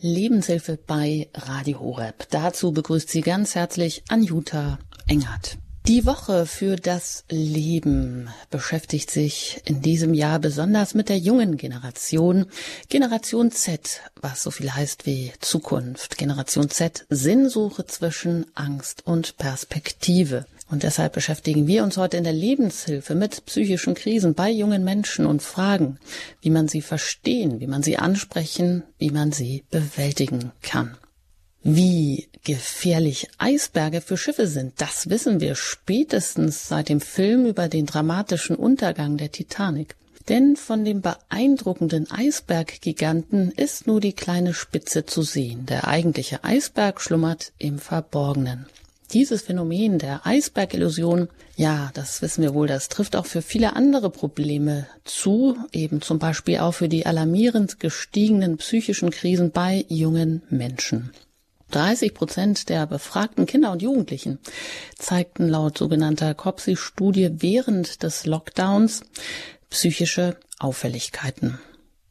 Lebenshilfe 0.00 0.78
bei 0.86 1.28
Radio 1.34 1.80
Horeb. 1.80 2.26
Dazu 2.30 2.72
begrüßt 2.72 3.08
sie 3.08 3.22
ganz 3.22 3.54
herzlich 3.54 4.02
Anjuta 4.08 4.78
Engert. 5.06 5.58
Die 5.88 6.04
Woche 6.04 6.46
für 6.46 6.74
das 6.74 7.24
Leben 7.30 8.28
beschäftigt 8.50 9.08
sich 9.08 9.62
in 9.66 9.82
diesem 9.82 10.14
Jahr 10.14 10.40
besonders 10.40 10.94
mit 10.94 11.08
der 11.08 11.18
jungen 11.18 11.56
Generation, 11.56 12.46
Generation 12.88 13.52
Z, 13.52 14.00
was 14.20 14.42
so 14.42 14.50
viel 14.50 14.74
heißt 14.74 15.06
wie 15.06 15.32
Zukunft. 15.38 16.18
Generation 16.18 16.70
Z, 16.70 17.06
Sinnsuche 17.08 17.86
zwischen 17.86 18.46
Angst 18.56 19.06
und 19.06 19.36
Perspektive. 19.36 20.46
Und 20.68 20.82
deshalb 20.82 21.12
beschäftigen 21.12 21.66
wir 21.68 21.84
uns 21.84 21.96
heute 21.96 22.16
in 22.16 22.24
der 22.24 22.32
Lebenshilfe 22.32 23.14
mit 23.14 23.46
psychischen 23.46 23.94
Krisen 23.94 24.34
bei 24.34 24.50
jungen 24.50 24.82
Menschen 24.82 25.24
und 25.24 25.42
fragen, 25.42 25.98
wie 26.40 26.50
man 26.50 26.66
sie 26.66 26.82
verstehen, 26.82 27.60
wie 27.60 27.68
man 27.68 27.84
sie 27.84 27.98
ansprechen, 27.98 28.82
wie 28.98 29.10
man 29.10 29.30
sie 29.30 29.64
bewältigen 29.70 30.50
kann. 30.62 30.96
Wie 31.62 32.28
gefährlich 32.44 33.28
Eisberge 33.38 34.00
für 34.00 34.16
Schiffe 34.16 34.46
sind, 34.46 34.74
das 34.80 35.08
wissen 35.08 35.40
wir 35.40 35.54
spätestens 35.54 36.68
seit 36.68 36.88
dem 36.88 37.00
Film 37.00 37.46
über 37.46 37.68
den 37.68 37.86
dramatischen 37.86 38.56
Untergang 38.56 39.16
der 39.16 39.32
Titanic. 39.32 39.96
Denn 40.28 40.56
von 40.56 40.84
dem 40.84 41.00
beeindruckenden 41.00 42.10
Eisberggiganten 42.10 43.52
ist 43.52 43.86
nur 43.86 44.00
die 44.00 44.12
kleine 44.12 44.54
Spitze 44.54 45.06
zu 45.06 45.22
sehen. 45.22 45.66
Der 45.66 45.86
eigentliche 45.86 46.42
Eisberg 46.42 47.00
schlummert 47.00 47.52
im 47.58 47.78
Verborgenen. 47.78 48.66
Dieses 49.12 49.42
Phänomen 49.42 49.98
der 49.98 50.26
Eisbergillusion, 50.26 51.28
ja, 51.56 51.90
das 51.94 52.22
wissen 52.22 52.42
wir 52.42 52.54
wohl, 52.54 52.66
das 52.66 52.88
trifft 52.88 53.14
auch 53.14 53.26
für 53.26 53.40
viele 53.40 53.76
andere 53.76 54.10
Probleme 54.10 54.88
zu, 55.04 55.56
eben 55.72 56.02
zum 56.02 56.18
Beispiel 56.18 56.58
auch 56.58 56.72
für 56.72 56.88
die 56.88 57.06
alarmierend 57.06 57.78
gestiegenen 57.78 58.56
psychischen 58.56 59.10
Krisen 59.10 59.52
bei 59.52 59.84
jungen 59.88 60.42
Menschen. 60.50 61.12
30 61.70 62.14
Prozent 62.14 62.68
der 62.68 62.86
befragten 62.86 63.46
Kinder 63.46 63.72
und 63.72 63.82
Jugendlichen 63.82 64.38
zeigten 64.98 65.48
laut 65.48 65.78
sogenannter 65.78 66.34
COPSI-Studie 66.34 67.30
während 67.38 68.02
des 68.02 68.26
Lockdowns 68.26 69.02
psychische 69.70 70.36
Auffälligkeiten. 70.58 71.58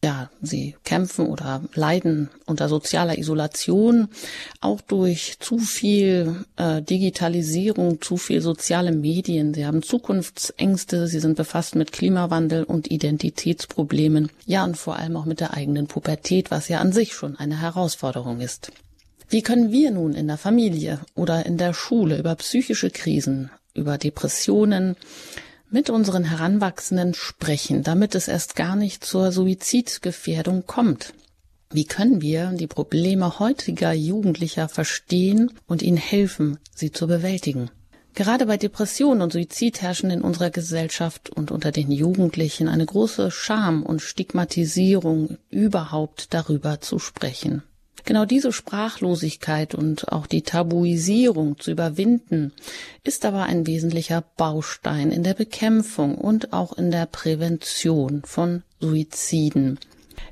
Ja, 0.06 0.30
sie 0.40 0.76
kämpfen 0.84 1.26
oder 1.26 1.64
leiden 1.74 2.30
unter 2.46 2.70
sozialer 2.70 3.18
Isolation, 3.18 4.10
auch 4.62 4.82
durch 4.82 5.38
zu 5.40 5.58
viel 5.58 6.46
äh, 6.58 6.84
Digitalisierung, 6.84 8.04
zu 8.04 8.16
viel 8.16 8.42
soziale 8.42 8.92
Medien. 8.92 9.56
Sie 9.56 9.66
haben 9.66 9.82
Zukunftsängste, 9.82 11.08
sie 11.08 11.20
sind 11.20 11.36
befasst 11.36 11.74
mit 11.74 11.92
Klimawandel 11.92 12.66
und 12.66 12.92
Identitätsproblemen, 12.92 14.30
ja 14.46 14.64
und 14.64 14.78
vor 14.78 14.96
allem 14.98 15.18
auch 15.18 15.26
mit 15.26 15.40
der 15.40 15.56
eigenen 15.56 15.88
Pubertät, 15.88 16.52
was 16.52 16.68
ja 16.68 16.82
an 16.82 16.92
sich 16.92 17.16
schon 17.16 17.36
eine 17.36 17.60
Herausforderung 17.60 18.42
ist. 18.42 18.72
Wie 19.28 19.42
können 19.42 19.72
wir 19.72 19.90
nun 19.90 20.14
in 20.14 20.28
der 20.28 20.38
Familie 20.38 21.00
oder 21.16 21.48
in 21.48 21.58
der 21.58 21.74
Schule 21.74 22.20
über 22.20 22.36
psychische 22.36 22.92
Krisen, 22.92 23.50
über 23.74 23.98
Depressionen 23.98 24.98
mit 25.70 25.90
unseren 25.90 26.24
Heranwachsenden 26.24 27.14
sprechen, 27.14 27.84
damit 27.84 28.16
es 28.16 28.28
erst 28.28 28.56
gar 28.56 28.76
nicht 28.76 29.04
zur 29.04 29.32
Suizidgefährdung 29.32 30.66
kommt? 30.66 31.14
Wie 31.72 31.86
können 31.86 32.22
wir 32.22 32.52
die 32.52 32.68
Probleme 32.68 33.40
heutiger 33.40 33.92
Jugendlicher 33.92 34.70
verstehen 34.70 35.52
und 35.68 35.82
ihnen 35.82 35.98
helfen, 35.98 36.60
sie 36.74 36.92
zu 36.92 37.08
bewältigen? 37.08 37.70
Gerade 38.14 38.46
bei 38.46 38.56
Depression 38.56 39.22
und 39.22 39.34
Suizid 39.34 39.82
herrschen 39.82 40.10
in 40.10 40.22
unserer 40.22 40.50
Gesellschaft 40.50 41.30
und 41.30 41.52
unter 41.52 41.74
den 41.74 41.92
Jugendlichen 41.92 42.70
eine 42.70 42.86
große 42.86 43.30
Scham 43.30 43.84
und 43.84 44.02
Stigmatisierung, 44.02 45.38
überhaupt 45.50 46.34
darüber 46.34 46.80
zu 46.80 46.98
sprechen. 46.98 47.64
Genau 48.06 48.26
diese 48.26 48.54
Sprachlosigkeit 48.54 49.74
und 49.74 50.12
auch 50.12 50.28
die 50.28 50.44
Tabuisierung 50.44 51.60
zu 51.60 51.72
überwinden, 51.72 52.54
ist 53.04 53.26
aber 53.26 53.44
ein 53.44 53.66
wesentlicher 53.66 54.24
Baustein 54.38 55.12
in 55.12 55.24
der 55.24 55.34
Bekämpfung 55.34 56.16
und 56.16 56.54
auch 56.54 56.78
in 56.78 56.92
der 56.92 57.08
Prävention 57.08 58.22
von 58.24 58.62
Suiziden. 58.80 59.80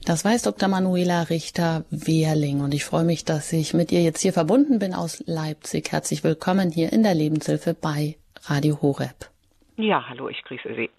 Das 0.05 0.23
weiß 0.23 0.43
Dr. 0.43 0.69
Manuela 0.69 1.23
Richter-Wehrling 1.23 2.61
und 2.61 2.75
ich 2.75 2.85
freue 2.85 3.05
mich, 3.05 3.25
dass 3.25 3.51
ich 3.51 3.73
mit 3.73 3.91
ihr 3.91 4.03
jetzt 4.03 4.21
hier 4.21 4.33
verbunden 4.33 4.77
bin 4.77 4.93
aus 4.93 5.23
Leipzig. 5.25 5.91
Herzlich 5.91 6.23
willkommen 6.23 6.69
hier 6.69 6.93
in 6.93 7.01
der 7.01 7.15
Lebenshilfe 7.15 7.73
bei 7.73 8.17
Radio 8.43 8.81
Horeb. 8.83 9.31
Ja, 9.77 10.07
hallo, 10.07 10.29
ich 10.29 10.43
grüße 10.43 10.75
Sie. 10.75 10.89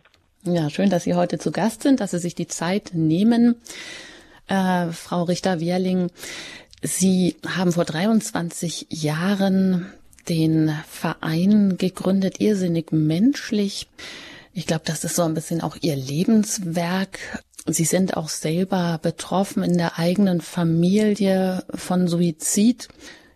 Ja, 0.43 0.69
schön, 0.71 0.91
dass 0.91 1.05
Sie 1.05 1.15
heute 1.15 1.39
zu 1.39 1.53
Gast 1.53 1.83
sind, 1.83 2.01
dass 2.01 2.11
Sie 2.11 2.19
sich 2.19 2.35
die 2.35 2.49
Zeit 2.49 2.91
nehmen. 2.95 3.57
Äh, 4.47 4.89
Frau 4.89 5.23
Richter-Wehrling, 5.23 6.11
Sie 6.87 7.37
haben 7.47 7.73
vor 7.73 7.87
23 7.87 8.89
Jahren 8.91 9.87
den 10.29 10.71
Verein 10.87 11.79
gegründet, 11.79 12.41
irrsinnig 12.41 12.93
menschlich. 12.93 13.89
Ich 14.53 14.67
glaube, 14.67 14.83
das 14.85 15.03
ist 15.03 15.17
so 15.17 15.23
ein 15.23 15.33
bisschen 15.33 15.63
auch 15.63 15.79
Ihr 15.81 15.97
Lebenswerk. 15.97 17.43
Sie 17.67 17.87
sind 17.87 18.19
auch 18.19 18.29
selber 18.29 18.99
betroffen 19.01 19.63
in 19.63 19.79
der 19.79 19.99
eigenen 19.99 20.43
Familie 20.43 21.65
von 21.75 22.07
Suizid. 22.07 22.89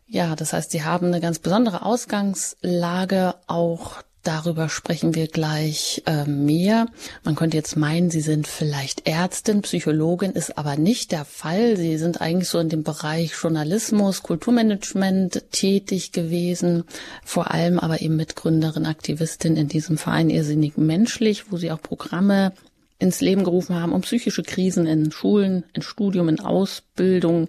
Ja, 0.06 0.36
das 0.36 0.52
heißt, 0.52 0.70
Sie 0.70 0.82
haben 0.82 1.06
eine 1.06 1.22
ganz 1.22 1.38
besondere 1.38 1.86
Ausgangslage 1.86 3.34
auch 3.46 4.02
Darüber 4.28 4.68
sprechen 4.68 5.14
wir 5.14 5.26
gleich 5.26 6.02
äh, 6.04 6.26
mehr. 6.26 6.88
Man 7.24 7.34
könnte 7.34 7.56
jetzt 7.56 7.78
meinen, 7.78 8.10
Sie 8.10 8.20
sind 8.20 8.46
vielleicht 8.46 9.08
Ärztin, 9.08 9.62
Psychologin, 9.62 10.32
ist 10.32 10.58
aber 10.58 10.76
nicht 10.76 11.12
der 11.12 11.24
Fall. 11.24 11.78
Sie 11.78 11.96
sind 11.96 12.20
eigentlich 12.20 12.50
so 12.50 12.58
in 12.58 12.68
dem 12.68 12.82
Bereich 12.82 13.32
Journalismus, 13.32 14.22
Kulturmanagement 14.22 15.50
tätig 15.50 16.12
gewesen, 16.12 16.84
vor 17.24 17.52
allem 17.52 17.78
aber 17.78 18.02
eben 18.02 18.16
Mitgründerin, 18.16 18.84
Aktivistin 18.84 19.56
in 19.56 19.68
diesem 19.68 19.96
Verein 19.96 20.28
Irrsinnig 20.28 20.76
Menschlich, 20.76 21.50
wo 21.50 21.56
Sie 21.56 21.72
auch 21.72 21.80
Programme 21.80 22.52
ins 22.98 23.22
Leben 23.22 23.44
gerufen 23.44 23.76
haben, 23.76 23.92
um 23.92 24.02
psychische 24.02 24.42
Krisen 24.42 24.86
in 24.86 25.10
Schulen, 25.10 25.64
in 25.72 25.80
Studium, 25.80 26.28
in 26.28 26.40
Ausbildung, 26.40 27.48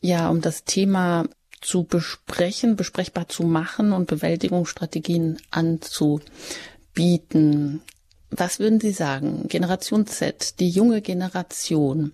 ja, 0.00 0.28
um 0.30 0.40
das 0.40 0.62
Thema 0.62 1.24
zu 1.60 1.84
besprechen, 1.84 2.76
besprechbar 2.76 3.28
zu 3.28 3.44
machen 3.44 3.92
und 3.92 4.08
Bewältigungsstrategien 4.08 5.38
anzubieten. 5.50 6.22
Was 8.30 8.60
würden 8.60 8.80
Sie 8.80 8.92
sagen? 8.92 9.48
Generation 9.48 10.06
Z, 10.06 10.60
die 10.60 10.70
junge 10.70 11.02
Generation, 11.02 12.12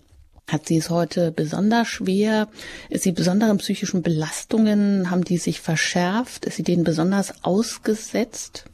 hat 0.50 0.66
sie 0.66 0.76
es 0.76 0.90
heute 0.90 1.32
besonders 1.32 1.88
schwer? 1.88 2.46
Ist 2.88 3.02
sie 3.02 3.10
besonderen 3.10 3.58
psychischen 3.58 4.04
Belastungen? 4.04 5.10
Haben 5.10 5.24
die 5.24 5.38
sich 5.38 5.60
verschärft? 5.60 6.44
Ist 6.44 6.56
sie 6.56 6.62
denen 6.62 6.84
besonders 6.84 7.44
ausgesetzt? 7.44 8.70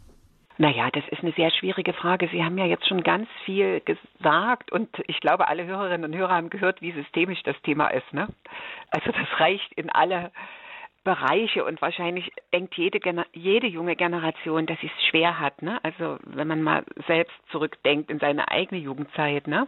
Naja, 0.59 0.91
das 0.93 1.03
ist 1.10 1.22
eine 1.22 1.33
sehr 1.33 1.50
schwierige 1.50 1.94
Frage. 1.94 2.28
Sie 2.31 2.44
haben 2.44 2.59
ja 2.59 2.66
jetzt 2.66 2.87
schon 2.87 3.03
ganz 3.03 3.27
viel 3.47 3.81
gesagt 3.81 4.71
und 4.71 4.91
ich 5.06 5.19
glaube, 5.21 5.49
alle 5.49 5.65
Hörerinnen 5.65 6.12
und 6.12 6.16
Hörer 6.16 6.34
haben 6.34 6.50
gehört, 6.50 6.83
wie 6.83 6.93
systemisch 6.93 7.43
das 7.43 7.56
Thema 7.62 7.89
ist. 7.89 8.12
Ne? 8.12 8.28
Also 8.91 9.10
das 9.10 9.41
reicht 9.41 9.72
in 9.72 9.89
alle 9.89 10.31
Bereiche 11.05 11.65
und 11.65 11.83
wahrscheinlich 11.83 12.31
denkt 12.53 12.77
jede, 12.77 13.01
jede 13.33 13.67
junge 13.67 13.97
Generation, 13.97 14.67
dass 14.67 14.79
sie 14.81 14.87
es 14.87 15.07
schwer 15.07 15.41
hat. 15.41 15.63
Ne? 15.63 15.83
Also 15.83 16.19
wenn 16.25 16.49
man 16.49 16.63
mal 16.63 16.85
selbst 17.07 17.35
zurückdenkt 17.51 18.11
in 18.11 18.19
seine 18.19 18.49
eigene 18.49 18.81
Jugendzeit. 18.81 19.47
Ne? 19.47 19.67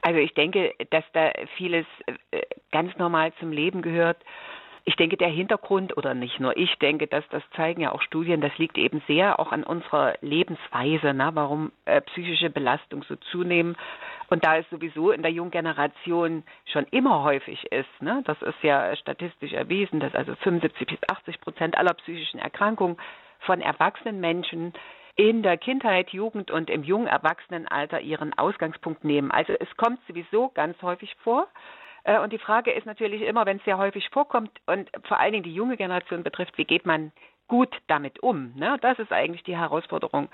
Also 0.00 0.18
ich 0.18 0.34
denke, 0.34 0.74
dass 0.90 1.04
da 1.12 1.32
vieles 1.56 1.86
äh, 2.30 2.42
ganz 2.72 2.96
normal 2.96 3.32
zum 3.40 3.52
Leben 3.52 3.82
gehört 3.82 4.18
ich 4.86 4.96
denke, 4.96 5.16
der 5.16 5.28
Hintergrund, 5.28 5.96
oder 5.96 6.12
nicht 6.14 6.40
nur 6.40 6.56
ich 6.56 6.74
denke, 6.76 7.06
dass 7.06 7.24
das 7.30 7.42
zeigen 7.56 7.80
ja 7.80 7.92
auch 7.92 8.02
Studien, 8.02 8.40
das 8.40 8.56
liegt 8.58 8.76
eben 8.76 9.02
sehr 9.06 9.40
auch 9.40 9.50
an 9.50 9.64
unserer 9.64 10.14
Lebensweise, 10.20 11.14
ne, 11.14 11.30
warum 11.32 11.72
äh, 11.86 12.02
psychische 12.02 12.50
Belastung 12.50 13.02
so 13.04 13.16
zunehmen. 13.16 13.76
Und 14.30 14.44
da 14.44 14.56
es 14.58 14.68
sowieso 14.70 15.10
in 15.10 15.22
der 15.22 15.30
jungen 15.30 15.50
Generation 15.50 16.44
schon 16.66 16.84
immer 16.90 17.22
häufig 17.22 17.64
ist, 17.72 17.88
ne, 18.00 18.22
das 18.24 18.40
ist 18.42 18.62
ja 18.62 18.94
statistisch 18.96 19.52
erwiesen, 19.52 20.00
dass 20.00 20.14
also 20.14 20.34
75 20.36 20.86
bis 20.86 20.98
80 21.08 21.40
Prozent 21.40 21.78
aller 21.78 21.94
psychischen 21.94 22.40
Erkrankungen 22.40 22.96
von 23.40 23.60
erwachsenen 23.60 24.20
Menschen 24.20 24.72
in 25.16 25.42
der 25.42 25.56
Kindheit, 25.56 26.10
Jugend 26.10 26.50
und 26.50 26.70
im 26.70 26.82
jungen 26.82 27.06
Erwachsenenalter 27.06 28.00
ihren 28.00 28.36
Ausgangspunkt 28.36 29.04
nehmen. 29.04 29.30
Also 29.30 29.52
es 29.52 29.76
kommt 29.76 30.00
sowieso 30.08 30.48
ganz 30.48 30.80
häufig 30.82 31.14
vor. 31.22 31.46
Äh, 32.02 32.18
und 32.18 32.32
die 32.32 32.38
Frage 32.38 32.72
ist 32.72 32.86
natürlich 32.86 33.22
immer, 33.22 33.46
wenn 33.46 33.58
es 33.58 33.64
sehr 33.64 33.78
häufig 33.78 34.08
vorkommt 34.10 34.50
und 34.66 34.90
vor 35.04 35.20
allen 35.20 35.32
Dingen 35.32 35.44
die 35.44 35.54
junge 35.54 35.76
Generation 35.76 36.22
betrifft, 36.22 36.58
wie 36.58 36.64
geht 36.64 36.84
man 36.86 37.12
gut 37.48 37.74
damit 37.86 38.22
um? 38.22 38.52
Ne? 38.56 38.76
Das 38.80 38.98
ist 38.98 39.12
eigentlich 39.12 39.42
die 39.42 39.56
Herausforderung. 39.56 40.28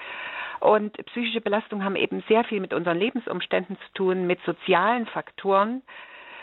Und 0.61 0.93
psychische 1.07 1.41
Belastungen 1.41 1.85
haben 1.85 1.97
eben 1.97 2.23
sehr 2.29 2.45
viel 2.45 2.61
mit 2.61 2.75
unseren 2.75 2.99
Lebensumständen 2.99 3.77
zu 3.77 3.93
tun, 3.95 4.27
mit 4.27 4.41
sozialen 4.45 5.07
Faktoren. 5.07 5.83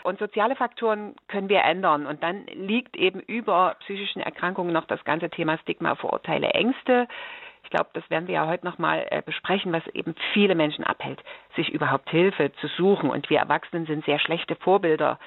Und 0.02 0.18
soziale 0.18 0.56
Faktoren 0.56 1.14
können 1.28 1.48
wir 1.48 1.62
ändern. 1.62 2.06
Und 2.06 2.22
dann 2.22 2.46
liegt 2.46 2.96
eben 2.96 3.20
über 3.20 3.76
psychischen 3.80 4.20
Erkrankungen 4.20 4.72
noch 4.72 4.86
das 4.86 5.04
ganze 5.04 5.30
Thema 5.30 5.58
Stigma, 5.58 5.94
Vorurteile, 5.94 6.48
Ängste. 6.50 7.06
Ich 7.64 7.70
glaube, 7.70 7.90
das 7.92 8.08
werden 8.08 8.26
wir 8.28 8.36
ja 8.36 8.46
heute 8.46 8.64
nochmal 8.64 9.06
äh, 9.10 9.22
besprechen, 9.22 9.72
was 9.72 9.86
eben 9.88 10.14
viele 10.32 10.54
Menschen 10.54 10.84
abhält, 10.84 11.22
sich 11.54 11.68
überhaupt 11.68 12.08
Hilfe 12.10 12.50
zu 12.60 12.66
suchen. 12.68 13.10
Und 13.10 13.28
wir 13.28 13.38
Erwachsenen 13.38 13.86
sind 13.86 14.04
sehr 14.04 14.18
schlechte 14.18 14.56
Vorbilder 14.56 15.18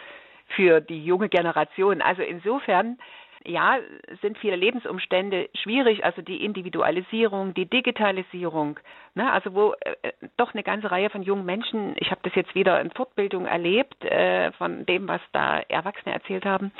für 0.55 0.81
die 0.81 1.05
junge 1.05 1.29
Generation. 1.29 2.01
Also 2.01 2.23
insofern 2.23 2.97
ja, 3.45 3.79
sind 4.21 4.37
viele 4.37 4.55
Lebensumstände 4.55 5.49
schwierig, 5.55 6.03
also 6.03 6.21
die 6.21 6.43
Individualisierung, 6.43 7.53
die 7.53 7.65
Digitalisierung, 7.65 8.79
ne, 9.15 9.31
also 9.31 9.53
wo 9.53 9.73
äh, 9.81 10.11
doch 10.37 10.53
eine 10.53 10.63
ganze 10.63 10.91
Reihe 10.91 11.09
von 11.09 11.23
jungen 11.23 11.45
Menschen, 11.45 11.95
ich 11.97 12.11
habe 12.11 12.21
das 12.23 12.35
jetzt 12.35 12.55
wieder 12.55 12.79
in 12.81 12.91
Fortbildung 12.91 13.45
erlebt, 13.45 14.03
äh, 14.05 14.51
von 14.53 14.85
dem, 14.85 15.07
was 15.07 15.21
da 15.31 15.59
Erwachsene 15.59 16.13
erzählt 16.13 16.45
haben, 16.45 16.71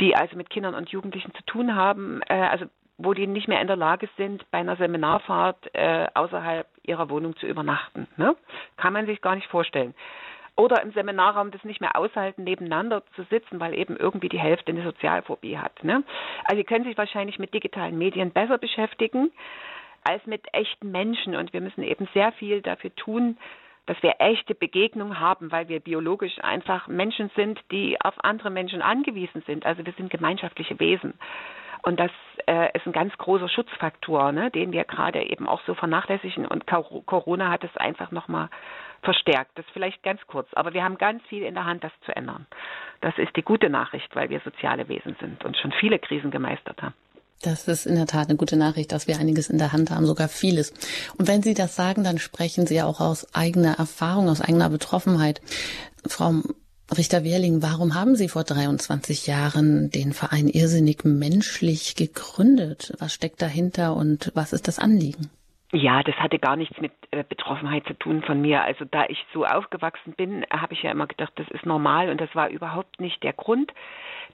die 0.00 0.14
also 0.14 0.36
mit 0.36 0.50
Kindern 0.50 0.74
und 0.74 0.90
Jugendlichen 0.90 1.34
zu 1.34 1.42
tun 1.44 1.74
haben, 1.74 2.20
äh, 2.28 2.34
also 2.34 2.66
wo 2.98 3.14
die 3.14 3.26
nicht 3.26 3.46
mehr 3.46 3.60
in 3.60 3.68
der 3.68 3.76
Lage 3.76 4.08
sind, 4.16 4.50
bei 4.50 4.58
einer 4.58 4.76
Seminarfahrt 4.76 5.72
äh, 5.74 6.06
außerhalb 6.14 6.66
ihrer 6.82 7.08
Wohnung 7.10 7.36
zu 7.36 7.46
übernachten. 7.46 8.08
Ne? 8.16 8.34
Kann 8.76 8.92
man 8.92 9.06
sich 9.06 9.20
gar 9.20 9.36
nicht 9.36 9.46
vorstellen 9.48 9.94
oder 10.58 10.82
im 10.82 10.92
Seminarraum 10.92 11.52
das 11.52 11.62
nicht 11.64 11.80
mehr 11.80 11.96
aushalten, 11.96 12.42
nebeneinander 12.44 13.02
zu 13.14 13.22
sitzen, 13.30 13.60
weil 13.60 13.78
eben 13.78 13.96
irgendwie 13.96 14.28
die 14.28 14.40
Hälfte 14.40 14.72
eine 14.72 14.82
Sozialphobie 14.82 15.56
hat. 15.56 15.84
Ne? 15.84 16.02
Also 16.44 16.56
sie 16.56 16.64
können 16.64 16.84
sich 16.84 16.98
wahrscheinlich 16.98 17.38
mit 17.38 17.54
digitalen 17.54 17.96
Medien 17.96 18.32
besser 18.32 18.58
beschäftigen 18.58 19.30
als 20.02 20.26
mit 20.26 20.42
echten 20.52 20.90
Menschen 20.90 21.36
und 21.36 21.52
wir 21.52 21.60
müssen 21.60 21.84
eben 21.84 22.08
sehr 22.12 22.32
viel 22.32 22.60
dafür 22.60 22.94
tun, 22.96 23.38
dass 23.86 24.02
wir 24.02 24.16
echte 24.18 24.54
Begegnungen 24.54 25.20
haben, 25.20 25.52
weil 25.52 25.68
wir 25.68 25.80
biologisch 25.80 26.38
einfach 26.42 26.88
Menschen 26.88 27.30
sind, 27.36 27.60
die 27.70 27.96
auf 28.00 28.14
andere 28.22 28.50
Menschen 28.50 28.82
angewiesen 28.82 29.42
sind. 29.46 29.64
Also 29.64 29.86
wir 29.86 29.92
sind 29.94 30.10
gemeinschaftliche 30.10 30.78
Wesen. 30.80 31.14
Und 31.82 32.00
das 32.00 32.10
äh, 32.46 32.76
ist 32.76 32.84
ein 32.86 32.92
ganz 32.92 33.16
großer 33.16 33.48
Schutzfaktor, 33.48 34.32
ne, 34.32 34.50
den 34.50 34.72
wir 34.72 34.84
gerade 34.84 35.22
eben 35.22 35.48
auch 35.48 35.62
so 35.66 35.74
vernachlässigen. 35.74 36.46
Und 36.46 36.66
Corona 36.66 37.50
hat 37.50 37.64
es 37.64 37.74
einfach 37.76 38.10
nochmal 38.10 38.50
verstärkt. 39.02 39.52
Das 39.56 39.64
vielleicht 39.72 40.02
ganz 40.02 40.20
kurz. 40.26 40.48
Aber 40.52 40.74
wir 40.74 40.82
haben 40.82 40.98
ganz 40.98 41.22
viel 41.28 41.42
in 41.42 41.54
der 41.54 41.64
Hand, 41.64 41.84
das 41.84 41.92
zu 42.04 42.14
ändern. 42.14 42.46
Das 43.00 43.16
ist 43.18 43.34
die 43.36 43.42
gute 43.42 43.70
Nachricht, 43.70 44.14
weil 44.14 44.30
wir 44.30 44.40
soziale 44.40 44.88
Wesen 44.88 45.16
sind 45.20 45.44
und 45.44 45.56
schon 45.56 45.72
viele 45.72 45.98
Krisen 45.98 46.30
gemeistert 46.30 46.82
haben. 46.82 46.94
Das 47.42 47.68
ist 47.68 47.86
in 47.86 47.94
der 47.94 48.06
Tat 48.06 48.28
eine 48.28 48.36
gute 48.36 48.56
Nachricht, 48.56 48.90
dass 48.90 49.06
wir 49.06 49.18
einiges 49.18 49.48
in 49.48 49.58
der 49.58 49.72
Hand 49.72 49.90
haben, 49.90 50.06
sogar 50.06 50.28
vieles. 50.28 50.72
Und 51.18 51.28
wenn 51.28 51.42
Sie 51.42 51.54
das 51.54 51.76
sagen, 51.76 52.02
dann 52.02 52.18
sprechen 52.18 52.66
Sie 52.66 52.74
ja 52.74 52.86
auch 52.86 53.00
aus 53.00 53.32
eigener 53.32 53.78
Erfahrung, 53.78 54.28
aus 54.28 54.40
eigener 54.40 54.68
Betroffenheit. 54.68 55.40
Frau 56.04 56.42
Richter-Wehrling, 56.96 57.62
warum 57.62 57.94
haben 57.94 58.16
Sie 58.16 58.28
vor 58.28 58.42
23 58.42 59.26
Jahren 59.28 59.90
den 59.90 60.12
Verein 60.12 60.48
Irrsinnig 60.48 61.04
Menschlich 61.04 61.94
gegründet? 61.94 62.94
Was 62.98 63.12
steckt 63.12 63.40
dahinter 63.40 63.94
und 63.94 64.32
was 64.34 64.52
ist 64.52 64.66
das 64.66 64.80
Anliegen? 64.80 65.30
Ja, 65.70 66.02
das 66.02 66.14
hatte 66.16 66.38
gar 66.38 66.56
nichts 66.56 66.80
mit 66.80 66.92
äh, 67.10 67.22
Betroffenheit 67.22 67.86
zu 67.86 67.92
tun 67.92 68.22
von 68.22 68.40
mir. 68.40 68.62
Also 68.62 68.86
da 68.86 69.04
ich 69.08 69.18
so 69.34 69.44
aufgewachsen 69.44 70.14
bin, 70.16 70.46
habe 70.50 70.72
ich 70.72 70.82
ja 70.82 70.90
immer 70.90 71.06
gedacht, 71.06 71.32
das 71.36 71.46
ist 71.50 71.66
normal 71.66 72.08
und 72.08 72.20
das 72.20 72.34
war 72.34 72.48
überhaupt 72.48 73.00
nicht 73.00 73.22
der 73.22 73.34
Grund. 73.34 73.72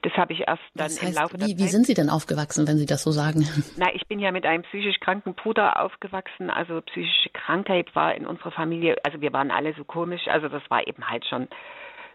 Das 0.01 0.13
habe 0.13 0.31
ich 0.31 0.47
erst 0.47 0.63
dann 0.75 0.87
das 0.87 1.01
heißt, 1.01 1.11
im 1.17 1.21
Laufe 1.21 1.37
der 1.37 1.47
wie, 1.47 1.55
Zeit. 1.55 1.65
Wie 1.65 1.69
sind 1.69 1.85
Sie 1.87 1.93
denn 1.93 2.09
aufgewachsen, 2.09 2.65
wenn 2.69 2.77
Sie 2.77 2.85
das 2.85 3.03
so 3.03 3.11
sagen? 3.11 3.45
Na, 3.77 3.93
ich 3.93 4.07
bin 4.07 4.19
ja 4.19 4.31
mit 4.31 4.45
einem 4.45 4.63
psychisch 4.63 4.99
kranken 5.01 5.33
Bruder 5.33 5.81
aufgewachsen. 5.81 6.49
Also 6.49 6.79
psychische 6.81 7.29
Krankheit 7.33 7.93
war 7.95 8.15
in 8.15 8.25
unserer 8.25 8.51
Familie, 8.51 8.95
also 9.03 9.19
wir 9.19 9.33
waren 9.33 9.51
alle 9.51 9.73
so 9.73 9.83
komisch. 9.83 10.27
Also 10.27 10.47
das 10.47 10.63
war 10.69 10.87
eben 10.87 11.09
halt 11.09 11.25
schon 11.25 11.49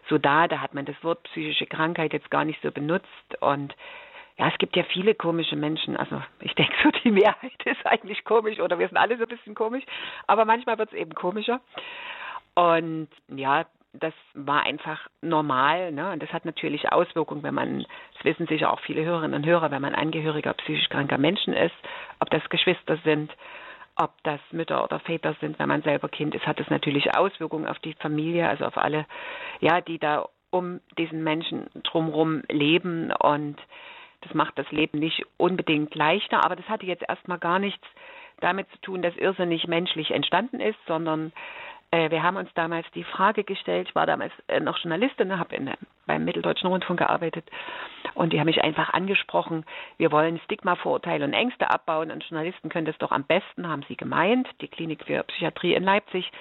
so 0.09 0.17
da. 0.17 0.47
Da 0.47 0.61
hat 0.61 0.73
man 0.73 0.85
das 0.85 0.95
Wort 1.03 1.21
psychische 1.23 1.67
Krankheit 1.67 2.13
jetzt 2.13 2.31
gar 2.31 2.43
nicht 2.43 2.59
so 2.63 2.71
benutzt 2.71 3.07
und 3.39 3.75
ja, 4.37 4.47
es 4.49 4.57
gibt 4.57 4.75
ja 4.75 4.83
viele 4.83 5.15
komische 5.15 5.55
Menschen. 5.55 5.97
Also 5.97 6.21
ich 6.39 6.53
denke 6.55 6.73
so, 6.83 6.89
die 7.03 7.11
Mehrheit 7.11 7.51
ist 7.65 7.85
eigentlich 7.85 8.23
komisch 8.23 8.59
oder 8.59 8.79
wir 8.79 8.87
sind 8.87 8.97
alle 8.97 9.17
so 9.17 9.23
ein 9.23 9.29
bisschen 9.29 9.55
komisch, 9.55 9.83
aber 10.27 10.45
manchmal 10.45 10.77
wird 10.77 10.91
es 10.91 10.97
eben 10.97 11.13
komischer. 11.13 11.61
Und 12.55 13.09
ja, 13.29 13.65
das 13.93 14.13
war 14.33 14.63
einfach 14.65 15.07
normal. 15.21 15.91
Ne? 15.91 16.11
Und 16.11 16.23
das 16.23 16.31
hat 16.31 16.45
natürlich 16.45 16.91
Auswirkungen, 16.91 17.43
wenn 17.43 17.53
man, 17.53 17.85
das 18.13 18.23
wissen 18.23 18.47
sicher 18.47 18.71
auch 18.71 18.79
viele 18.81 19.03
Hörerinnen 19.03 19.41
und 19.41 19.45
Hörer, 19.45 19.71
wenn 19.71 19.81
man 19.81 19.95
Angehöriger 19.95 20.53
psychisch 20.53 20.89
kranker 20.89 21.17
Menschen 21.17 21.53
ist, 21.53 21.75
ob 22.19 22.29
das 22.29 22.47
Geschwister 22.49 22.97
sind, 23.03 23.31
ob 23.97 24.11
das 24.23 24.39
Mütter 24.51 24.83
oder 24.83 24.99
Väter 24.99 25.35
sind, 25.41 25.59
wenn 25.59 25.67
man 25.67 25.81
selber 25.81 26.09
Kind 26.09 26.33
ist, 26.33 26.47
hat 26.47 26.59
das 26.59 26.69
natürlich 26.69 27.15
Auswirkungen 27.15 27.67
auf 27.67 27.79
die 27.79 27.93
Familie, 27.95 28.47
also 28.47 28.65
auf 28.65 28.77
alle, 28.77 29.05
ja, 29.59 29.81
die 29.81 29.99
da 29.99 30.27
um 30.49 30.79
diesen 30.97 31.23
Menschen 31.23 31.67
drumherum 31.83 32.43
leben 32.49 33.11
und 33.11 33.57
das 34.21 34.33
macht 34.33 34.57
das 34.57 34.69
Leben 34.71 34.99
nicht 34.99 35.25
unbedingt 35.37 35.95
leichter, 35.95 36.43
aber 36.43 36.55
das 36.55 36.67
hatte 36.69 36.85
jetzt 36.85 37.03
erstmal 37.07 37.39
gar 37.39 37.59
nichts 37.59 37.85
damit 38.39 38.69
zu 38.71 38.81
tun, 38.81 39.01
dass 39.01 39.15
irrsinnig 39.17 39.67
menschlich 39.67 40.11
entstanden 40.11 40.59
ist, 40.59 40.79
sondern 40.87 41.31
äh, 41.91 42.09
wir 42.09 42.23
haben 42.23 42.37
uns 42.37 42.49
damals 42.53 42.89
die 42.95 43.03
Frage 43.03 43.43
gestellt, 43.43 43.89
ich 43.89 43.95
war 43.95 44.05
damals 44.05 44.31
äh, 44.47 44.59
noch 44.59 44.77
Journalistin, 44.79 45.37
habe 45.37 45.59
beim 46.07 46.25
Mitteldeutschen 46.25 46.69
Rundfunk 46.69 46.99
gearbeitet 46.99 47.49
und 48.13 48.33
die 48.33 48.39
haben 48.39 48.47
mich 48.47 48.63
einfach 48.63 48.93
angesprochen, 48.93 49.65
wir 49.97 50.11
wollen 50.11 50.39
Stigma, 50.45 50.75
Vorurteile 50.75 51.25
und 51.25 51.33
Ängste 51.33 51.69
abbauen 51.69 52.11
und 52.11 52.23
Journalisten 52.23 52.69
können 52.69 52.85
das 52.85 52.97
doch 52.97 53.11
am 53.11 53.25
besten, 53.25 53.67
haben 53.67 53.83
sie 53.87 53.97
gemeint, 53.97 54.47
die 54.61 54.67
Klinik 54.67 55.05
für 55.05 55.23
Psychiatrie 55.23 55.73
in 55.75 55.83
Leipzig. 55.83 56.31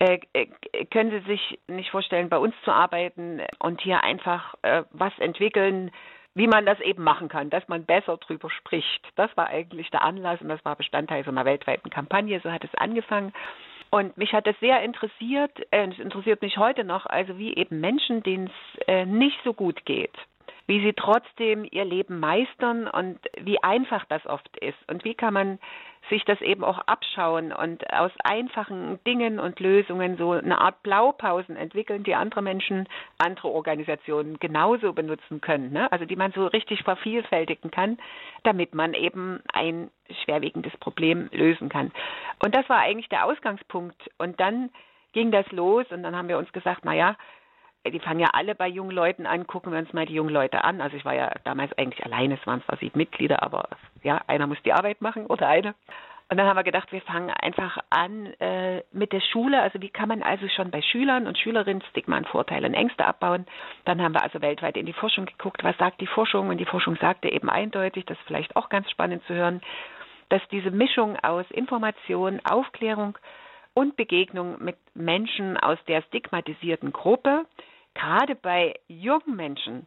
Äh, 0.00 0.18
äh, 0.32 0.46
können 0.90 1.10
Sie 1.10 1.20
sich 1.20 1.58
nicht 1.68 1.90
vorstellen, 1.90 2.28
bei 2.28 2.38
uns 2.38 2.54
zu 2.64 2.72
arbeiten 2.72 3.40
und 3.60 3.80
hier 3.80 4.02
einfach 4.02 4.54
äh, 4.62 4.82
was 4.90 5.16
entwickeln, 5.18 5.92
wie 6.34 6.46
man 6.46 6.66
das 6.66 6.80
eben 6.80 7.02
machen 7.02 7.28
kann, 7.28 7.50
dass 7.50 7.66
man 7.68 7.84
besser 7.84 8.16
drüber 8.16 8.50
spricht. 8.50 9.06
Das 9.16 9.34
war 9.36 9.46
eigentlich 9.46 9.90
der 9.90 10.02
Anlass 10.02 10.40
und 10.40 10.48
das 10.48 10.64
war 10.64 10.76
Bestandteil 10.76 11.24
so 11.24 11.30
einer 11.30 11.44
weltweiten 11.44 11.90
Kampagne. 11.90 12.40
So 12.40 12.50
hat 12.50 12.64
es 12.64 12.74
angefangen. 12.74 13.32
Und 13.90 14.16
mich 14.18 14.32
hat 14.32 14.46
das 14.46 14.58
sehr 14.58 14.82
interessiert, 14.82 15.52
äh, 15.70 15.86
es 15.88 15.98
interessiert 16.00 16.42
mich 16.42 16.56
heute 16.56 16.82
noch, 16.82 17.06
also 17.06 17.38
wie 17.38 17.54
eben 17.54 17.80
Menschen, 17.80 18.24
denen 18.24 18.48
es 18.48 18.88
äh, 18.88 19.06
nicht 19.06 19.38
so 19.44 19.54
gut 19.54 19.84
geht, 19.84 20.16
wie 20.66 20.80
sie 20.80 20.94
trotzdem 20.94 21.66
ihr 21.70 21.84
Leben 21.84 22.20
meistern 22.20 22.88
und 22.88 23.18
wie 23.40 23.62
einfach 23.62 24.04
das 24.06 24.24
oft 24.26 24.56
ist 24.58 24.78
und 24.88 25.04
wie 25.04 25.14
kann 25.14 25.34
man 25.34 25.58
sich 26.10 26.24
das 26.24 26.40
eben 26.42 26.64
auch 26.64 26.78
abschauen 26.78 27.52
und 27.52 27.90
aus 27.92 28.12
einfachen 28.22 29.02
Dingen 29.04 29.38
und 29.38 29.60
Lösungen 29.60 30.16
so 30.16 30.32
eine 30.32 30.58
Art 30.58 30.82
Blaupausen 30.82 31.56
entwickeln, 31.56 32.04
die 32.04 32.14
andere 32.14 32.42
Menschen, 32.42 32.88
andere 33.18 33.48
Organisationen 33.48 34.38
genauso 34.38 34.92
benutzen 34.92 35.40
können, 35.40 35.72
ne? 35.72 35.90
also 35.90 36.04
die 36.04 36.16
man 36.16 36.32
so 36.32 36.46
richtig 36.46 36.82
vervielfältigen 36.82 37.70
kann, 37.70 37.98
damit 38.42 38.74
man 38.74 38.94
eben 38.94 39.40
ein 39.52 39.90
schwerwiegendes 40.24 40.76
Problem 40.78 41.28
lösen 41.32 41.68
kann. 41.68 41.90
Und 42.42 42.54
das 42.54 42.68
war 42.68 42.80
eigentlich 42.80 43.08
der 43.08 43.24
Ausgangspunkt. 43.24 44.10
Und 44.18 44.40
dann 44.40 44.70
ging 45.12 45.30
das 45.30 45.50
los 45.52 45.86
und 45.90 46.02
dann 46.02 46.16
haben 46.16 46.28
wir 46.28 46.38
uns 46.38 46.52
gesagt, 46.52 46.80
na 46.84 46.92
ja, 46.92 47.16
die 47.84 48.00
fangen 48.00 48.20
ja 48.20 48.30
alle 48.32 48.54
bei 48.54 48.68
jungen 48.68 48.90
Leuten 48.90 49.26
an, 49.26 49.46
gucken 49.46 49.72
wir 49.72 49.78
uns 49.78 49.92
mal 49.92 50.06
die 50.06 50.14
jungen 50.14 50.32
Leute 50.32 50.64
an. 50.64 50.80
Also 50.80 50.96
ich 50.96 51.04
war 51.04 51.14
ja 51.14 51.30
damals 51.44 51.76
eigentlich 51.76 52.04
alleine, 52.04 52.38
es 52.40 52.46
waren 52.46 52.62
zwar 52.64 52.78
sieben 52.78 52.98
Mitglieder, 52.98 53.42
aber 53.42 53.68
ja, 54.02 54.20
einer 54.26 54.46
muss 54.46 54.62
die 54.64 54.72
Arbeit 54.72 55.00
machen 55.00 55.26
oder 55.26 55.48
eine. 55.48 55.74
Und 56.30 56.38
dann 56.38 56.46
haben 56.46 56.56
wir 56.56 56.64
gedacht, 56.64 56.90
wir 56.90 57.02
fangen 57.02 57.30
einfach 57.30 57.78
an 57.90 58.26
äh, 58.40 58.82
mit 58.92 59.12
der 59.12 59.20
Schule. 59.20 59.60
Also 59.60 59.80
wie 59.82 59.90
kann 59.90 60.08
man 60.08 60.22
also 60.22 60.48
schon 60.48 60.70
bei 60.70 60.80
Schülern 60.80 61.26
und 61.26 61.38
Schülerinnen 61.38 61.82
Stigma 61.90 62.16
und 62.16 62.26
Vorteile 62.26 62.66
und 62.66 62.74
Ängste 62.74 63.04
abbauen? 63.04 63.46
Dann 63.84 64.00
haben 64.00 64.14
wir 64.14 64.22
also 64.22 64.40
weltweit 64.40 64.78
in 64.78 64.86
die 64.86 64.94
Forschung 64.94 65.26
geguckt, 65.26 65.62
was 65.62 65.76
sagt 65.76 66.00
die 66.00 66.06
Forschung? 66.06 66.48
Und 66.48 66.56
die 66.56 66.64
Forschung 66.64 66.96
sagte 66.96 67.30
eben 67.30 67.50
eindeutig, 67.50 68.06
das 68.06 68.18
ist 68.18 68.26
vielleicht 68.26 68.56
auch 68.56 68.70
ganz 68.70 68.90
spannend 68.90 69.22
zu 69.26 69.34
hören, 69.34 69.60
dass 70.30 70.40
diese 70.50 70.70
Mischung 70.70 71.18
aus 71.22 71.48
Information, 71.50 72.40
Aufklärung 72.44 73.18
und 73.74 73.96
Begegnung 73.96 74.56
mit 74.64 74.76
Menschen 74.94 75.58
aus 75.58 75.78
der 75.86 76.02
stigmatisierten 76.02 76.92
Gruppe 76.92 77.44
gerade 77.94 78.34
bei 78.34 78.74
jungen 78.88 79.36
Menschen 79.36 79.86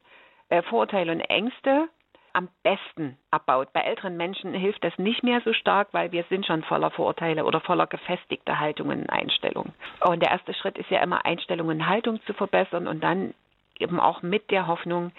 äh, 0.50 0.62
Vorurteile 0.64 1.12
und 1.12 1.22
Ängste 1.22 1.90
am 2.34 2.50
besten 2.62 3.18
abbaut. 3.32 3.74
Bei 3.74 3.82
älteren 3.82 4.16
Menschen 4.16 4.54
hilft 4.54 4.84
das 4.84 4.96
nicht 4.98 5.24
mehr 5.24 5.42
so 5.42 5.54
stark, 5.54 5.88
weil 5.92 6.12
wir 6.12 6.24
sind 6.30 6.46
schon 6.46 6.64
voller 6.64 6.92
Vorurteile 6.92 7.46
oder 7.46 7.62
voller 7.62 7.88
gefestigter 7.88 8.60
Haltungen 8.60 9.02
und 9.02 9.10
Einstellungen. 9.10 9.74
Und 10.02 10.22
der 10.22 10.32
erste 10.32 10.54
Schritt 10.54 10.78
ist 10.78 10.90
ja 10.92 11.02
immer 11.02 11.26
Einstellungen 11.26 11.80
und 11.80 11.88
Haltung 11.88 12.22
zu 12.28 12.34
verbessern 12.34 12.88
und 12.88 13.04
dann 13.04 13.34
eben 13.80 14.00
auch 14.00 14.22
mit 14.22 14.52
der 14.52 14.68
Hoffnung, 14.68 15.12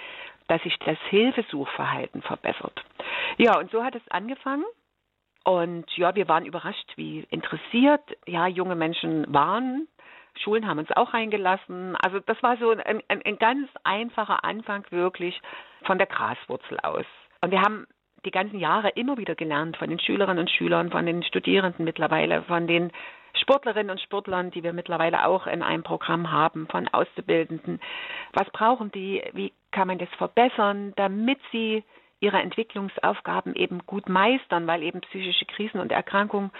dass 0.47 0.63
sich 0.63 0.79
das 0.79 0.99
Hilfesuchverhalten 1.11 2.23
verbessert. 2.23 2.85
Ja, 3.37 3.59
und 3.59 3.71
so 3.73 3.83
hat 3.83 3.97
es 3.97 4.09
angefangen. 4.11 4.65
Und 5.45 5.91
ja, 5.97 6.15
wir 6.15 6.29
waren 6.29 6.47
überrascht, 6.47 6.93
wie 6.97 7.27
interessiert 7.31 8.03
ja 8.27 8.47
junge 8.47 8.77
Menschen 8.77 9.33
waren 9.33 9.89
Schulen 10.39 10.67
haben 10.67 10.79
uns 10.79 10.91
auch 10.93 11.15
reingelassen. 11.15 11.97
Also 11.97 12.21
das 12.21 12.43
war 12.43 12.57
so 12.57 12.71
ein, 12.71 13.03
ein, 13.09 13.23
ein 13.23 13.39
ganz 13.39 13.69
einfacher 13.85 14.45
Anfang 14.45 14.85
wirklich 14.91 15.41
von 15.85 15.99
der 15.99 16.07
Graswurzel 16.07 16.79
aus. 16.81 17.07
Und 17.41 17.51
wir 17.51 17.61
haben 17.61 17.87
die 18.25 18.31
ganzen 18.31 18.59
Jahre 18.59 18.91
immer 18.91 19.17
wieder 19.17 19.35
gelernt 19.35 19.77
von 19.77 19.91
den 19.91 20.01
Schülerinnen 20.01 20.41
und 20.41 20.51
Schülern, 20.51 20.91
von 20.91 21.07
den 21.07 21.23
Studierenden 21.23 21.85
mittlerweile, 21.85 22.43
von 22.43 22.67
den 22.67 22.91
Sportlerinnen 23.35 23.91
und 23.91 24.01
Sportlern, 24.01 24.51
die 24.51 24.63
wir 24.63 24.73
mittlerweile 24.73 25.27
auch 25.27 25.47
in 25.47 25.63
einem 25.63 25.83
Programm 25.83 26.33
haben, 26.33 26.67
von 26.69 26.89
Auszubildenden. 26.89 27.81
Was 28.33 28.51
brauchen 28.51 28.91
die? 28.91 29.23
Wie 29.33 29.53
kann 29.71 29.87
man 29.87 29.99
das 29.99 30.09
verbessern, 30.17 30.93
damit 30.97 31.39
sie 31.53 31.85
ihre 32.21 32.39
Entwicklungsaufgaben 32.39 33.55
eben 33.55 33.87
gut 33.87 34.09
meistern, 34.09 34.67
weil 34.67 34.83
eben 34.83 35.01
psychische 35.03 35.45
Krisen 35.45 35.81
und 35.81 35.93
Erkrankungen 35.93 36.51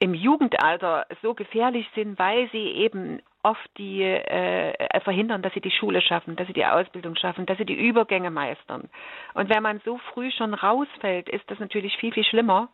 im 0.00 0.14
Jugendalter 0.14 1.06
so 1.22 1.34
gefährlich 1.34 1.86
sind, 1.94 2.18
weil 2.18 2.48
sie 2.50 2.58
eben 2.58 3.20
oft 3.42 3.70
die 3.78 4.02
äh, 4.02 5.00
verhindern, 5.00 5.42
dass 5.42 5.52
sie 5.52 5.60
die 5.60 5.70
Schule 5.70 6.00
schaffen, 6.00 6.36
dass 6.36 6.46
sie 6.46 6.54
die 6.54 6.64
Ausbildung 6.64 7.16
schaffen, 7.16 7.46
dass 7.46 7.58
sie 7.58 7.66
die 7.66 7.74
Übergänge 7.88 8.30
meistern. 8.30 8.88
Und 9.34 9.50
wenn 9.50 9.62
man 9.62 9.80
so 9.84 9.98
früh 10.12 10.30
schon 10.30 10.54
rausfällt, 10.54 11.28
ist 11.28 11.48
das 11.50 11.58
natürlich 11.58 11.96
viel, 11.98 12.12
viel 12.12 12.24
schlimmer 12.24 12.68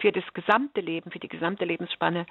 für 0.00 0.10
das 0.10 0.24
gesamte 0.34 0.80
Leben, 0.80 1.12
für 1.12 1.20
die 1.20 1.28
gesamte 1.28 1.64
Lebensspanne, 1.64 2.26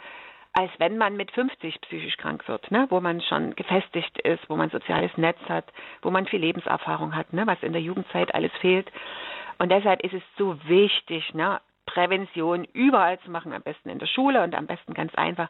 als 0.51 0.71
wenn 0.77 0.97
man 0.97 1.15
mit 1.15 1.31
50 1.31 1.81
psychisch 1.81 2.17
krank 2.17 2.47
wird, 2.47 2.69
ne? 2.69 2.85
wo 2.89 2.99
man 2.99 3.21
schon 3.21 3.55
gefestigt 3.55 4.19
ist, 4.19 4.47
wo 4.49 4.55
man 4.55 4.69
soziales 4.69 5.15
Netz 5.17 5.39
hat, 5.47 5.65
wo 6.01 6.11
man 6.11 6.27
viel 6.27 6.41
Lebenserfahrung 6.41 7.15
hat, 7.15 7.31
ne? 7.33 7.47
was 7.47 7.61
in 7.63 7.73
der 7.73 7.81
Jugendzeit 7.81 8.35
alles 8.35 8.51
fehlt. 8.59 8.91
Und 9.57 9.71
deshalb 9.71 10.03
ist 10.03 10.13
es 10.13 10.23
so 10.37 10.57
wichtig, 10.67 11.33
ne? 11.33 11.59
Prävention 11.85 12.65
überall 12.73 13.19
zu 13.19 13.31
machen, 13.31 13.53
am 13.53 13.61
besten 13.61 13.89
in 13.89 13.99
der 13.99 14.07
Schule 14.07 14.43
und 14.43 14.55
am 14.55 14.67
besten 14.67 14.93
ganz 14.93 15.13
einfach, 15.15 15.49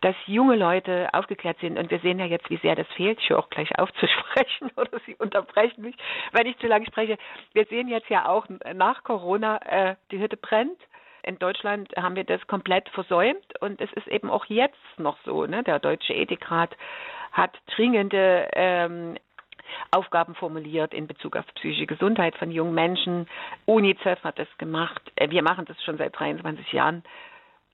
dass 0.00 0.14
junge 0.26 0.56
Leute 0.56 1.08
aufgeklärt 1.12 1.58
sind. 1.60 1.78
Und 1.78 1.90
wir 1.90 2.00
sehen 2.00 2.18
ja 2.18 2.26
jetzt, 2.26 2.48
wie 2.50 2.56
sehr 2.58 2.74
das 2.74 2.86
fehlt. 2.96 3.20
Ich 3.20 3.30
höre 3.30 3.38
auch 3.38 3.50
gleich 3.50 3.78
auf 3.78 3.92
zu 3.94 4.06
sprechen 4.08 4.70
oder 4.76 4.98
Sie 5.06 5.14
unterbrechen 5.16 5.82
mich, 5.82 5.96
wenn 6.32 6.46
ich 6.46 6.58
zu 6.58 6.66
lange 6.66 6.86
spreche. 6.86 7.18
Wir 7.52 7.64
sehen 7.66 7.88
jetzt 7.88 8.08
ja 8.08 8.28
auch 8.28 8.46
nach 8.74 9.04
Corona, 9.04 9.58
äh, 9.58 9.96
die 10.10 10.18
Hütte 10.18 10.36
brennt. 10.36 10.80
In 11.22 11.38
Deutschland 11.38 11.90
haben 11.96 12.16
wir 12.16 12.24
das 12.24 12.46
komplett 12.46 12.88
versäumt 12.90 13.60
und 13.60 13.80
es 13.80 13.90
ist 13.94 14.06
eben 14.08 14.30
auch 14.30 14.44
jetzt 14.46 14.76
noch 14.98 15.16
so. 15.24 15.46
Ne? 15.46 15.62
Der 15.62 15.78
Deutsche 15.78 16.12
Ethikrat 16.12 16.76
hat 17.32 17.50
dringende 17.74 18.48
ähm, 18.52 19.16
Aufgaben 19.90 20.34
formuliert 20.34 20.94
in 20.94 21.06
Bezug 21.06 21.36
auf 21.36 21.46
psychische 21.54 21.86
Gesundheit 21.86 22.36
von 22.36 22.50
jungen 22.50 22.74
Menschen. 22.74 23.26
UNICEF 23.66 24.22
hat 24.24 24.38
das 24.38 24.48
gemacht. 24.58 25.02
Äh, 25.16 25.30
wir 25.30 25.42
machen 25.42 25.64
das 25.66 25.82
schon 25.84 25.98
seit 25.98 26.18
23 26.18 26.72
Jahren 26.72 27.02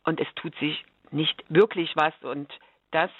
und 0.04 0.20
es 0.20 0.28
tut 0.36 0.54
sich 0.56 0.84
nicht 1.10 1.44
wirklich 1.48 1.94
was 1.96 2.14
und 2.22 2.52
das 2.90 3.10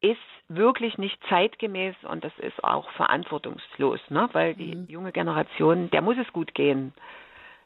ist 0.00 0.18
wirklich 0.48 0.98
nicht 0.98 1.18
zeitgemäß 1.28 1.96
und 2.04 2.24
das 2.24 2.36
ist 2.38 2.62
auch 2.62 2.90
verantwortungslos, 2.92 4.00
ne? 4.10 4.28
weil 4.32 4.54
die 4.54 4.76
mhm. 4.76 4.86
junge 4.88 5.12
Generation, 5.12 5.90
der 5.90 6.02
muss 6.02 6.16
es 6.18 6.32
gut 6.32 6.54
gehen, 6.54 6.92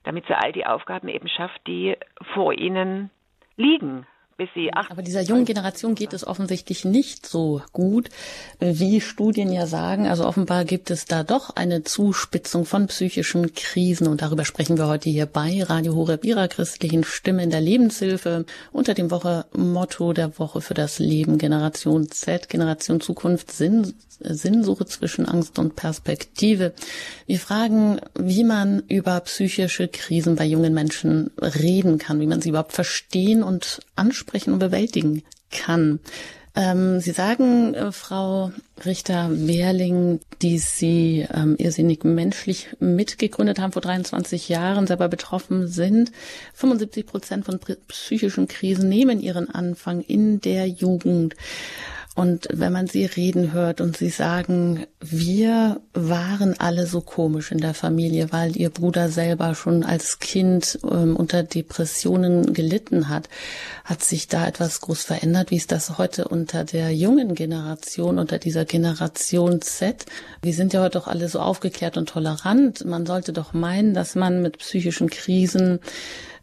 damit 0.05 0.27
sie 0.27 0.35
all 0.35 0.53
die 0.53 0.67
Aufgaben 0.67 1.09
eben 1.09 1.29
schafft, 1.29 1.67
die 1.67 1.97
vor 2.35 2.53
ihnen 2.53 3.11
liegen 3.57 4.07
bis 4.41 4.49
sie 4.55 4.73
acht. 4.73 4.91
Aber 4.91 5.03
dieser 5.03 5.21
jungen 5.21 5.45
Generation 5.45 5.95
geht 5.95 6.15
es 6.15 6.27
offensichtlich 6.27 6.87
nicht 6.87 7.27
so 7.27 7.61
gut, 7.75 8.09
wie 8.59 9.03
Studien 9.03 9.53
ja 9.53 9.67
sagen. 9.67 10.07
Also 10.07 10.25
offenbar 10.25 10.65
gibt 10.65 10.91
es 10.91 11.05
da 11.05 11.25
doch 11.25 11.51
eine 11.57 11.85
Zuspitzung 11.85 12.65
von 12.65 12.87
psychischen 12.87 13.55
Krisen 13.55 14.09
und 14.09 14.23
darüber 14.23 14.47
sprechen 14.47 14.79
wir 14.79 14.87
heute 14.87 15.11
hier 15.11 15.27
bei 15.27 15.63
Radio 15.63 15.95
Horeb, 15.95 16.25
ihrer 16.25 16.49
christlichen 16.49 17.05
Stimme 17.05 17.43
in 17.43 17.51
der 17.51 17.61
Lebenshilfe 17.61 18.47
unter 18.73 18.95
dem 18.95 19.11
Woche 19.11 19.45
Motto 19.55 20.15
der 20.15 20.39
Woche 20.39 20.63
für 20.63 20.73
das 20.73 20.99
Leben 20.99 21.37
Generation 21.37 22.11
Z, 22.11 22.49
Generation 22.49 23.03
Zukunft, 23.03 23.51
Sinn, 23.53 23.93
Sinnsuche 24.21 24.87
zwischen 24.87 25.27
Angst 25.27 25.59
und 25.59 25.77
Perspektive. 25.77 26.73
Wir 27.27 27.39
fragen, 27.39 28.01
wie 28.19 28.45
man 28.45 28.85
über 28.89 29.21
psychische 29.21 29.89
Krisen 29.89 30.37
bei 30.37 30.47
jungen 30.47 30.73
Menschen 30.73 31.31
reden 31.39 31.99
kann, 31.99 32.21
wie 32.21 32.27
man 32.27 32.41
sie 32.41 32.51
überhaupt 32.51 32.73
verstehen 32.73 33.43
und 33.43 33.81
ansprechen 33.97 34.30
ansprechen 34.31 34.53
und 34.53 34.61
bewältigen 34.61 35.23
kann. 35.51 36.01
Ähm, 36.57 37.01
Sie 37.01 37.13
sagen, 37.13 37.75
äh, 37.75 37.93
Frau 37.93 38.51
Richter-Wehrling, 38.85 40.21
die 40.43 40.59
Sie 40.59 41.27
ähm, 41.33 41.55
irrsinnig 41.59 42.03
menschlich 42.03 42.69
mitgegründet 42.81 43.61
haben 43.61 43.73
vor 43.73 43.83
23 43.83 44.49
Jahren, 44.49 44.89
selber 44.89 45.09
betroffen 45.09 45.69
sind. 45.69 46.11
75 46.55 47.07
Prozent 47.07 47.45
von 47.45 47.61
psychischen 47.87 48.49
Krisen 48.49 48.89
nehmen 48.89 49.21
ihren 49.21 49.49
Anfang 49.49 50.01
in 50.01 50.41
der 50.41 50.67
Jugend. 50.67 51.37
Und 52.17 52.49
wenn 52.53 52.73
man 52.73 52.89
sie 52.89 53.05
reden 53.07 53.53
hört 53.53 53.81
und 53.81 53.97
sie 53.97 54.11
sagen, 54.11 54.85
wir 55.01 55.81
waren 55.95 56.59
alle 56.59 56.87
so 56.87 57.01
komisch 57.01 57.53
in 57.53 57.59
der 57.59 57.73
Familie, 57.73 58.33
weil 58.33 58.57
ihr 58.57 58.71
Bruder 58.71 59.09
selber 59.09 59.55
schon 59.55 59.85
als 59.85 60.19
Kind 60.19 60.81
ähm, 60.83 61.15
unter 61.15 61.45
Depressionen 61.45 62.53
gelitten 62.53 63.09
hat, 63.09 63.29
hat 63.85 64.03
sich 64.03 64.27
da 64.27 64.47
etwas 64.47 64.81
groß 64.81 65.05
verändert? 65.05 65.53
Wie 65.53 65.57
ist 65.57 65.71
das 65.71 65.99
heute 65.99 66.27
unter 66.27 66.65
der 66.65 66.91
jungen 66.91 67.37
Generation, 67.37 68.19
unter 68.19 68.39
dieser 68.39 68.65
Generation 68.65 69.63
Z? 69.63 70.05
Wir 70.43 70.53
sind 70.53 70.73
ja 70.73 70.83
heute 70.83 70.99
doch 70.99 71.07
alle 71.07 71.29
so 71.29 71.39
aufgeklärt 71.39 71.97
und 71.97 72.09
tolerant. 72.09 72.85
Man 72.85 73.07
sollte 73.07 73.33
doch 73.33 73.53
meinen, 73.53 73.95
dass 73.95 74.17
man 74.17 74.43
mit 74.43 74.59
psychischen 74.59 75.11
Krisen 75.11 75.79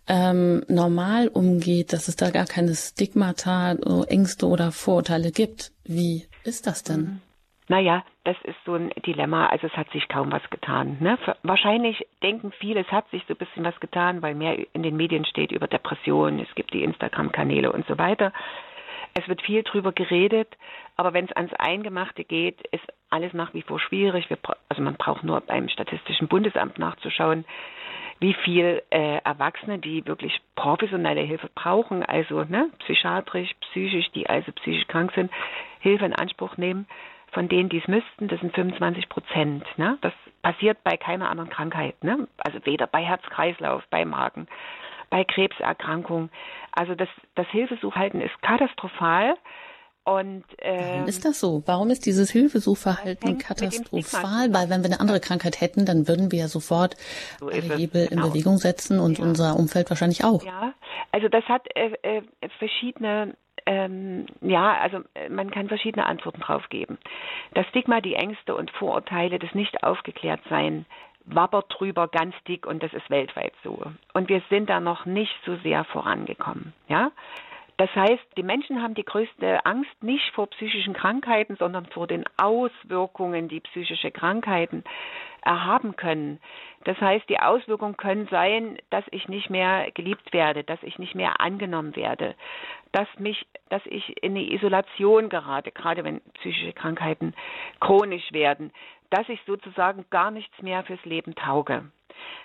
ähm, 0.07 0.63
normal 0.67 1.27
umgeht, 1.27 1.93
dass 1.93 2.07
es 2.07 2.15
da 2.15 2.29
gar 2.29 2.45
keine 2.45 2.73
Stigmata, 2.75 3.75
Ängste 4.07 4.47
oder 4.47 4.71
Vorurteile 4.71 5.31
gibt. 5.31 5.71
Wie 5.83 6.25
ist 6.43 6.67
das 6.67 6.83
denn? 6.83 7.01
Mhm. 7.01 7.21
Naja, 7.69 8.05
das 8.23 8.37
ist 8.43 8.55
so 8.65 8.75
ein 8.75 8.91
Dilemma. 9.05 9.47
Also 9.47 9.67
es 9.67 9.73
hat 9.73 9.89
sich 9.91 10.07
kaum 10.07 10.31
was 10.31 10.49
getan. 10.49 10.97
Ne? 11.01 11.17
Wahrscheinlich 11.43 12.07
denken 12.23 12.53
viele, 12.57 12.79
es 12.81 12.87
hat 12.87 13.09
sich 13.09 13.23
so 13.27 13.33
ein 13.33 13.37
bisschen 13.37 13.65
was 13.65 13.77
getan, 13.81 14.21
weil 14.21 14.35
mehr 14.35 14.57
in 14.73 14.83
den 14.83 14.95
Medien 14.95 15.25
steht 15.25 15.51
über 15.51 15.67
Depressionen, 15.67 16.39
es 16.39 16.55
gibt 16.55 16.73
die 16.73 16.83
Instagram-Kanäle 16.83 17.71
und 17.71 17.85
so 17.87 17.97
weiter. 17.97 18.31
Es 19.15 19.27
wird 19.27 19.41
viel 19.41 19.63
drüber 19.63 19.91
geredet, 19.91 20.47
aber 20.95 21.13
wenn 21.13 21.25
es 21.25 21.35
ans 21.35 21.53
Eingemachte 21.55 22.23
geht, 22.23 22.61
ist 22.71 22.85
alles 23.09 23.33
nach 23.33 23.53
wie 23.53 23.63
vor 23.63 23.79
schwierig. 23.79 24.29
Wir, 24.29 24.37
also 24.69 24.81
man 24.81 24.95
braucht 24.95 25.23
nur 25.23 25.41
beim 25.41 25.67
Statistischen 25.69 26.27
Bundesamt 26.27 26.77
nachzuschauen, 26.77 27.43
wie 28.19 28.33
viel 28.33 28.81
äh, 28.89 29.17
Erwachsene, 29.23 29.79
die 29.79 30.05
wirklich 30.05 30.39
professionelle 30.55 31.21
Hilfe 31.21 31.49
brauchen, 31.53 32.03
also 32.03 32.43
ne, 32.43 32.69
psychiatrisch, 32.79 33.53
psychisch, 33.61 34.11
die 34.11 34.27
also 34.27 34.51
psychisch 34.53 34.87
krank 34.87 35.11
sind, 35.13 35.31
Hilfe 35.79 36.05
in 36.05 36.13
Anspruch 36.13 36.57
nehmen, 36.57 36.87
von 37.31 37.49
denen, 37.49 37.69
die 37.69 37.77
es 37.77 37.87
müssten, 37.87 38.27
das 38.27 38.39
sind 38.39 38.55
25 38.55 39.09
Prozent. 39.09 39.65
Ne? 39.77 39.97
Das 40.01 40.13
passiert 40.41 40.83
bei 40.83 40.97
keiner 40.97 41.29
anderen 41.29 41.49
Krankheit. 41.49 42.03
Ne? 42.03 42.27
Also 42.37 42.59
weder 42.65 42.87
bei 42.87 43.03
Herz-Kreislauf, 43.03 43.83
bei 43.89 44.05
Magen, 44.05 44.47
bei 45.09 45.23
Krebserkrankungen. 45.23 46.31
Also 46.71 46.95
das, 46.95 47.09
das 47.35 47.47
Hilfesuchhalten 47.49 48.21
ist 48.21 48.41
katastrophal. 48.41 49.35
Und, 50.07 50.45
ähm, 50.59 50.79
Warum 50.79 51.07
ist 51.07 51.25
das 51.25 51.37
so? 51.37 51.63
Warum 51.65 51.89
ist 51.89 52.05
dieses 52.05 52.31
Hilfesuchverhalten 52.31 53.39
katastrophal? 53.39 54.53
Weil 54.53 54.69
wenn 54.69 54.81
wir 54.81 54.85
eine 54.85 55.01
andere 55.01 55.19
Krankheit 55.19 55.59
hätten, 55.59 55.85
dann 55.85 56.07
würden 56.07 56.31
wir 56.31 56.39
ja 56.39 56.47
sofort 56.47 56.95
so 57.41 57.51
Hebel 57.51 58.07
genau. 58.07 58.27
in 58.27 58.31
Bewegung 58.31 58.57
setzen 58.57 59.01
und 59.01 59.19
ja. 59.19 59.25
unser 59.25 59.59
Umfeld 59.59 59.89
wahrscheinlich 59.89 60.23
auch. 60.23 60.45
Ja, 60.45 60.73
also 61.11 61.27
das 61.27 61.43
hat 61.49 61.67
äh, 61.75 61.91
äh, 62.03 62.21
verschiedene 62.57 63.35
ähm, 63.65 64.27
ja, 64.39 64.77
also 64.77 64.99
äh, 65.13 65.27
man 65.27 65.51
kann 65.51 65.67
verschiedene 65.67 66.05
Antworten 66.05 66.39
drauf 66.39 66.69
geben. 66.69 66.97
Das 67.53 67.67
Stigma, 67.67 67.99
die 67.99 68.13
Ängste 68.13 68.55
und 68.55 68.71
Vorurteile, 68.71 69.39
das 69.39 69.53
nicht 69.55 69.83
aufgeklärt 69.83 70.39
sein, 70.49 70.85
wabbert 71.25 71.65
drüber 71.77 72.07
ganz 72.07 72.33
dick 72.47 72.65
und 72.65 72.81
das 72.81 72.93
ist 72.93 73.09
weltweit 73.09 73.51
so. 73.61 73.81
Und 74.13 74.29
wir 74.29 74.41
sind 74.49 74.69
da 74.69 74.79
noch 74.79 75.05
nicht 75.05 75.35
so 75.45 75.57
sehr 75.57 75.83
vorangekommen. 75.83 76.71
Ja, 76.87 77.11
das 77.77 77.93
heißt, 77.93 78.23
die 78.37 78.43
Menschen 78.43 78.81
haben 78.81 78.95
die 78.95 79.05
größte 79.05 79.63
Angst 79.65 80.01
nicht 80.01 80.33
vor 80.33 80.47
psychischen 80.47 80.93
Krankheiten, 80.93 81.55
sondern 81.57 81.85
vor 81.85 82.07
den 82.07 82.25
Auswirkungen, 82.37 83.49
die 83.49 83.59
psychische 83.59 84.09
Krankheiten 84.09 84.83
erhaben 85.43 85.95
können. 85.95 86.39
Das 86.85 86.99
heißt, 86.99 87.29
die 87.29 87.39
Auswirkungen 87.39 87.95
können 87.95 88.27
sein, 88.31 88.77
dass 88.89 89.05
ich 89.11 89.27
nicht 89.27 89.51
mehr 89.51 89.91
geliebt 89.91 90.33
werde, 90.33 90.63
dass 90.63 90.81
ich 90.81 90.97
nicht 90.97 91.13
mehr 91.13 91.39
angenommen 91.39 91.95
werde, 91.95 92.35
dass 92.93 93.07
mich, 93.19 93.45
dass 93.69 93.85
ich 93.85 94.23
in 94.23 94.31
eine 94.31 94.51
Isolation 94.51 95.29
gerate, 95.29 95.71
gerade 95.71 96.03
wenn 96.03 96.21
psychische 96.39 96.73
Krankheiten 96.73 97.35
chronisch 97.79 98.31
werden, 98.33 98.73
dass 99.11 99.29
ich 99.29 99.39
sozusagen 99.45 100.05
gar 100.09 100.31
nichts 100.31 100.61
mehr 100.61 100.83
fürs 100.83 101.03
Leben 101.05 101.35
tauge. 101.35 101.91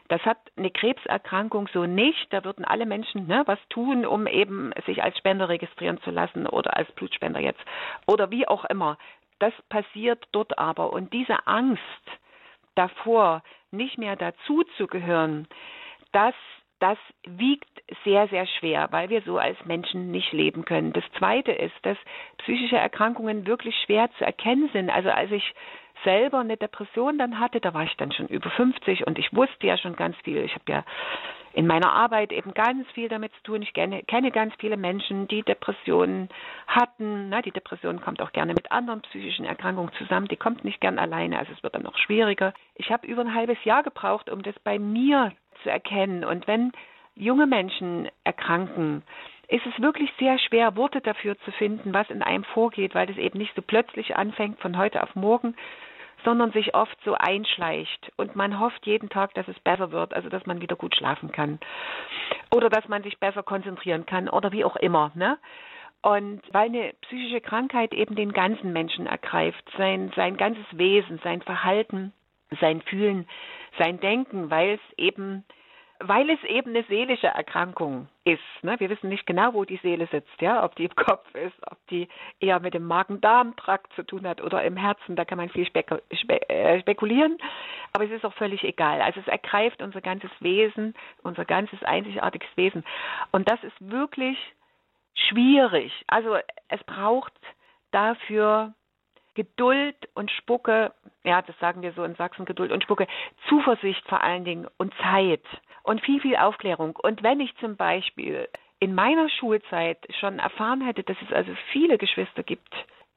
Das 0.09 0.21
hat 0.23 0.38
eine 0.57 0.71
Krebserkrankung 0.71 1.69
so 1.73 1.87
nicht. 1.87 2.33
Da 2.33 2.45
würden 2.45 2.64
alle 2.64 2.87
Menschen 2.87 3.26
ne, 3.26 3.43
was 3.47 3.59
tun, 3.69 4.05
um 4.07 4.26
eben 4.26 4.73
sich 4.87 5.02
als 5.02 5.17
Spender 5.19 5.49
registrieren 5.49 6.00
zu 6.02 6.11
lassen 6.11 6.47
oder 6.47 6.76
als 6.76 6.91
Blutspender 6.93 7.41
jetzt 7.41 7.61
oder 8.07 8.31
wie 8.31 8.47
auch 8.47 8.64
immer. 8.67 8.99
Das 9.38 9.52
passiert 9.69 10.26
dort 10.33 10.59
aber. 10.59 10.93
Und 10.93 11.12
diese 11.12 11.47
Angst 11.47 11.81
davor, 12.75 13.43
nicht 13.71 13.99
mehr 13.99 14.17
dazuzugehören, 14.17 15.49
das 16.12 16.35
das 16.83 16.99
wiegt 17.25 17.71
sehr, 18.02 18.26
sehr 18.26 18.45
schwer, 18.45 18.88
weil 18.91 19.09
wir 19.09 19.23
so 19.23 19.38
als 19.38 19.57
Menschen 19.64 20.11
nicht 20.11 20.33
leben 20.33 20.64
können. 20.64 20.93
Das 20.93 21.05
Zweite 21.17 21.52
ist, 21.52 21.76
dass 21.83 21.97
psychische 22.38 22.76
Erkrankungen 22.76 23.47
wirklich 23.47 23.76
schwer 23.85 24.11
zu 24.19 24.25
erkennen 24.25 24.69
sind. 24.73 24.91
Also 24.91 25.09
als 25.11 25.31
ich 25.31 25.55
selber 26.04 26.40
eine 26.40 26.56
Depression 26.56 27.18
dann 27.18 27.38
hatte, 27.38 27.61
da 27.61 27.75
war 27.75 27.85
ich 27.85 27.97
dann 27.97 28.12
schon 28.12 28.28
über 28.28 28.50
50 28.50 29.06
und 29.06 29.18
ich 29.18 29.35
wusste 29.35 29.66
ja 29.66 29.76
schon 29.76 29.97
ganz 29.97 30.16
viel. 30.25 30.38
Ich 30.38 30.54
habe 30.54 30.64
ja 30.68 30.85
in 31.54 31.66
meiner 31.66 31.92
Arbeit 31.92 32.32
eben 32.32 32.54
ganz 32.54 32.88
viel 32.92 33.09
damit 33.09 33.32
zu 33.35 33.42
tun. 33.42 33.62
Ich 33.62 33.75
kenne, 33.75 34.02
kenne 34.04 34.30
ganz 34.30 34.54
viele 34.59 34.76
Menschen, 34.76 35.28
die 35.28 35.42
Depressionen 35.42 36.28
hatten. 36.66 37.28
Na, 37.28 37.42
die 37.42 37.50
Depression 37.50 38.00
kommt 38.00 38.23
auch 38.23 38.32
gerne 38.32 38.54
mit 38.54 38.73
anderen 38.73 39.02
psychischen 39.02 39.44
Erkrankungen 39.44 39.92
zusammen. 39.99 40.28
Die 40.28 40.37
kommt 40.37 40.64
nicht 40.64 40.80
gern 40.80 40.99
alleine, 40.99 41.38
also 41.38 41.52
es 41.52 41.62
wird 41.62 41.75
dann 41.75 41.82
noch 41.82 41.99
schwieriger. 41.99 42.54
Ich 42.75 42.90
habe 42.90 43.06
über 43.06 43.21
ein 43.23 43.35
halbes 43.35 43.62
Jahr 43.64 43.82
gebraucht, 43.82 44.30
um 44.30 44.42
das 44.42 44.59
bei 44.61 44.78
mir 44.78 45.32
zu 45.62 45.71
erkennen. 45.71 46.25
Und 46.25 46.47
wenn 46.47 46.73
junge 47.14 47.47
Menschen 47.47 48.09
erkranken, 48.25 49.02
ist 49.49 49.66
es 49.66 49.82
wirklich 49.82 50.11
sehr 50.18 50.38
schwer, 50.38 50.76
Worte 50.76 51.02
dafür 51.02 51.38
zu 51.40 51.52
finden, 51.52 51.92
was 51.92 52.09
in 52.09 52.23
einem 52.23 52.44
vorgeht, 52.44 52.94
weil 52.94 53.06
das 53.06 53.18
eben 53.18 53.38
nicht 53.38 53.54
so 53.54 53.61
plötzlich 53.61 54.16
anfängt 54.16 54.59
von 54.61 54.78
heute 54.78 55.02
auf 55.02 55.14
morgen, 55.14 55.54
sondern 56.25 56.52
sich 56.52 56.75
oft 56.75 56.97
so 57.05 57.14
einschleicht 57.14 58.12
und 58.17 58.37
man 58.37 58.61
hofft 58.61 58.87
jeden 58.87 59.09
Tag, 59.09 59.35
dass 59.35 59.49
es 59.49 59.59
besser 59.61 59.93
wird, 59.93 60.14
also 60.14 60.29
dass 60.29 60.47
man 60.47 60.61
wieder 60.61 60.76
gut 60.76 60.95
schlafen 60.95 61.33
kann 61.33 61.59
oder 62.55 62.69
dass 62.69 62.88
man 62.88 63.02
sich 63.02 63.19
besser 63.19 63.43
konzentrieren 63.43 64.07
kann 64.07 64.29
oder 64.29 64.52
wie 64.52 64.64
auch 64.64 64.76
immer. 64.76 65.11
Ne? 65.14 65.38
Und 66.02 66.43
weil 66.52 66.67
eine 66.67 66.93
psychische 67.02 67.41
Krankheit 67.41 67.95
eben 67.95 68.17
den 68.17 68.33
ganzen 68.33 68.73
Menschen 68.73 69.07
ergreift, 69.07 69.64
sein, 69.79 70.12
sein 70.17 70.37
ganzes 70.37 70.67
Wesen, 70.73 71.21
sein 71.23 71.43
Verhalten, 71.43 72.12
sein 72.61 72.83
Fühlen, 72.83 73.29
sein 73.79 74.00
Denken, 74.00 74.50
weil 74.50 74.75
es 74.75 74.99
eben 74.99 75.45
weil 76.04 76.30
es 76.30 76.42
eben 76.44 76.71
eine 76.71 76.85
seelische 76.85 77.28
Erkrankung 77.28 78.09
ist. 78.25 78.40
Ne? 78.62 78.78
Wir 78.78 78.90
wissen 78.90 79.09
nicht 79.09 79.26
genau, 79.26 79.54
wo 79.54 79.64
die 79.64 79.78
Seele 79.78 80.06
sitzt, 80.11 80.40
ja, 80.40 80.64
ob 80.64 80.75
die 80.76 80.85
im 80.85 80.94
Kopf 80.94 81.26
ist, 81.35 81.56
ob 81.71 81.78
die 81.88 82.09
eher 82.40 82.61
mit 82.61 82.75
dem 82.75 82.87
Magen-Darm-Trakt 82.87 83.92
zu 83.94 84.02
tun 84.02 84.26
hat 84.26 84.40
oder 84.40 84.62
im 84.64 84.76
Herzen. 84.76 85.16
Da 85.16 85.25
kann 85.25 85.38
man 85.38 85.49
viel 85.50 85.66
spek 85.66 85.90
spe 86.12 86.49
äh, 86.49 86.80
spekulieren, 86.80 87.38
aber 87.92 88.04
es 88.04 88.11
ist 88.11 88.25
auch 88.25 88.35
völlig 88.35 88.64
egal. 88.64 89.00
Also 89.00 89.21
es 89.21 89.28
ergreift 89.28 89.82
unser 89.82 90.00
ganzes 90.00 90.30
Wesen, 90.40 90.94
unser 91.23 91.44
ganzes 91.44 91.82
einzigartiges 91.82 92.49
Wesen. 92.56 92.85
Und 93.30 93.50
das 93.50 93.62
ist 93.62 93.76
wirklich 93.80 94.38
schwierig. 95.14 95.92
Also 96.06 96.37
es 96.68 96.82
braucht 96.85 97.32
dafür 97.90 98.75
Geduld 99.35 99.97
und 100.14 100.30
Spucke, 100.30 100.92
ja, 101.25 101.40
das 101.42 101.59
sagen 101.59 101.82
wir 101.82 101.92
so 101.92 102.04
in 102.04 102.14
Sachsen, 102.16 102.44
Geduld 102.44 102.71
und 102.71 102.82
Spucke, 102.82 103.06
Zuversicht 103.49 104.06
vor 104.09 104.23
allen 104.23 104.44
Dingen 104.44 104.68
und 104.76 104.92
Zeit 105.02 105.44
und 105.83 106.01
viel, 106.03 106.21
viel 106.21 106.37
Aufklärung. 106.37 106.97
Und 106.97 107.23
wenn 107.23 107.41
ich 107.41 107.55
zum 107.57 107.77
Beispiel 107.77 108.49
in 108.79 108.95
meiner 108.95 109.29
Schulzeit 109.29 109.99
schon 110.19 110.39
erfahren 110.39 110.81
hätte, 110.81 111.03
dass 111.03 111.17
es 111.27 111.33
also 111.33 111.53
viele 111.73 111.99
Geschwister 111.99 112.43
gibt, 112.43 112.75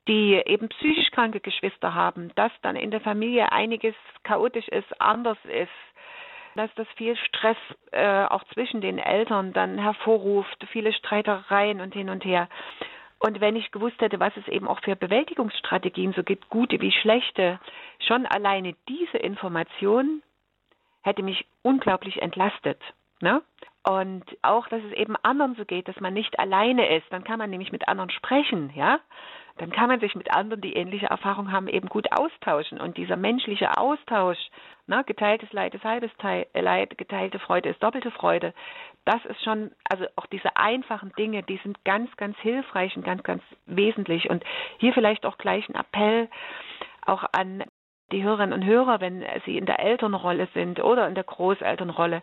die 0.07 0.35
eben 0.45 0.69
psychisch 0.69 1.09
kranke 1.11 1.39
Geschwister 1.39 1.95
haben, 1.95 2.31
dass 2.35 2.51
dann 2.61 2.75
in 2.75 2.91
der 2.91 3.01
Familie 3.01 3.51
einiges 3.51 3.95
chaotisch 4.23 4.67
ist, 4.67 5.01
anders 5.01 5.37
ist, 5.45 5.71
dass 6.55 6.69
das 6.75 6.87
viel 6.95 7.17
Stress 7.17 7.57
äh, 7.91 8.25
auch 8.25 8.43
zwischen 8.53 8.81
den 8.81 8.97
Eltern 8.97 9.53
dann 9.53 9.77
hervorruft, 9.77 10.65
viele 10.71 10.93
Streitereien 10.93 11.81
und 11.81 11.93
hin 11.93 12.09
und 12.09 12.23
her. 12.23 12.47
Und 13.19 13.41
wenn 13.41 13.55
ich 13.55 13.71
gewusst 13.71 13.99
hätte, 14.01 14.19
was 14.19 14.35
es 14.37 14.47
eben 14.47 14.67
auch 14.67 14.79
für 14.81 14.95
Bewältigungsstrategien 14.95 16.13
so 16.13 16.23
gibt, 16.23 16.49
gute 16.49 16.79
wie 16.79 16.91
schlechte, 16.91 17.59
schon 17.99 18.25
alleine 18.25 18.75
diese 18.87 19.17
Information 19.17 20.21
hätte 21.05 21.23
mich 21.23 21.45
unglaublich 21.61 22.21
entlastet. 22.21 22.81
Ne? 23.21 23.41
Und 23.87 24.25
auch, 24.41 24.67
dass 24.67 24.83
es 24.83 24.93
eben 24.93 25.15
anderen 25.21 25.55
so 25.55 25.63
geht, 25.63 25.87
dass 25.87 25.99
man 25.99 26.13
nicht 26.13 26.39
alleine 26.39 26.97
ist. 26.97 27.05
Dann 27.11 27.23
kann 27.23 27.37
man 27.37 27.51
nämlich 27.51 27.71
mit 27.71 27.87
anderen 27.87 28.09
sprechen, 28.09 28.71
ja. 28.75 28.99
Dann 29.57 29.71
kann 29.71 29.87
man 29.87 30.01
sich 30.01 30.15
mit 30.15 30.31
anderen, 30.31 30.59
die 30.59 30.73
ähnliche 30.73 31.05
Erfahrungen 31.05 31.51
haben, 31.51 31.69
eben 31.69 31.87
gut 31.87 32.11
austauschen. 32.11 32.81
Und 32.81 32.97
dieser 32.97 33.15
menschliche 33.15 33.77
Austausch, 33.77 34.39
ne, 34.85 35.03
geteiltes 35.05 35.53
Leid 35.53 35.73
ist 35.75 35.85
halbes 35.85 36.11
Teil, 36.17 36.47
äh, 36.53 36.59
Leid, 36.59 36.97
geteilte 36.97 37.39
Freude 37.39 37.69
ist 37.69 37.81
doppelte 37.81 38.11
Freude. 38.11 38.53
Das 39.05 39.23
ist 39.25 39.41
schon, 39.43 39.71
also 39.89 40.07
auch 40.17 40.25
diese 40.25 40.57
einfachen 40.57 41.13
Dinge, 41.13 41.43
die 41.43 41.57
sind 41.63 41.85
ganz, 41.85 42.13
ganz 42.17 42.37
hilfreich 42.39 42.97
und 42.97 43.05
ganz, 43.05 43.23
ganz 43.23 43.43
wesentlich. 43.65 44.29
Und 44.29 44.43
hier 44.79 44.93
vielleicht 44.93 45.25
auch 45.25 45.37
gleich 45.37 45.69
ein 45.69 45.75
Appell 45.75 46.27
auch 47.05 47.23
an 47.31 47.63
die 48.11 48.23
Hörerinnen 48.23 48.53
und 48.53 48.65
Hörer, 48.65 49.01
wenn 49.01 49.23
sie 49.45 49.57
in 49.57 49.65
der 49.65 49.79
Elternrolle 49.79 50.47
sind 50.53 50.79
oder 50.83 51.07
in 51.07 51.15
der 51.15 51.23
Großelternrolle, 51.23 52.21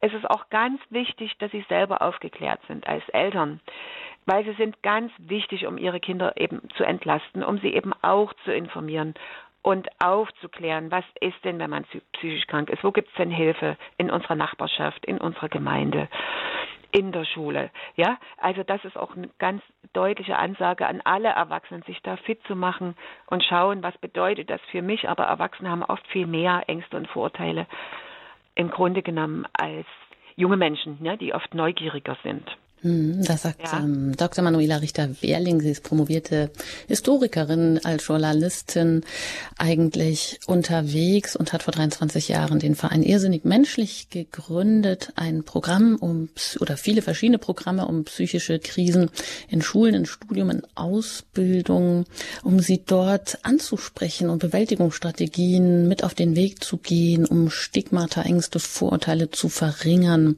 es 0.00 0.12
ist 0.12 0.28
auch 0.30 0.48
ganz 0.48 0.80
wichtig, 0.90 1.36
dass 1.38 1.50
sie 1.50 1.64
selber 1.68 2.02
aufgeklärt 2.02 2.60
sind 2.68 2.86
als 2.86 3.06
Eltern, 3.08 3.60
weil 4.26 4.44
sie 4.44 4.52
sind 4.52 4.82
ganz 4.82 5.12
wichtig, 5.18 5.66
um 5.66 5.76
ihre 5.76 6.00
Kinder 6.00 6.34
eben 6.36 6.68
zu 6.76 6.84
entlasten, 6.84 7.42
um 7.42 7.58
sie 7.58 7.74
eben 7.74 7.92
auch 8.02 8.32
zu 8.44 8.52
informieren 8.52 9.14
und 9.62 9.88
aufzuklären, 10.02 10.90
was 10.90 11.04
ist 11.20 11.44
denn, 11.44 11.58
wenn 11.58 11.70
man 11.70 11.84
psychisch 12.12 12.46
krank 12.46 12.70
ist, 12.70 12.84
wo 12.84 12.92
gibt 12.92 13.08
es 13.08 13.14
denn 13.14 13.30
Hilfe 13.30 13.76
in 13.96 14.10
unserer 14.10 14.36
Nachbarschaft, 14.36 15.04
in 15.04 15.18
unserer 15.18 15.48
Gemeinde 15.48 16.08
in 16.90 17.12
der 17.12 17.24
Schule. 17.24 17.70
Ja, 17.96 18.18
also 18.38 18.62
das 18.62 18.84
ist 18.84 18.96
auch 18.96 19.14
eine 19.16 19.28
ganz 19.38 19.62
deutliche 19.92 20.36
Ansage 20.36 20.86
an 20.86 21.00
alle 21.04 21.28
Erwachsenen, 21.28 21.82
sich 21.82 22.00
da 22.02 22.16
fit 22.16 22.40
zu 22.46 22.56
machen 22.56 22.96
und 23.26 23.44
schauen, 23.44 23.82
was 23.82 23.96
bedeutet 23.98 24.50
das 24.50 24.60
für 24.70 24.82
mich. 24.82 25.08
Aber 25.08 25.24
Erwachsene 25.24 25.70
haben 25.70 25.82
oft 25.82 26.06
viel 26.08 26.26
mehr 26.26 26.64
Ängste 26.66 26.96
und 26.96 27.08
Vorurteile 27.08 27.66
im 28.54 28.70
Grunde 28.70 29.02
genommen 29.02 29.46
als 29.52 29.86
junge 30.36 30.56
Menschen, 30.56 30.98
ne, 31.00 31.16
die 31.16 31.34
oft 31.34 31.54
neugieriger 31.54 32.16
sind. 32.22 32.56
Hm, 32.82 33.24
das 33.24 33.42
sagt 33.42 33.62
ja. 33.62 33.80
ähm, 33.80 34.16
Dr. 34.16 34.44
Manuela 34.44 34.76
Richter-Wehrling. 34.76 35.60
Sie 35.60 35.70
ist 35.70 35.82
promovierte 35.82 36.50
Historikerin, 36.86 37.80
als 37.82 38.06
Journalistin 38.06 39.02
eigentlich 39.56 40.38
unterwegs 40.46 41.34
und 41.34 41.52
hat 41.52 41.64
vor 41.64 41.72
23 41.72 42.28
Jahren 42.28 42.60
den 42.60 42.76
Verein 42.76 43.02
Irrsinnig 43.02 43.44
Menschlich 43.44 44.10
gegründet. 44.10 45.12
Ein 45.16 45.42
Programm 45.42 45.96
um, 45.96 46.28
oder 46.60 46.76
viele 46.76 47.02
verschiedene 47.02 47.38
Programme 47.38 47.86
um 47.86 48.04
psychische 48.04 48.60
Krisen 48.60 49.10
in 49.48 49.60
Schulen, 49.60 49.94
in 49.94 50.06
Studium, 50.06 50.50
in 50.50 50.62
Ausbildung, 50.76 52.04
um 52.44 52.60
sie 52.60 52.82
dort 52.84 53.38
anzusprechen 53.42 54.30
und 54.30 54.38
Bewältigungsstrategien 54.38 55.88
mit 55.88 56.04
auf 56.04 56.14
den 56.14 56.36
Weg 56.36 56.62
zu 56.62 56.76
gehen, 56.76 57.24
um 57.26 57.50
Stigmata, 57.50 58.22
Ängste, 58.22 58.60
Vorurteile 58.60 59.30
zu 59.30 59.48
verringern 59.48 60.36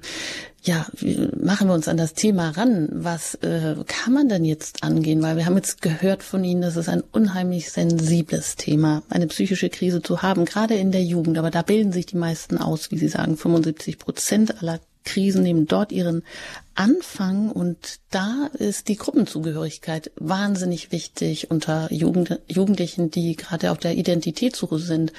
ja, 0.62 0.86
machen 1.40 1.68
wir 1.68 1.74
uns 1.74 1.88
an 1.88 1.96
das 1.96 2.12
Thema 2.12 2.50
ran. 2.50 2.88
Was 2.92 3.34
äh, 3.36 3.76
kann 3.86 4.12
man 4.12 4.28
denn 4.28 4.44
jetzt 4.44 4.82
angehen? 4.82 5.22
Weil 5.22 5.36
wir 5.36 5.46
haben 5.46 5.56
jetzt 5.56 5.80
gehört 5.80 6.22
von 6.22 6.44
Ihnen, 6.44 6.60
das 6.60 6.76
ist 6.76 6.88
ein 6.88 7.02
unheimlich 7.12 7.70
sensibles 7.70 8.56
Thema, 8.56 9.02
eine 9.08 9.26
psychische 9.26 9.70
Krise 9.70 10.02
zu 10.02 10.22
haben, 10.22 10.44
gerade 10.44 10.74
in 10.74 10.92
der 10.92 11.02
Jugend. 11.02 11.38
Aber 11.38 11.50
da 11.50 11.62
bilden 11.62 11.92
sich 11.92 12.06
die 12.06 12.18
meisten 12.18 12.58
aus, 12.58 12.90
wie 12.90 12.98
Sie 12.98 13.08
sagen, 13.08 13.38
75 13.38 13.98
Prozent 13.98 14.60
aller 14.60 14.80
Krisen 15.04 15.42
nehmen 15.42 15.66
dort 15.66 15.92
ihren 15.92 16.22
Anfang 16.74 17.50
und 17.50 18.00
da 18.10 18.48
ist 18.54 18.88
die 18.88 18.96
Gruppenzugehörigkeit 18.96 20.10
wahnsinnig 20.16 20.92
wichtig 20.92 21.50
unter 21.50 21.92
Jugend, 21.92 22.38
Jugendlichen, 22.48 23.10
die 23.10 23.36
gerade 23.36 23.70
auf 23.70 23.78
der 23.78 23.96
Identitätssuche 23.96 24.78
sind. 24.78 25.12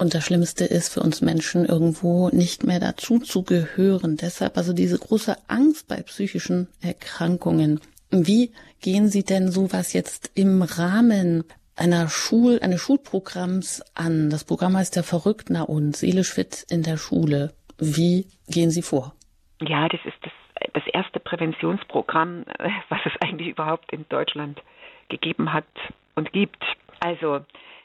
Und 0.00 0.14
das 0.14 0.24
Schlimmste 0.24 0.64
ist 0.64 0.94
für 0.94 1.00
uns 1.00 1.20
Menschen 1.20 1.66
irgendwo 1.66 2.30
nicht 2.30 2.64
mehr 2.64 2.80
dazu 2.80 3.18
zu 3.18 3.42
gehören. 3.42 4.16
Deshalb 4.16 4.56
also 4.56 4.72
diese 4.72 4.98
große 4.98 5.36
Angst 5.46 5.88
bei 5.88 6.00
psychischen 6.00 6.68
Erkrankungen. 6.80 7.80
Wie 8.10 8.50
gehen 8.80 9.08
Sie 9.08 9.24
denn 9.24 9.50
sowas 9.50 9.92
jetzt 9.92 10.32
im 10.34 10.62
Rahmen 10.62 11.44
einer 11.76 12.08
Schul, 12.08 12.60
eines 12.62 12.80
Schulprogramms 12.80 13.82
an? 13.94 14.30
Das 14.30 14.44
Programm 14.44 14.74
heißt 14.74 14.96
ja 14.96 15.02
Verrückt 15.02 15.50
nach 15.50 15.68
uns, 15.68 16.00
seelisch 16.00 16.32
fit 16.32 16.64
in 16.70 16.82
der 16.82 16.96
Schule. 16.96 17.52
Wie 17.78 18.24
gehen 18.48 18.70
Sie 18.70 18.80
vor? 18.80 19.12
Ja, 19.60 19.86
das 19.90 20.00
ist 20.06 20.16
das, 20.22 20.32
das 20.72 20.86
erste 20.94 21.20
Präventionsprogramm, 21.20 22.46
was 22.88 23.00
es 23.04 23.12
eigentlich 23.20 23.48
überhaupt 23.48 23.92
in 23.92 24.06
Deutschland 24.08 24.62
gegeben 25.10 25.52
hat 25.52 25.66
und 26.14 26.32
gibt. 26.32 26.64
Also 27.00 27.40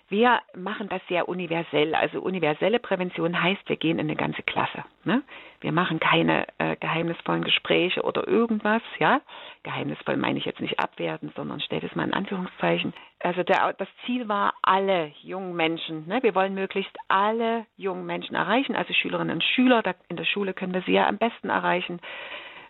wir 0.08 0.40
machen 0.56 0.88
das 0.90 1.02
sehr 1.08 1.28
universell. 1.28 1.96
Also 1.96 2.22
universelle 2.22 2.80
Prävention 2.80 3.42
heißt, 3.42 3.68
wir 3.68 3.76
gehen 3.76 3.98
in 3.98 4.08
eine 4.08 4.16
ganze 4.16 4.44
Klasse. 4.44 4.86
Ne? 5.04 5.24
Wir 5.62 5.72
machen 5.72 6.00
keine 6.00 6.46
äh, 6.60 6.76
geheimnisvollen 6.76 7.44
Gespräche 7.44 8.04
oder 8.04 8.28
irgendwas. 8.28 8.84
Ja, 9.00 9.22
geheimnisvoll 9.64 10.18
meine 10.18 10.38
ich 10.38 10.46
jetzt 10.46 10.62
nicht 10.62 10.80
abwerten, 10.80 11.32
sondern 11.36 11.60
stellt 11.60 11.84
es 11.84 11.96
mal 11.96 12.06
in 12.06 12.14
Anführungszeichen. 12.14 12.94
Also 13.20 13.42
der, 13.42 13.74
das 13.74 13.88
Ziel 14.06 14.28
war 14.28 14.54
alle 14.62 15.12
jungen 15.24 15.56
Menschen. 15.56 16.08
Ne? 16.08 16.22
Wir 16.22 16.36
wollen 16.36 16.54
möglichst 16.54 16.96
alle 17.08 17.66
jungen 17.76 18.06
Menschen 18.06 18.36
erreichen, 18.36 18.76
also 18.76 18.94
Schülerinnen 18.94 19.36
und 19.36 19.44
Schüler. 19.44 19.82
Da, 19.82 19.96
in 20.10 20.18
der 20.18 20.26
Schule 20.26 20.54
können 20.54 20.74
wir 20.76 20.84
sie 20.84 20.94
ja 20.94 21.08
am 21.08 21.18
besten 21.18 21.50
erreichen, 21.50 22.00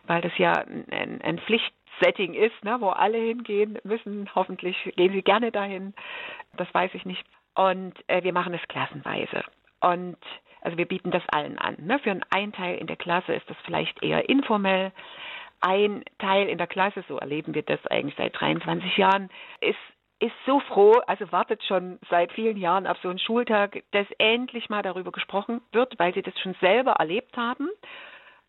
weil 0.08 0.22
das 0.22 0.38
ja 0.38 0.54
ein, 0.54 1.22
ein 1.22 1.40
Pflicht 1.40 1.74
Setting 2.02 2.34
ist, 2.34 2.64
ne, 2.64 2.78
wo 2.80 2.90
alle 2.90 3.18
hingehen 3.18 3.80
müssen. 3.84 4.30
Hoffentlich 4.36 4.78
gehen 4.96 5.14
sie 5.14 5.22
gerne 5.22 5.52
dahin. 5.52 5.94
Das 6.58 6.72
weiß 6.74 6.92
ich 6.94 7.06
nicht. 7.06 7.26
Und 7.56 7.94
äh, 8.08 8.24
wir 8.24 8.34
machen 8.34 8.54
es 8.54 8.68
klassenweise. 8.68 9.44
Und 9.82 10.18
also 10.62 10.78
wir 10.78 10.88
bieten 10.88 11.12
das 11.12 11.24
allen 11.30 11.58
an. 11.58 11.78
Ne? 11.80 12.00
Für 12.00 12.20
einen 12.32 12.54
Teil 12.54 12.78
in 12.78 12.88
der 12.88 12.96
Klasse 12.96 13.34
ist 13.34 13.50
das 13.50 13.58
vielleicht 13.66 14.02
eher 14.04 14.28
informell. 14.30 14.92
Ein 15.62 16.04
Teil 16.20 16.50
in 16.50 16.58
der 16.58 16.68
Klasse, 16.68 17.04
so 17.08 17.18
erleben 17.18 17.54
wir 17.54 17.64
das 17.64 17.86
eigentlich 17.88 18.16
seit 18.18 18.40
23 18.40 18.98
Jahren, 18.98 19.30
ist 19.62 19.78
ist 20.20 20.34
so 20.46 20.62
froh, 20.62 21.02
also 21.08 21.30
wartet 21.34 21.62
schon 21.66 22.00
seit 22.10 22.32
vielen 22.32 22.56
Jahren 22.56 22.88
auf 22.88 22.98
so 23.00 23.10
einen 23.10 23.20
Schultag, 23.20 23.84
dass 23.92 24.08
endlich 24.18 24.70
mal 24.70 24.82
darüber 24.82 25.12
gesprochen 25.12 25.60
wird, 25.74 26.00
weil 26.00 26.14
sie 26.14 26.22
das 26.22 26.40
schon 26.40 26.56
selber 26.62 26.94
erlebt 26.94 27.36
haben 27.36 27.68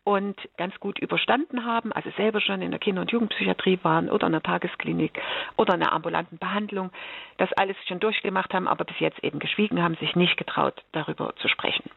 und 0.07 0.39
ganz 0.55 0.73
gut 0.79 0.99
überstanden 0.99 1.65
haben, 1.65 1.91
also 1.91 2.09
selber 2.11 2.39
schon 2.39 2.61
in 2.61 2.71
der 2.71 2.79
Kinder- 2.79 3.01
und 3.01 3.11
Jugendpsychiatrie 3.11 3.79
waren 3.81 4.09
oder 4.09 4.27
in 4.27 4.31
der 4.31 4.41
Tagesklinik 4.41 5.19
oder 5.57 5.73
in 5.73 5.83
einer 5.83 5.91
ambulanten 5.91 6.37
Behandlung, 6.37 6.91
das 7.39 7.51
alles 7.57 7.75
schon 7.89 7.99
durchgemacht 7.99 8.53
haben, 8.53 8.69
aber 8.69 8.85
bis 8.85 8.97
jetzt 8.99 9.21
eben 9.21 9.39
geschwiegen 9.39 9.83
haben, 9.83 9.95
sich 9.95 10.15
nicht 10.15 10.37
getraut, 10.37 10.81
darüber 10.93 11.35
zu 11.41 11.49
sprechen. 11.49 11.91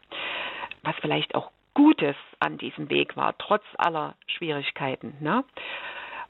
Was 0.83 0.93
vielleicht 0.99 1.35
auch 1.35 1.51
Gutes 1.73 2.17
an 2.41 2.57
diesem 2.57 2.89
Weg 2.89 3.15
war, 3.15 3.33
trotz 3.37 3.63
aller 3.77 4.15
Schwierigkeiten. 4.27 5.15
Ne? 5.21 5.45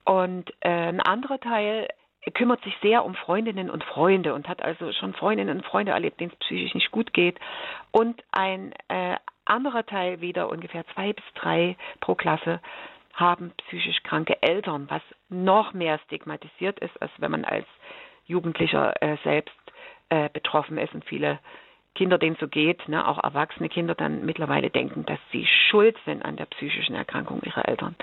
Und 0.05 0.53
äh, 0.59 0.69
ein 0.69 1.01
anderer 1.01 1.39
Teil 1.39 1.87
kümmert 2.35 2.63
sich 2.63 2.75
sehr 2.83 3.03
um 3.03 3.15
Freundinnen 3.15 3.71
und 3.71 3.83
Freunde 3.83 4.35
und 4.35 4.47
hat 4.47 4.61
also 4.61 4.91
schon 4.93 5.15
Freundinnen 5.15 5.57
und 5.57 5.65
Freunde 5.65 5.93
erlebt, 5.93 6.19
denen 6.19 6.31
es 6.31 6.37
psychisch 6.45 6.75
nicht 6.75 6.91
gut 6.91 7.11
geht. 7.11 7.39
Und 7.89 8.23
ein 8.31 8.71
äh, 8.87 9.15
anderer 9.51 9.85
Teil 9.85 10.21
wieder, 10.21 10.49
ungefähr 10.49 10.85
zwei 10.93 11.13
bis 11.13 11.25
drei 11.35 11.77
pro 11.99 12.15
Klasse, 12.15 12.59
haben 13.13 13.51
psychisch 13.67 14.01
kranke 14.03 14.41
Eltern, 14.41 14.89
was 14.89 15.01
noch 15.29 15.73
mehr 15.73 15.99
stigmatisiert 16.05 16.79
ist, 16.79 16.99
als 17.01 17.11
wenn 17.17 17.31
man 17.31 17.45
als 17.45 17.65
Jugendlicher 18.25 19.01
äh, 19.01 19.17
selbst 19.23 19.55
äh, 20.09 20.29
betroffen 20.29 20.77
ist 20.77 20.93
und 20.93 21.05
viele 21.05 21.39
Kinder, 21.93 22.17
denen 22.17 22.37
so 22.39 22.47
geht, 22.47 22.87
ne, 22.87 23.05
auch 23.05 23.21
erwachsene 23.21 23.67
Kinder 23.67 23.95
dann 23.95 24.25
mittlerweile 24.25 24.69
denken, 24.69 25.05
dass 25.05 25.19
sie 25.31 25.45
schuld 25.69 25.97
sind 26.05 26.23
an 26.23 26.37
der 26.37 26.45
psychischen 26.45 26.95
Erkrankung 26.95 27.41
ihrer 27.43 27.67
Eltern. 27.67 27.95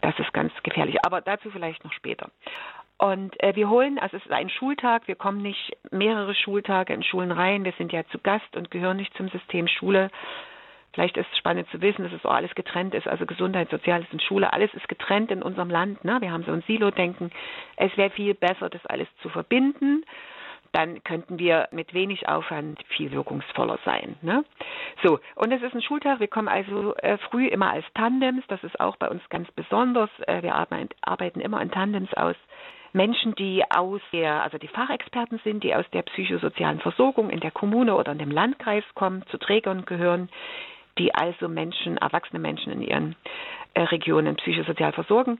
Das 0.00 0.18
ist 0.18 0.32
ganz 0.32 0.52
gefährlich. 0.62 0.96
Aber 1.04 1.20
dazu 1.20 1.50
vielleicht 1.50 1.84
noch 1.84 1.92
später. 1.92 2.30
Und 2.96 3.38
äh, 3.42 3.54
wir 3.54 3.68
holen, 3.68 3.98
also 3.98 4.16
es 4.16 4.24
ist 4.24 4.32
ein 4.32 4.48
Schultag, 4.48 5.08
wir 5.08 5.16
kommen 5.16 5.42
nicht 5.42 5.76
mehrere 5.90 6.34
Schultage 6.34 6.94
in 6.94 7.02
Schulen 7.02 7.32
rein, 7.32 7.64
wir 7.64 7.72
sind 7.72 7.92
ja 7.92 8.06
zu 8.06 8.18
Gast 8.18 8.56
und 8.56 8.70
gehören 8.70 8.96
nicht 8.96 9.14
zum 9.16 9.28
System 9.28 9.68
Schule. 9.68 10.10
Vielleicht 10.94 11.16
ist 11.16 11.26
es 11.30 11.38
spannend 11.38 11.68
zu 11.70 11.80
wissen, 11.80 12.04
dass 12.04 12.12
es 12.12 12.24
auch 12.24 12.34
alles 12.34 12.54
getrennt 12.54 12.94
ist, 12.94 13.06
also 13.06 13.26
Gesundheit, 13.26 13.68
Soziales 13.70 14.06
und 14.12 14.22
Schule, 14.22 14.52
alles 14.52 14.72
ist 14.74 14.88
getrennt 14.88 15.30
in 15.30 15.42
unserem 15.42 15.70
Land. 15.70 16.04
Ne? 16.04 16.20
Wir 16.20 16.32
haben 16.32 16.44
so 16.44 16.52
ein 16.52 16.62
Silo-Denken. 16.62 17.30
Es 17.76 17.96
wäre 17.96 18.10
viel 18.10 18.34
besser, 18.34 18.70
das 18.70 18.84
alles 18.86 19.08
zu 19.20 19.28
verbinden 19.28 20.04
dann 20.74 21.02
könnten 21.04 21.38
wir 21.38 21.68
mit 21.70 21.94
wenig 21.94 22.28
Aufwand 22.28 22.82
viel 22.88 23.12
wirkungsvoller 23.12 23.78
sein. 23.84 24.16
Ne? 24.22 24.44
So, 25.02 25.20
und 25.36 25.52
es 25.52 25.62
ist 25.62 25.74
ein 25.74 25.82
Schultag. 25.82 26.18
Wir 26.18 26.28
kommen 26.28 26.48
also 26.48 26.94
äh, 26.96 27.16
früh 27.30 27.46
immer 27.46 27.70
als 27.70 27.84
Tandems. 27.94 28.44
Das 28.48 28.62
ist 28.64 28.80
auch 28.80 28.96
bei 28.96 29.08
uns 29.08 29.22
ganz 29.28 29.50
besonders. 29.52 30.10
Äh, 30.26 30.42
wir 30.42 30.54
arbeiten, 30.56 31.40
immer 31.40 31.62
in 31.62 31.70
Tandems 31.70 32.12
aus. 32.14 32.34
Menschen, 32.92 33.34
die 33.36 33.62
aus 33.70 34.00
der, 34.12 34.42
also 34.42 34.58
die 34.58 34.68
Fachexperten 34.68 35.40
sind, 35.44 35.62
die 35.64 35.74
aus 35.74 35.84
der 35.92 36.02
psychosozialen 36.02 36.80
Versorgung 36.80 37.30
in 37.30 37.40
der 37.40 37.50
Kommune 37.50 37.94
oder 37.94 38.12
in 38.12 38.18
dem 38.18 38.30
Landkreis 38.30 38.84
kommen, 38.94 39.24
zu 39.30 39.38
Trägern 39.38 39.84
gehören, 39.84 40.28
die 40.98 41.14
also 41.14 41.48
Menschen, 41.48 41.96
erwachsene 41.98 42.40
Menschen 42.40 42.72
in 42.72 42.82
ihren 42.82 43.16
äh, 43.74 43.82
Regionen 43.82 44.36
psychosozial 44.36 44.92
versorgen 44.92 45.38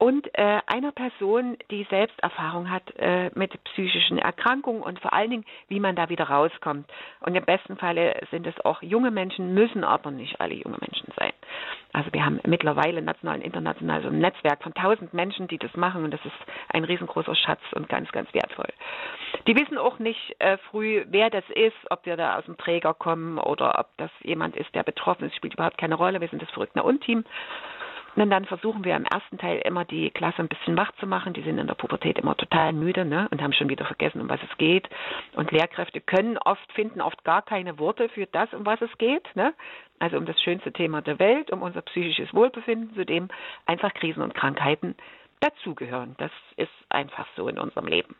und 0.00 0.30
äh, 0.32 0.60
einer 0.66 0.92
Person, 0.92 1.58
die 1.70 1.86
selbst 1.90 2.18
Erfahrung 2.22 2.70
hat 2.70 2.82
äh, 2.96 3.30
mit 3.34 3.52
psychischen 3.64 4.16
Erkrankungen 4.16 4.82
und 4.82 4.98
vor 4.98 5.12
allen 5.12 5.28
Dingen, 5.28 5.44
wie 5.68 5.78
man 5.78 5.94
da 5.94 6.08
wieder 6.08 6.24
rauskommt. 6.24 6.90
Und 7.20 7.34
im 7.34 7.44
besten 7.44 7.76
Falle 7.76 8.18
sind 8.30 8.46
es 8.46 8.58
auch 8.64 8.80
junge 8.80 9.10
Menschen, 9.10 9.52
müssen 9.52 9.84
aber 9.84 10.10
nicht 10.10 10.40
alle 10.40 10.54
junge 10.54 10.78
Menschen 10.80 11.12
sein. 11.18 11.32
Also 11.92 12.10
wir 12.14 12.24
haben 12.24 12.40
mittlerweile 12.46 13.02
national 13.02 13.36
und 13.36 13.44
international 13.44 14.00
so 14.00 14.08
ein 14.08 14.20
Netzwerk 14.20 14.62
von 14.62 14.72
tausend 14.72 15.12
Menschen, 15.12 15.48
die 15.48 15.58
das 15.58 15.74
machen 15.76 16.02
und 16.02 16.12
das 16.12 16.24
ist 16.24 16.50
ein 16.70 16.84
riesengroßer 16.84 17.34
Schatz 17.34 17.60
und 17.74 17.90
ganz, 17.90 18.10
ganz 18.10 18.32
wertvoll. 18.32 18.72
Die 19.46 19.54
wissen 19.54 19.76
auch 19.76 19.98
nicht 19.98 20.34
äh, 20.38 20.56
früh, 20.70 21.04
wer 21.10 21.28
das 21.28 21.44
ist, 21.54 21.76
ob 21.90 22.06
wir 22.06 22.16
da 22.16 22.38
aus 22.38 22.46
dem 22.46 22.56
Träger 22.56 22.94
kommen 22.94 23.38
oder 23.38 23.78
ob 23.78 23.88
das 23.98 24.10
jemand 24.22 24.56
ist, 24.56 24.74
der 24.74 24.82
betroffen 24.82 25.26
ist, 25.26 25.36
spielt 25.36 25.52
überhaupt 25.52 25.76
keine 25.76 25.96
Rolle. 25.96 26.22
Wir 26.22 26.28
sind 26.28 26.40
das 26.40 26.50
verrückte 26.52 26.82
Unteam. 26.82 27.22
Und 28.16 28.30
dann 28.30 28.44
versuchen 28.44 28.84
wir 28.84 28.96
im 28.96 29.04
ersten 29.04 29.38
Teil 29.38 29.60
immer 29.64 29.84
die 29.84 30.10
Klasse 30.10 30.38
ein 30.38 30.48
bisschen 30.48 30.76
wach 30.76 30.92
zu 30.98 31.06
machen. 31.06 31.32
Die 31.32 31.42
sind 31.42 31.58
in 31.58 31.66
der 31.66 31.74
Pubertät 31.74 32.18
immer 32.18 32.36
total 32.36 32.72
müde 32.72 33.04
ne? 33.04 33.28
und 33.30 33.40
haben 33.42 33.52
schon 33.52 33.68
wieder 33.68 33.84
vergessen, 33.84 34.20
um 34.20 34.28
was 34.28 34.40
es 34.42 34.58
geht. 34.58 34.88
Und 35.34 35.50
Lehrkräfte 35.52 36.00
können 36.00 36.38
oft, 36.38 36.72
finden 36.72 37.00
oft 37.00 37.22
gar 37.24 37.42
keine 37.42 37.78
Worte 37.78 38.08
für 38.08 38.26
das, 38.26 38.52
um 38.52 38.66
was 38.66 38.80
es 38.80 38.90
geht. 38.98 39.24
Ne? 39.36 39.54
Also 39.98 40.16
um 40.16 40.26
das 40.26 40.40
schönste 40.42 40.72
Thema 40.72 41.02
der 41.02 41.18
Welt, 41.18 41.50
um 41.50 41.62
unser 41.62 41.82
psychisches 41.82 42.32
Wohlbefinden, 42.34 42.94
zu 42.94 43.04
dem 43.04 43.28
einfach 43.66 43.94
Krisen 43.94 44.22
und 44.22 44.34
Krankheiten 44.34 44.96
dazugehören. 45.40 46.14
Das 46.18 46.32
ist 46.56 46.72
einfach 46.88 47.26
so 47.36 47.48
in 47.48 47.58
unserem 47.58 47.86
Leben. 47.86 48.16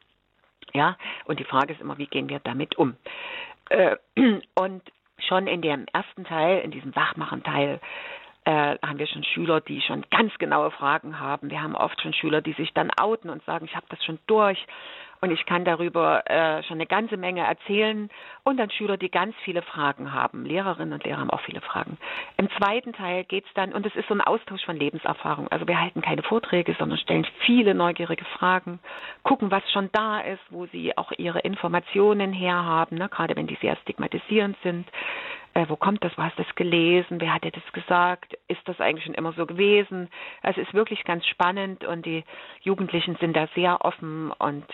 Ja, 0.72 0.96
und 1.24 1.40
die 1.40 1.44
Frage 1.44 1.72
ist 1.72 1.80
immer, 1.80 1.98
wie 1.98 2.06
gehen 2.06 2.28
wir 2.28 2.38
damit 2.38 2.78
um? 2.78 2.96
Äh, 3.70 3.96
und 4.54 4.82
schon 5.18 5.46
in 5.46 5.62
dem 5.62 5.86
ersten 5.92 6.24
Teil, 6.24 6.60
in 6.60 6.70
diesem 6.70 6.94
Wachmachen-Teil, 6.94 7.80
äh, 8.50 8.78
haben 8.84 8.98
wir 8.98 9.06
schon 9.06 9.22
Schüler, 9.22 9.60
die 9.60 9.80
schon 9.80 10.04
ganz 10.10 10.36
genaue 10.38 10.72
Fragen 10.72 11.20
haben. 11.20 11.50
Wir 11.50 11.62
haben 11.62 11.76
oft 11.76 12.00
schon 12.02 12.12
Schüler, 12.12 12.40
die 12.40 12.52
sich 12.54 12.72
dann 12.74 12.90
outen 13.00 13.30
und 13.30 13.44
sagen, 13.44 13.64
ich 13.64 13.76
habe 13.76 13.86
das 13.88 14.04
schon 14.04 14.18
durch 14.26 14.58
und 15.20 15.30
ich 15.30 15.44
kann 15.44 15.64
darüber 15.64 16.28
äh, 16.30 16.62
schon 16.62 16.76
eine 16.76 16.86
ganze 16.86 17.16
Menge 17.16 17.42
erzählen. 17.42 18.08
Und 18.42 18.56
dann 18.56 18.70
Schüler, 18.70 18.96
die 18.96 19.10
ganz 19.10 19.34
viele 19.44 19.62
Fragen 19.62 20.14
haben. 20.14 20.46
Lehrerinnen 20.46 20.94
und 20.94 21.04
Lehrer 21.04 21.18
haben 21.18 21.30
auch 21.30 21.42
viele 21.42 21.60
Fragen. 21.60 21.98
Im 22.38 22.48
zweiten 22.56 22.92
Teil 22.92 23.24
geht 23.24 23.44
es 23.46 23.52
dann, 23.54 23.72
und 23.72 23.84
es 23.84 23.94
ist 23.94 24.08
so 24.08 24.14
ein 24.14 24.22
Austausch 24.22 24.64
von 24.64 24.76
Lebenserfahrung. 24.76 25.48
Also 25.48 25.68
wir 25.68 25.78
halten 25.78 26.00
keine 26.00 26.22
Vorträge, 26.22 26.74
sondern 26.78 26.98
stellen 26.98 27.26
viele 27.44 27.74
neugierige 27.74 28.24
Fragen, 28.24 28.80
gucken, 29.22 29.50
was 29.50 29.62
schon 29.72 29.90
da 29.92 30.20
ist, 30.20 30.40
wo 30.48 30.66
sie 30.66 30.96
auch 30.96 31.12
ihre 31.18 31.40
Informationen 31.40 32.32
herhaben, 32.32 32.96
ne? 32.96 33.08
gerade 33.08 33.36
wenn 33.36 33.46
die 33.46 33.58
sehr 33.60 33.76
stigmatisierend 33.76 34.56
sind 34.62 34.88
äh, 35.54 35.66
wo 35.68 35.76
kommt 35.76 36.04
das, 36.04 36.16
wo 36.16 36.22
hast 36.22 36.38
du 36.38 36.44
das 36.44 36.54
gelesen, 36.54 37.20
wer 37.20 37.34
hat 37.34 37.44
dir 37.44 37.50
das 37.50 37.72
gesagt, 37.72 38.38
ist 38.46 38.60
das 38.66 38.80
eigentlich 38.80 39.04
schon 39.04 39.14
immer 39.14 39.32
so 39.32 39.46
gewesen? 39.46 40.08
Also 40.42 40.60
es 40.60 40.68
ist 40.68 40.74
wirklich 40.74 41.04
ganz 41.04 41.26
spannend 41.26 41.84
und 41.84 42.06
die 42.06 42.24
Jugendlichen 42.62 43.16
sind 43.16 43.34
da 43.34 43.48
sehr 43.54 43.84
offen 43.84 44.30
und 44.38 44.64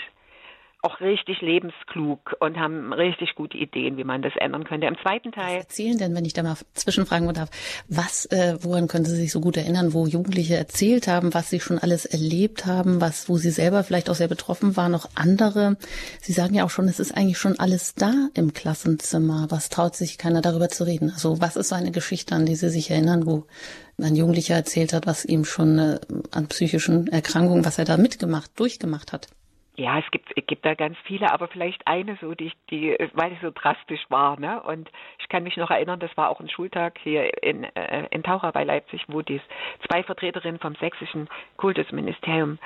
auch 0.82 1.00
richtig 1.00 1.40
lebensklug 1.40 2.36
und 2.38 2.58
haben 2.58 2.92
richtig 2.92 3.34
gute 3.34 3.56
Ideen, 3.56 3.96
wie 3.96 4.04
man 4.04 4.22
das 4.22 4.32
ändern 4.36 4.64
könnte. 4.64 4.86
Im 4.86 4.96
zweiten 4.98 5.32
Teil. 5.32 5.58
Was 5.58 5.64
erzählen 5.64 5.98
denn, 5.98 6.14
wenn 6.14 6.24
ich 6.24 6.32
da 6.32 6.42
mal 6.42 6.56
zwischenfragen 6.74 7.32
darf, 7.34 7.50
was, 7.88 8.26
äh, 8.26 8.56
woran 8.60 8.86
können 8.86 9.04
Sie 9.04 9.16
sich 9.16 9.32
so 9.32 9.40
gut 9.40 9.56
erinnern, 9.56 9.94
wo 9.94 10.06
Jugendliche 10.06 10.56
erzählt 10.56 11.08
haben, 11.08 11.34
was 11.34 11.50
sie 11.50 11.60
schon 11.60 11.78
alles 11.78 12.04
erlebt 12.04 12.66
haben, 12.66 13.00
was, 13.00 13.28
wo 13.28 13.36
sie 13.36 13.50
selber 13.50 13.82
vielleicht 13.84 14.08
auch 14.10 14.14
sehr 14.14 14.28
betroffen 14.28 14.76
waren, 14.76 14.92
noch 14.92 15.08
andere? 15.14 15.76
Sie 16.20 16.32
sagen 16.32 16.54
ja 16.54 16.64
auch 16.64 16.70
schon, 16.70 16.88
es 16.88 17.00
ist 17.00 17.16
eigentlich 17.16 17.38
schon 17.38 17.58
alles 17.58 17.94
da 17.94 18.28
im 18.34 18.52
Klassenzimmer. 18.52 19.46
Was 19.50 19.68
traut 19.68 19.96
sich 19.96 20.18
keiner 20.18 20.40
darüber 20.40 20.68
zu 20.68 20.84
reden? 20.84 21.10
Also 21.10 21.40
was 21.40 21.56
ist 21.56 21.68
so 21.68 21.74
eine 21.74 21.90
Geschichte, 21.90 22.34
an 22.34 22.46
die 22.46 22.56
Sie 22.56 22.70
sich 22.70 22.90
erinnern, 22.90 23.26
wo 23.26 23.46
ein 24.00 24.14
Jugendlicher 24.14 24.54
erzählt 24.54 24.92
hat, 24.92 25.06
was 25.06 25.24
ihm 25.24 25.44
schon 25.44 25.78
äh, 25.78 25.98
an 26.30 26.48
psychischen 26.48 27.08
Erkrankungen, 27.08 27.64
was 27.64 27.78
er 27.78 27.84
da 27.84 27.96
mitgemacht, 27.96 28.50
durchgemacht 28.58 29.12
hat? 29.12 29.28
Ja, 29.78 29.98
es 29.98 30.10
gibt, 30.10 30.32
es 30.34 30.46
gibt 30.46 30.64
da 30.64 30.74
ganz 30.74 30.96
viele, 31.04 31.30
aber 31.30 31.48
vielleicht 31.48 31.86
eine 31.86 32.16
so, 32.16 32.34
die, 32.34 32.50
die, 32.70 32.96
weil 33.12 33.32
es 33.34 33.40
so 33.42 33.50
drastisch 33.50 34.04
war, 34.08 34.40
ne? 34.40 34.62
Und 34.62 34.90
ich 35.18 35.28
kann 35.28 35.42
mich 35.42 35.58
noch 35.58 35.70
erinnern, 35.70 36.00
das 36.00 36.16
war 36.16 36.30
auch 36.30 36.40
ein 36.40 36.48
Schultag 36.48 36.98
hier 37.02 37.42
in, 37.42 37.64
äh, 37.64 38.06
in 38.10 38.22
Taucher 38.22 38.52
bei 38.52 38.64
Leipzig, 38.64 39.04
wo 39.08 39.20
die 39.20 39.40
zwei 39.86 40.02
Vertreterinnen 40.02 40.58
vom 40.60 40.76
sächsischen 40.76 41.28
Kultusministerium 41.58 42.58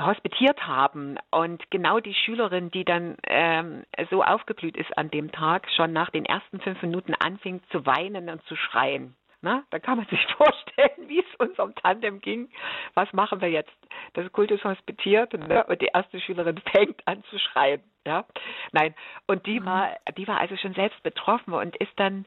hospitiert 0.00 0.66
haben 0.66 1.16
und 1.30 1.70
genau 1.70 1.98
die 1.98 2.14
Schülerin, 2.14 2.70
die 2.70 2.84
dann 2.84 3.16
ähm, 3.26 3.84
so 4.10 4.22
aufgeblüht 4.22 4.76
ist 4.76 4.96
an 4.96 5.10
dem 5.10 5.32
Tag, 5.32 5.66
schon 5.74 5.92
nach 5.92 6.10
den 6.10 6.26
ersten 6.26 6.60
fünf 6.60 6.80
Minuten 6.82 7.14
anfing 7.14 7.62
zu 7.70 7.84
weinen 7.86 8.28
und 8.28 8.42
zu 8.44 8.54
schreien. 8.54 9.16
Na, 9.40 9.62
da 9.70 9.78
kann 9.78 9.98
man 9.98 10.06
sich 10.06 10.24
vorstellen, 10.36 11.08
wie 11.08 11.20
es 11.20 11.34
unserem 11.38 11.74
Tandem 11.76 12.20
ging. 12.20 12.50
Was 12.94 13.12
machen 13.12 13.40
wir 13.40 13.48
jetzt? 13.48 13.72
Das 14.14 14.30
Kultus 14.32 14.62
hospitiert 14.64 15.32
ne? 15.32 15.64
und 15.64 15.80
die 15.80 15.90
erste 15.92 16.20
Schülerin 16.20 16.60
fängt 16.72 17.06
an 17.06 17.22
zu 17.24 17.38
schreien. 17.38 17.82
Ja, 18.06 18.24
nein. 18.72 18.94
Und 19.26 19.44
die 19.46 19.60
mhm. 19.60 19.66
war, 19.66 19.96
die 20.16 20.26
war 20.26 20.38
also 20.40 20.56
schon 20.56 20.72
selbst 20.72 21.02
betroffen 21.02 21.52
und 21.52 21.76
ist 21.76 21.92
dann 21.96 22.24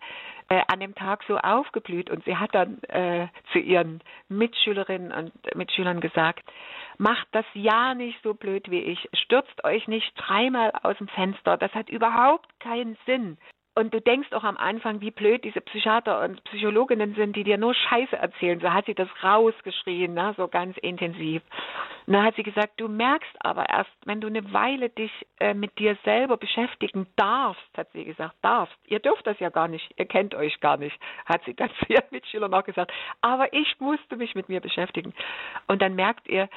äh, 0.48 0.62
an 0.72 0.80
dem 0.80 0.94
Tag 0.94 1.24
so 1.28 1.38
aufgeblüht 1.38 2.10
und 2.10 2.24
sie 2.24 2.38
hat 2.38 2.54
dann 2.54 2.84
äh, 2.84 3.28
zu 3.52 3.58
ihren 3.58 4.02
Mitschülerinnen 4.30 5.12
und 5.12 5.56
Mitschülern 5.56 6.00
gesagt: 6.00 6.44
Macht 6.98 7.28
das 7.32 7.46
ja 7.54 7.96
nicht 7.96 8.22
so 8.22 8.36
blöd 8.36 8.70
wie 8.70 8.82
ich. 8.82 9.10
Stürzt 9.14 9.64
euch 9.64 9.88
nicht 9.88 10.14
dreimal 10.18 10.72
aus 10.84 10.98
dem 10.98 11.08
Fenster. 11.08 11.58
Das 11.58 11.74
hat 11.74 11.90
überhaupt 11.90 12.48
keinen 12.60 12.96
Sinn. 13.08 13.40
Und 13.74 13.94
du 13.94 14.02
denkst 14.02 14.34
auch 14.34 14.44
am 14.44 14.58
Anfang, 14.58 15.00
wie 15.00 15.12
blöd 15.12 15.46
diese 15.46 15.62
Psychiater 15.62 16.22
und 16.24 16.44
Psychologinnen 16.44 17.16
sind, 17.16 17.38
die 17.38 17.46
dir 17.46 17.58
nur 17.58 17.74
Scheiße 17.74 18.18
erzählen. 18.18 18.60
So 18.60 18.74
hat 18.74 18.86
sie 18.86 18.94
das 18.94 19.08
rausgeschrien, 19.24 20.14
ne? 20.14 20.34
so 20.36 20.50
ganz 20.50 20.78
intensiv. 20.80 21.42
Und 22.06 22.14
dann 22.14 22.24
hat 22.24 22.36
sie 22.36 22.44
gesagt, 22.44 22.74
du 22.78 22.90
merkst 22.90 23.34
aber 23.40 23.70
erst, 23.70 23.92
wenn 24.04 24.20
du 24.20 24.28
eine 24.28 24.52
Weile 24.52 24.90
dich 24.90 25.12
äh, 25.40 25.54
mit 25.54 25.80
dir 25.80 25.98
selber 26.04 26.36
beschäftigen 26.36 27.08
darfst, 27.16 27.78
hat 27.78 27.90
sie 27.94 28.04
gesagt, 28.04 28.36
darfst. 28.42 28.76
Ihr 28.88 29.00
dürft 29.00 29.26
das 29.26 29.40
ja 29.40 29.50
gar 29.50 29.70
nicht, 29.70 29.90
ihr 29.98 30.06
kennt 30.06 30.36
euch 30.36 30.60
gar 30.60 30.76
nicht, 30.76 31.00
hat 31.26 31.42
sie 31.46 31.54
dann 31.54 31.70
zu 31.80 31.94
ihren 31.94 32.04
Mitschülern 32.12 32.54
auch 32.54 32.66
gesagt. 32.66 32.92
Aber 33.22 33.54
ich 33.54 33.80
musste 33.80 34.18
mich 34.18 34.36
mit 34.36 34.50
mir 34.50 34.60
beschäftigen. 34.60 35.14
Und 35.68 35.82
dann 35.82 35.96
merkt 35.96 36.28
ihr, 36.28 36.50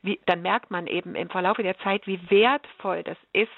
wie, 0.00 0.18
dann 0.24 0.40
merkt 0.40 0.70
man 0.70 0.86
eben 0.86 1.14
im 1.16 1.28
Verlauf 1.28 1.58
der 1.58 1.78
Zeit, 1.80 2.06
wie 2.06 2.30
wertvoll 2.30 3.02
das 3.02 3.18
ist, 3.34 3.50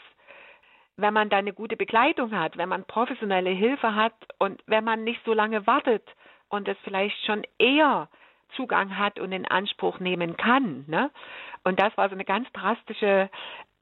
wenn 0.96 1.14
man 1.14 1.28
da 1.28 1.38
eine 1.38 1.52
gute 1.52 1.76
Begleitung 1.76 2.38
hat, 2.38 2.56
wenn 2.56 2.68
man 2.68 2.84
professionelle 2.84 3.50
Hilfe 3.50 3.94
hat 3.94 4.14
und 4.38 4.62
wenn 4.66 4.84
man 4.84 5.04
nicht 5.04 5.20
so 5.24 5.32
lange 5.32 5.66
wartet 5.66 6.04
und 6.48 6.68
es 6.68 6.76
vielleicht 6.84 7.24
schon 7.24 7.42
eher 7.58 8.08
Zugang 8.54 8.96
hat 8.96 9.18
und 9.18 9.32
in 9.32 9.46
Anspruch 9.46 9.98
nehmen 9.98 10.36
kann. 10.36 10.84
Ne? 10.86 11.10
Und 11.64 11.80
das 11.80 11.96
war 11.96 12.08
so 12.08 12.14
eine 12.14 12.24
ganz 12.24 12.50
drastische 12.52 13.28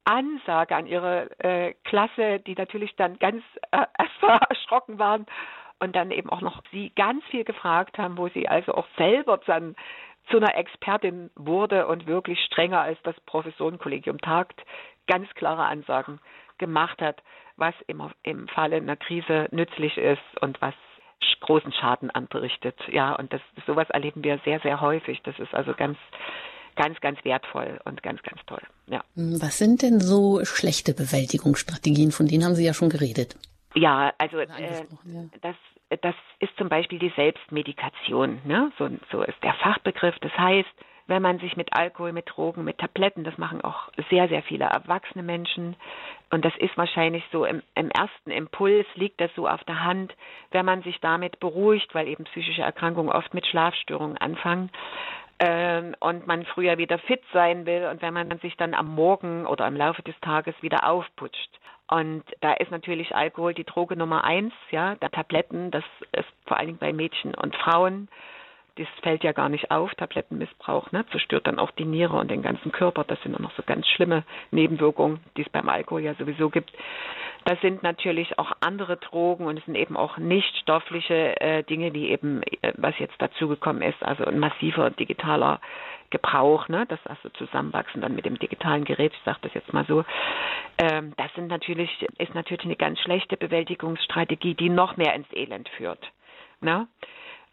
Ansage 0.05 0.75
an 0.75 0.87
ihre 0.87 1.31
äh, 1.40 1.75
Klasse, 1.85 2.40
die 2.40 2.55
natürlich 2.55 2.96
dann 2.96 3.18
ganz 3.18 3.42
äh, 3.70 3.87
erschrocken 4.48 4.98
waren 4.98 5.27
und 5.81 5.94
dann 5.94 6.11
eben 6.11 6.31
auch 6.31 6.40
noch 6.40 6.62
sie 6.70 6.92
ganz 6.96 7.25
viel 7.27 7.44
gefragt 7.44 7.98
haben, 7.98 8.16
wo 8.16 8.29
sie 8.29 8.48
also 8.48 8.72
auch 8.72 8.87
selber 8.96 9.38
dann 9.46 9.77
zu 10.31 10.38
einer 10.38 10.57
Expertin 10.57 11.31
wurde 11.35 11.87
und 11.87 12.07
wirklich 12.07 12.40
strenger 12.44 12.81
als 12.81 12.98
das 13.03 13.18
Professorenkollegium 13.22 14.18
tagt, 14.18 14.62
ganz 15.07 15.29
klare 15.35 15.64
Ansagen 15.64 16.20
gemacht 16.62 17.03
hat, 17.03 17.22
was 17.57 17.75
im, 17.87 18.03
im 18.22 18.48
Falle 18.48 18.77
einer 18.77 18.96
Krise 18.96 19.48
nützlich 19.51 19.98
ist 19.98 20.22
und 20.40 20.62
was 20.62 20.75
großen 21.42 21.72
Schaden 21.72 22.11
anrichtet. 22.11 22.77
Ja, 22.90 23.14
und 23.14 23.33
das 23.33 23.40
sowas 23.66 23.88
erleben 23.90 24.25
wir 24.25 24.40
sehr, 24.44 24.61
sehr 24.61 24.81
häufig. 24.81 25.20
Das 25.25 25.38
ist 25.38 25.53
also 25.55 25.75
ganz, 25.75 25.98
ganz, 26.77 26.98
ganz 27.01 27.22
wertvoll 27.25 27.81
und 27.85 28.03
ganz, 28.03 28.22
ganz 28.22 28.40
toll. 28.46 28.62
Ja. 28.87 29.03
Was 29.14 29.59
sind 29.59 29.83
denn 29.83 30.01
so 30.01 30.44
schlechte 30.44 30.94
Bewältigungsstrategien? 30.94 32.12
Von 32.12 32.27
denen 32.27 32.44
haben 32.44 32.55
Sie 32.55 32.64
ja 32.64 32.75
schon 32.75 32.88
geredet. 32.88 33.37
Ja, 33.75 34.12
also 34.18 34.38
äh, 34.38 34.46
ja. 34.48 35.25
das 35.42 35.57
das 36.01 36.14
ist 36.38 36.57
zum 36.57 36.70
Beispiel 36.70 36.98
die 36.98 37.12
Selbstmedikation. 37.14 38.40
Ne? 38.46 38.72
So, 38.79 38.88
so 39.11 39.22
ist 39.22 39.37
der 39.42 39.53
Fachbegriff. 39.55 40.14
Das 40.20 40.33
heißt, 40.38 40.70
wenn 41.07 41.23
man 41.23 41.38
sich 41.38 41.57
mit 41.57 41.73
Alkohol, 41.75 42.12
mit 42.12 42.29
Drogen, 42.29 42.65
mit 42.65 42.79
Tabletten, 42.79 43.25
das 43.25 43.38
machen 43.38 43.61
auch 43.62 43.88
sehr, 44.11 44.29
sehr 44.29 44.43
viele 44.43 44.65
erwachsene 44.65 45.23
Menschen. 45.23 45.77
Und 46.31 46.45
das 46.45 46.57
ist 46.59 46.77
wahrscheinlich 46.77 47.25
so 47.33 47.45
im, 47.45 47.62
im 47.75 47.91
ersten 47.91 48.31
Impuls 48.31 48.87
liegt 48.95 49.21
das 49.21 49.31
so 49.35 49.49
auf 49.49 49.62
der 49.65 49.85
Hand, 49.85 50.15
wenn 50.51 50.65
man 50.65 50.83
sich 50.83 51.01
damit 51.01 51.41
beruhigt, 51.41 51.95
weil 51.95 52.09
eben 52.09 52.25
psychische 52.25 52.62
Erkrankungen 52.62 53.11
oft 53.11 53.35
mit 53.35 53.47
Schlafstörungen 53.47 54.17
anfangen 54.19 54.71
ähm, 55.38 55.97
und 55.99 56.27
man 56.27 56.45
früher 56.47 56.79
wieder 56.79 56.99
fit 56.99 57.23
sein 57.33 57.67
will 57.67 57.88
und 57.91 58.01
wenn 58.01 58.15
man 58.15 58.38
sich 58.38 58.57
dann 58.57 58.75
am 58.75 58.95
Morgen 58.95 59.47
oder 59.47 59.67
im 59.67 59.77
Laufe 59.77 60.03
des 60.03 60.19
Tages 60.21 60.55
wieder 60.62 60.88
aufputscht. 60.88 61.51
Und 61.88 62.25
da 62.41 62.55
ist 62.55 62.71
natürlich 62.71 63.15
Alkohol 63.15 63.53
die 63.53 63.65
Droge 63.65 63.97
Nummer 63.97 64.25
eins, 64.25 64.55
ja, 64.71 64.95
der 64.95 65.11
Tabletten, 65.11 65.71
das 65.71 65.85
ist 66.12 66.29
vor 66.47 66.57
allen 66.57 66.69
Dingen 66.69 66.79
bei 66.79 66.93
Mädchen 66.93 67.35
und 67.35 67.55
Frauen 67.57 68.09
das 68.77 68.89
fällt 69.03 69.23
ja 69.25 69.33
gar 69.33 69.49
nicht 69.49 69.71
auf, 69.71 69.95
Tablettenmissbrauch, 69.95 70.93
ne, 70.93 71.05
zerstört 71.11 71.47
dann 71.47 71.59
auch 71.59 71.71
die 71.73 71.85
Niere 71.85 72.17
und 72.17 72.31
den 72.31 72.43
ganzen 72.43 72.73
Körper. 72.73 73.05
Das 73.05 73.21
sind 73.23 73.35
auch 73.35 73.41
noch 73.41 73.55
so 73.57 73.63
ganz 73.65 73.87
schlimme 73.89 74.25
Nebenwirkungen, 74.51 75.21
die 75.37 75.43
es 75.43 75.49
beim 75.49 75.69
Alkohol 75.69 76.03
ja 76.03 76.15
sowieso 76.15 76.49
gibt. 76.49 76.73
Das 77.45 77.61
sind 77.61 77.83
natürlich 77.83 78.39
auch 78.39 78.53
andere 78.61 78.97
Drogen 78.97 79.47
und 79.47 79.59
es 79.59 79.65
sind 79.65 79.75
eben 79.75 79.97
auch 79.97 80.17
nicht 80.17 80.57
stoffliche 80.59 81.41
äh, 81.41 81.63
Dinge, 81.65 81.93
wie 81.93 82.09
eben, 82.09 82.43
äh, 82.43 82.73
was 82.77 82.99
jetzt 82.99 83.21
dazugekommen 83.21 83.83
ist, 83.83 84.03
also 84.03 84.25
ein 84.25 84.39
massiver 84.39 84.91
digitaler 84.91 85.61
Gebrauch, 86.11 86.69
ne, 86.69 86.87
das 86.87 87.01
also 87.07 87.31
zusammenwachsen 87.31 88.01
dann 88.01 88.15
mit 88.15 88.27
dem 88.27 88.39
digitalen 88.39 88.85
Gerät, 88.85 89.13
ich 89.15 89.25
sage 89.25 89.39
das 89.43 89.55
jetzt 89.55 89.73
mal 89.73 89.85
so. 89.87 90.05
Ähm, 90.79 91.15
das 91.17 91.33
sind 91.35 91.49
natürlich, 91.49 91.91
ist 92.19 92.35
natürlich 92.35 92.65
eine 92.65 92.77
ganz 92.77 93.01
schlechte 93.01 93.37
Bewältigungsstrategie, 93.37 94.55
die 94.55 94.69
noch 94.69 94.97
mehr 94.97 95.15
ins 95.15 95.31
Elend 95.33 95.69
führt. 95.71 96.13
Ne? 96.61 96.87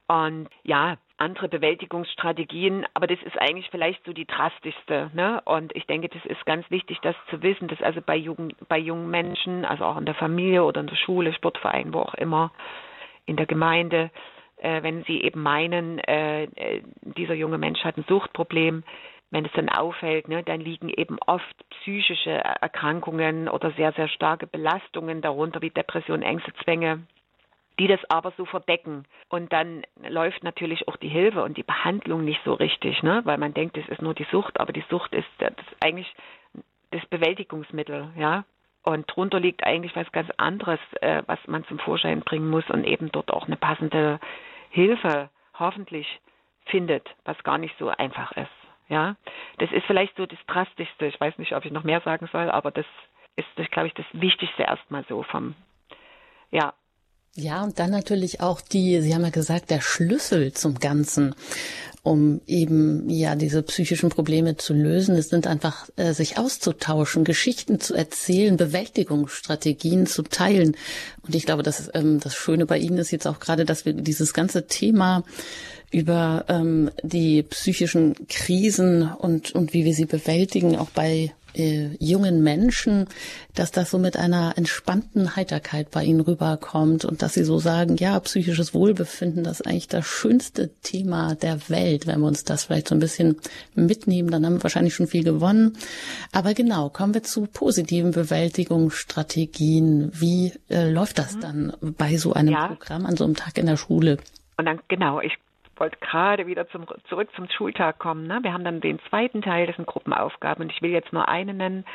Und 0.10 0.50
ja, 0.64 0.98
andere 1.18 1.50
Bewältigungsstrategien, 1.50 2.84
aber 2.96 3.06
das 3.06 3.22
ist 3.22 3.40
eigentlich 3.40 3.70
vielleicht 3.70 4.04
so 4.06 4.12
die 4.12 4.26
drastischste. 4.26 5.12
Ne? 5.14 5.40
Und 5.46 5.76
ich 5.76 5.86
denke, 5.86 6.10
das 6.10 6.26
ist 6.26 6.44
ganz 6.48 6.70
wichtig, 6.72 6.98
das 7.04 7.16
zu 7.30 7.44
wissen, 7.44 7.68
dass 7.68 7.80
also 7.84 8.02
bei, 8.02 8.16
Jugend, 8.16 8.56
bei 8.68 8.80
jungen 8.80 9.12
Menschen, 9.12 9.66
also 9.66 9.86
auch 9.86 9.98
in 9.98 10.06
der 10.06 10.16
Familie 10.16 10.64
oder 10.64 10.82
in 10.82 10.88
der 10.88 10.96
Schule, 10.96 11.32
Sportverein, 11.32 11.94
wo 11.94 12.00
auch 12.00 12.16
immer, 12.16 12.52
in 13.28 13.36
der 13.36 13.46
Gemeinde, 13.46 14.10
äh, 14.58 14.82
wenn 14.82 15.04
sie 15.04 15.22
eben 15.22 15.44
meinen, 15.44 16.00
äh, 16.00 16.46
äh 16.46 16.82
dieser 17.02 17.36
junge 17.36 17.60
Mensch 17.60 17.84
hat 17.84 17.96
ein 17.98 18.06
Suchtproblem, 18.08 18.84
wenn 19.30 19.46
es 19.46 19.52
dann 19.52 19.70
auffällt, 19.70 20.28
ne, 20.28 20.42
dann 20.42 20.60
liegen 20.60 20.90
eben 20.90 21.20
oft 21.28 21.56
psychische 21.82 22.32
Erkrankungen 22.32 23.48
oder 23.48 23.70
sehr, 23.74 23.92
sehr 23.92 24.08
starke 24.08 24.48
Belastungen 24.48 25.22
darunter, 25.22 25.62
wie 25.62 25.70
Depression, 25.70 26.24
Ängste, 26.24 26.52
Zwänge, 26.64 27.04
die 27.80 27.88
das 27.88 28.00
aber 28.10 28.32
so 28.38 28.46
verdecken. 28.46 29.06
Und 29.30 29.52
dann 29.54 29.84
läuft 30.08 30.44
natürlich 30.44 30.88
auch 30.88 30.98
die 30.98 31.08
Hilfe 31.08 31.44
und 31.44 31.58
die 31.58 31.64
Behandlung 31.64 32.26
nicht 32.26 32.42
so 32.44 32.54
richtig, 32.54 33.02
ne? 33.04 33.22
weil 33.24 33.38
man 33.38 33.54
denkt, 33.54 33.78
es 33.78 33.88
ist 33.88 34.02
nur 34.02 34.14
die 34.14 34.28
Sucht, 34.32 34.60
aber 34.60 34.74
die 34.74 34.84
Sucht 34.90 35.14
ist, 35.14 35.28
das 35.38 35.54
eigentlich 35.80 36.14
das 36.92 37.06
Bewältigungsmittel, 37.08 38.10
ja. 38.18 38.44
Und 38.84 39.06
drunter 39.14 39.40
liegt 39.40 39.64
eigentlich 39.66 39.96
was 39.96 40.12
ganz 40.12 40.30
anderes, 40.38 40.80
äh, 41.02 41.22
was 41.28 41.40
man 41.48 41.66
zum 41.66 41.80
Vorschein 41.80 42.22
bringen 42.22 42.50
muss 42.50 42.68
und 42.70 42.86
eben 42.86 43.12
dort 43.12 43.32
auch 43.32 43.46
eine 43.46 43.58
passende 43.58 44.20
Hilfe 44.70 45.30
hoffentlich 45.54 46.20
findet, 46.66 47.08
was 47.26 47.42
gar 47.44 47.58
nicht 47.58 47.78
so 47.78 47.90
einfach 47.90 48.32
ist. 48.34 48.48
Ja, 48.88 49.16
das 49.60 49.72
ist 49.72 49.86
vielleicht 49.86 50.16
so 50.16 50.26
das 50.26 50.40
Drastischste. 50.48 51.06
Ich 51.06 51.20
weiß 51.20 51.38
nicht, 51.38 51.56
ob 51.56 51.66
ich 51.66 51.72
noch 51.72 51.84
mehr 51.84 52.02
sagen 52.02 52.28
soll, 52.32 52.50
aber 52.50 52.72
das 52.72 52.86
ist, 53.36 53.48
das, 53.56 53.70
glaube 53.70 53.88
ich, 53.88 53.94
das 53.94 54.06
Wichtigste 54.14 54.64
erstmal 54.64 55.04
so 55.06 55.24
vom, 55.24 55.56
ja, 56.50 56.74
ja, 57.40 57.64
und 57.64 57.80
dann 57.80 57.92
natürlich 57.92 58.42
auch 58.42 58.62
die, 58.62 59.02
Sie 59.02 59.14
haben 59.14 59.24
ja 59.24 59.30
gesagt, 59.30 59.70
der 59.70 59.82
Schlüssel 59.82 60.54
zum 60.54 60.76
Ganzen, 60.76 61.36
um 62.04 62.42
eben 62.48 63.10
ja 63.10 63.36
diese 63.36 63.62
psychischen 63.64 64.10
Probleme 64.10 64.58
zu 64.58 64.74
lösen, 64.74 65.16
es 65.16 65.30
sind 65.30 65.48
einfach 65.48 65.90
äh, 65.96 66.14
sich 66.14 66.38
auszutauschen, 66.38 67.24
Geschichten 67.24 67.80
zu 67.80 67.94
erzählen, 67.94 68.58
Bewältigungsstrategien 68.58 70.06
zu 70.06 70.24
teilen. 70.24 70.78
Und 71.24 71.36
ich 71.36 71.46
glaube, 71.46 71.64
das, 71.64 71.90
ähm, 71.94 72.20
das 72.20 72.36
Schöne 72.36 72.66
bei 72.66 72.78
Ihnen 72.78 72.98
ist 72.98 73.12
jetzt 73.12 73.28
auch 73.28 73.40
gerade, 73.40 73.66
dass 73.66 73.86
wir 73.86 73.94
dieses 73.94 74.34
ganze 74.34 74.68
Thema 74.68 75.24
über 75.92 76.46
ähm, 76.48 76.92
die 77.04 77.44
psychischen 77.44 78.28
Krisen 78.28 79.12
und, 79.12 79.52
und 79.52 79.74
wie 79.74 79.86
wir 79.86 79.94
sie 79.94 80.06
bewältigen, 80.06 80.78
auch 80.78 80.90
bei 80.92 81.32
äh, 81.54 81.96
jungen 82.00 82.44
Menschen, 82.44 83.08
dass 83.56 83.72
das 83.72 83.92
so 83.92 83.98
mit 83.98 84.18
einer 84.18 84.58
entspannten 84.58 85.36
Heiterkeit 85.36 85.92
bei 85.92 86.04
ihnen 86.04 86.22
rüberkommt 86.22 87.06
und 87.06 87.22
dass 87.22 87.34
sie 87.34 87.44
so 87.44 87.60
sagen, 87.60 87.98
ja, 87.98 88.20
psychisches 88.20 88.74
Wohlbefinden, 88.74 89.44
das 89.44 89.60
ist 89.60 89.68
eigentlich 89.68 89.88
das 89.88 90.06
schönste 90.06 90.70
Thema 90.82 91.36
der 91.36 91.70
Welt. 91.70 92.08
Wenn 92.08 92.22
wir 92.22 92.28
uns 92.28 92.44
das 92.44 92.66
vielleicht 92.66 92.88
so 92.88 92.96
ein 92.96 93.00
bisschen 93.00 93.38
mitnehmen, 93.76 94.32
dann 94.32 94.46
haben 94.46 94.56
wir 94.56 94.64
wahrscheinlich 94.64 94.96
schon 94.96 95.08
viel 95.08 95.24
gewonnen. 95.24 95.78
Aber 96.32 96.54
genau, 96.54 96.90
kommen 96.90 97.14
wir 97.14 97.24
zu 97.24 97.46
positiven 97.46 98.12
Bewältigungsstrategien. 98.12 100.12
Wie 100.14 100.54
äh, 100.70 100.90
läuft 100.90 101.20
das 101.20 101.36
mhm. 101.36 101.42
dann 101.42 101.74
bei 101.82 102.18
so 102.18 102.34
einem 102.34 102.54
ja. 102.54 102.68
Programm 102.68 103.06
an 103.06 103.18
so 103.18 103.24
einem 103.24 103.36
Tag 103.36 103.58
in 103.58 103.66
der 103.66 103.78
Schule? 103.78 104.18
Und 104.58 104.66
dann, 104.66 104.80
genau, 104.88 105.22
ich 105.22 105.34
wollte 105.80 105.98
gerade 106.00 106.48
wieder 106.48 106.68
zum, 106.70 106.86
zurück 107.08 107.30
zum 107.36 107.50
Schultag 107.50 108.00
kommen. 108.00 108.28
Ne? 108.28 108.40
Wir 108.42 108.54
haben 108.54 108.64
dann 108.64 108.82
den 108.82 109.00
zweiten 109.10 109.42
Teil, 109.42 109.68
das 109.68 109.76
sind 109.76 109.88
Gruppenaufgaben 109.88 110.64
und 110.64 110.72
ich 110.72 110.82
will 110.82 110.92
jetzt 110.92 111.14
nur 111.14 111.28
eine 111.28 111.54
nennen. 111.54 111.86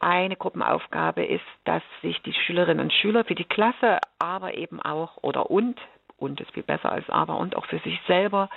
Eine 0.00 0.36
Gruppenaufgabe 0.36 1.24
ist, 1.24 1.44
dass 1.64 1.82
sich 2.02 2.20
die 2.22 2.34
Schülerinnen 2.34 2.84
und 2.84 2.92
Schüler 2.92 3.24
für 3.24 3.34
die 3.34 3.44
Klasse, 3.44 3.98
aber 4.18 4.54
eben 4.54 4.80
auch 4.82 5.16
oder 5.22 5.50
und, 5.50 5.80
und 6.18 6.40
ist 6.40 6.52
viel 6.52 6.62
besser 6.62 6.92
als 6.92 7.08
aber 7.08 7.38
und 7.38 7.56
auch 7.56 7.66
für 7.66 7.78
sich 7.78 7.98
selber 8.06 8.50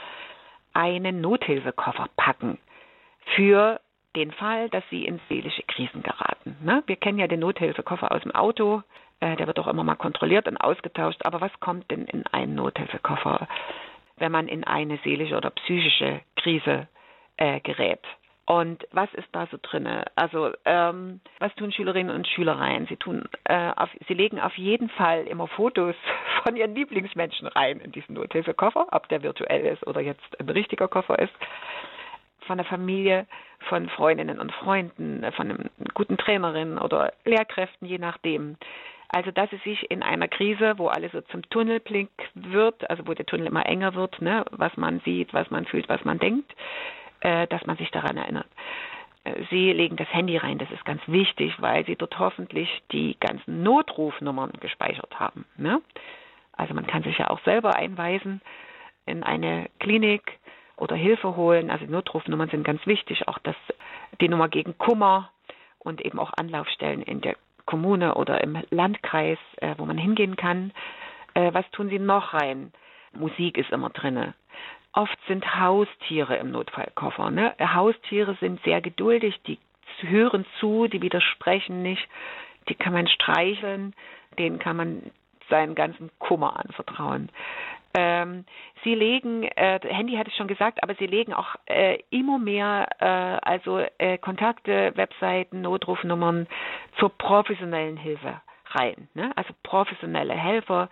einen 0.74 1.22
Nothilfekoffer 1.22 2.08
packen 2.18 2.58
für 3.36 3.80
den 4.16 4.32
Fall, 4.32 4.70
dass 4.70 4.84
sie 4.90 5.06
in 5.06 5.20
seelische 5.30 5.64
Krisen 5.64 6.04
geraten. 6.04 6.58
Ne? 6.64 6.84
Wir 6.88 6.96
kennen 6.96 7.20
ja 7.20 7.28
den 7.28 7.40
Nothilfekoffer 7.40 8.12
aus 8.12 8.24
dem 8.24 8.34
Auto, 8.34 8.82
äh, 9.20 9.36
der 9.36 9.48
wird 9.48 9.60
auch 9.60 9.68
immer 9.68 9.84
mal 9.84 9.96
kontrolliert 9.96 10.48
und 10.48 10.58
ausgetauscht, 10.58 11.22
aber 11.24 11.42
was 11.42 11.52
kommt 11.60 11.90
denn 11.92 12.06
in 12.06 12.26
einen 12.28 12.56
Nothilfekoffer? 12.56 13.48
Wenn 14.18 14.32
man 14.32 14.48
in 14.48 14.64
eine 14.64 14.98
seelische 15.04 15.36
oder 15.36 15.50
psychische 15.52 16.22
Krise 16.36 16.88
äh, 17.38 17.60
gerät. 17.62 18.02
Und 18.48 18.88
was 18.92 19.14
ist 19.14 19.28
da 19.34 19.46
so 19.48 19.58
drinne? 19.62 20.06
Also 20.16 20.54
ähm, 20.64 21.20
was 21.40 21.54
tun 21.56 21.74
Schülerinnen 21.74 22.16
und 22.16 22.26
Schüler 22.28 22.58
rein? 22.58 22.86
Sie 22.88 22.96
tun, 22.96 23.28
äh, 23.44 23.72
auf, 23.76 23.90
sie 24.08 24.14
legen 24.14 24.40
auf 24.40 24.58
jeden 24.58 24.90
Fall 24.90 25.28
immer 25.28 25.48
Fotos 25.48 25.96
von 26.46 26.56
ihren 26.56 26.74
Lieblingsmenschen 26.74 27.48
rein 27.48 27.82
in 27.82 27.92
diesen 27.92 28.16
Nothilfekoffer, 28.16 28.88
ob 28.92 29.10
der 29.10 29.22
virtuell 29.22 29.66
ist 29.66 29.86
oder 29.86 30.00
jetzt 30.00 30.40
ein 30.40 30.48
richtiger 30.48 30.88
Koffer 30.88 31.20
ist. 31.20 31.34
Von 32.48 32.58
der 32.58 32.66
Familie, 32.66 33.28
von 33.68 33.90
Freundinnen 33.90 34.40
und 34.40 34.54
Freunden, 34.54 35.30
von 35.34 35.52
einem 35.52 35.70
guten 35.94 36.18
Trainerin 36.18 36.78
oder 36.78 37.12
Lehrkräften, 37.26 37.86
je 37.86 37.98
nachdem. 37.98 38.56
Also 39.10 39.32
dass 39.32 39.52
es 39.54 39.64
sich 39.64 39.90
in 39.90 40.04
einer 40.04 40.28
Krise, 40.28 40.78
wo 40.78 40.88
alles 40.88 41.12
so 41.14 41.22
zum 41.22 41.42
Tunnelblick 41.50 42.10
wird, 42.34 42.90
also 42.90 43.08
wo 43.08 43.14
der 43.14 43.26
Tunnel 43.26 43.48
immer 43.48 43.66
enger 43.66 43.96
wird, 43.96 44.22
ne, 44.22 44.44
was 44.52 44.76
man 44.76 45.00
sieht, 45.02 45.34
was 45.34 45.50
man 45.50 45.66
fühlt, 45.66 45.88
was 45.88 46.04
man 46.04 46.20
denkt, 46.20 46.54
äh, 47.22 47.48
dass 47.48 47.66
man 47.66 47.78
sich 47.78 47.90
daran 47.92 48.18
erinnert. 48.18 48.48
Äh, 49.24 49.44
sie 49.50 49.72
legen 49.72 49.96
das 49.96 50.12
Handy 50.14 50.38
rein, 50.38 50.58
das 50.58 50.72
ist 50.72 50.86
ganz 50.86 51.02
wichtig, 51.08 51.54
weil 51.60 51.86
Sie 51.86 51.96
dort 51.96 52.20
hoffentlich 52.20 52.82
die 52.92 53.18
ganzen 53.20 53.64
Notrufnummern 53.64 54.52
gespeichert 54.60 55.20
haben. 55.20 55.46
Ne? 55.56 55.82
Also 56.54 56.74
man 56.74 56.88
kann 56.88 57.04
sich 57.04 57.18
ja 57.18 57.30
auch 57.30 57.40
selber 57.44 57.76
einweisen 57.76 58.42
in 59.06 59.24
eine 59.24 59.70
Klinik 59.80 60.40
oder 60.76 60.96
Hilfe 60.96 61.36
holen. 61.36 61.70
Also 61.70 61.86
Notrufnummern 61.86 62.50
sind 62.50 62.64
ganz 62.64 62.86
wichtig, 62.86 63.28
auch 63.28 63.40
das, 63.40 63.56
die 64.20 64.30
Nummer 64.30 64.50
gegen 64.50 64.78
Kummer 64.78 65.32
und 65.80 66.02
eben 66.06 66.20
auch 66.20 66.34
Anlaufstellen 66.36 67.02
in 67.02 67.22
der 67.22 67.36
Kommune 67.68 68.16
oder 68.16 68.42
im 68.42 68.58
Landkreis, 68.72 69.38
äh, 69.58 69.76
wo 69.78 69.86
man 69.86 70.00
hingehen 70.00 70.36
kann. 70.36 70.72
Äh, 71.36 71.54
was 71.54 71.70
tun 71.70 71.90
sie 71.90 72.00
noch 72.00 72.34
rein? 72.34 72.74
Musik 73.14 73.60
ist 73.60 73.70
immer 73.70 73.92
drinne. 73.92 74.34
Oft 74.94 75.18
sind 75.28 75.60
Haustiere 75.60 76.38
im 76.38 76.50
Notfallkoffer. 76.50 77.30
Ne? 77.30 77.54
Haustiere 77.60 78.36
sind 78.40 78.60
sehr 78.64 78.82
geduldig, 78.82 79.40
die 79.46 79.60
hören 80.02 80.46
zu, 80.60 80.88
die 80.88 81.02
widersprechen 81.02 81.84
nicht, 81.84 82.08
die 82.68 82.76
kann 82.76 82.94
man 82.94 83.08
streicheln, 83.08 83.94
denen 84.40 84.60
kann 84.60 84.76
man 84.76 85.12
seinen 85.50 85.76
ganzen 85.76 86.10
Kummer 86.20 86.60
anvertrauen. 86.60 87.30
Ähm, 88.00 88.46
sie 88.84 88.94
legen, 88.94 89.42
äh, 89.42 89.80
Handy 89.82 90.18
hatte 90.18 90.30
ich 90.30 90.36
schon 90.36 90.48
gesagt, 90.48 90.84
aber 90.84 90.94
sie 91.00 91.08
legen 91.08 91.34
auch 91.34 91.56
äh, 91.66 91.98
immer 92.12 92.38
mehr, 92.38 92.88
äh, 93.00 93.50
also 93.50 93.80
äh, 93.98 94.20
Kontakte, 94.20 94.92
Webseiten, 94.94 95.62
Notrufnummern 95.62 96.46
zur 97.00 97.10
professionellen 97.10 97.98
Hilfe 97.98 98.40
rein. 98.68 99.10
Ne? 99.16 99.32
Also 99.36 99.52
professionelle 99.64 100.36
Helfer, 100.36 100.90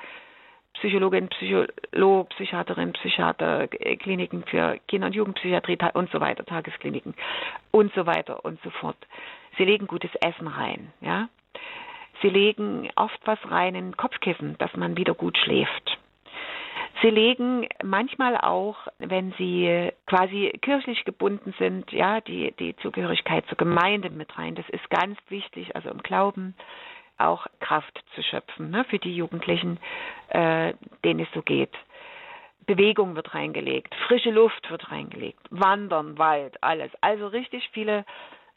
Psychologin, 0.74 1.30
Psycholog, 1.30 2.30
Psychiaterin, 2.30 2.94
Psychiater, 2.94 3.68
Kliniken 3.68 4.44
für 4.46 4.80
Kinder- 4.88 5.06
und 5.06 5.14
Jugendpsychiatrie 5.14 5.78
und 5.94 6.10
so 6.10 6.20
weiter, 6.20 6.44
Tageskliniken 6.44 7.14
und 7.70 7.94
so 7.94 8.08
weiter 8.08 8.44
und 8.44 8.60
so 8.64 8.72
fort. 8.72 8.98
Sie 9.60 9.64
legen 9.64 9.86
gutes 9.86 10.14
Essen 10.22 10.48
rein, 10.48 10.92
ja. 11.02 11.30
Sie 12.24 12.30
legen 12.30 12.90
oft 12.96 13.20
was 13.26 13.38
rein 13.52 13.76
in 13.76 13.96
Kopfkissen, 13.96 14.58
dass 14.58 14.76
man 14.76 14.98
wieder 14.98 15.14
gut 15.14 15.38
schläft. 15.38 15.95
Sie 17.06 17.12
legen 17.12 17.68
manchmal 17.84 18.36
auch, 18.36 18.88
wenn 18.98 19.32
sie 19.38 19.92
quasi 20.08 20.52
kirchlich 20.60 21.06
gebunden 21.06 21.54
sind, 21.60 21.92
ja, 21.92 22.20
die, 22.20 22.52
die 22.58 22.76
Zugehörigkeit 22.78 23.46
zur 23.46 23.60
Gemeinde 23.60 24.10
mit 24.10 24.36
rein. 24.40 24.56
Das 24.56 24.68
ist 24.70 24.90
ganz 24.90 25.16
wichtig, 25.30 25.76
also 25.76 25.92
im 25.92 26.00
Glauben 26.00 26.56
auch 27.20 27.46
Kraft 27.60 28.04
zu 28.16 28.24
schöpfen 28.24 28.72
ne, 28.72 28.86
für 28.86 28.98
die 28.98 29.16
Jugendlichen, 29.16 29.80
äh, 30.30 30.74
denen 31.04 31.20
es 31.20 31.28
so 31.36 31.44
geht. 31.44 31.76
Bewegung 32.66 33.16
wird 33.16 33.36
reingelegt, 33.36 33.94
frische 34.08 34.32
Luft 34.32 34.68
wird 34.72 34.92
reingelegt, 34.92 35.46
Wandern, 35.52 36.18
Wald, 36.18 36.58
alles. 36.64 36.92
Also 37.02 37.28
richtig 37.28 37.70
viele 37.72 38.04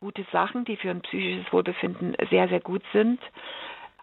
gute 0.00 0.24
Sachen, 0.32 0.64
die 0.64 0.78
für 0.78 0.88
ein 0.88 1.02
psychisches 1.02 1.52
Wohlbefinden 1.52 2.16
sehr, 2.30 2.48
sehr 2.48 2.60
gut 2.60 2.82
sind. 2.94 3.20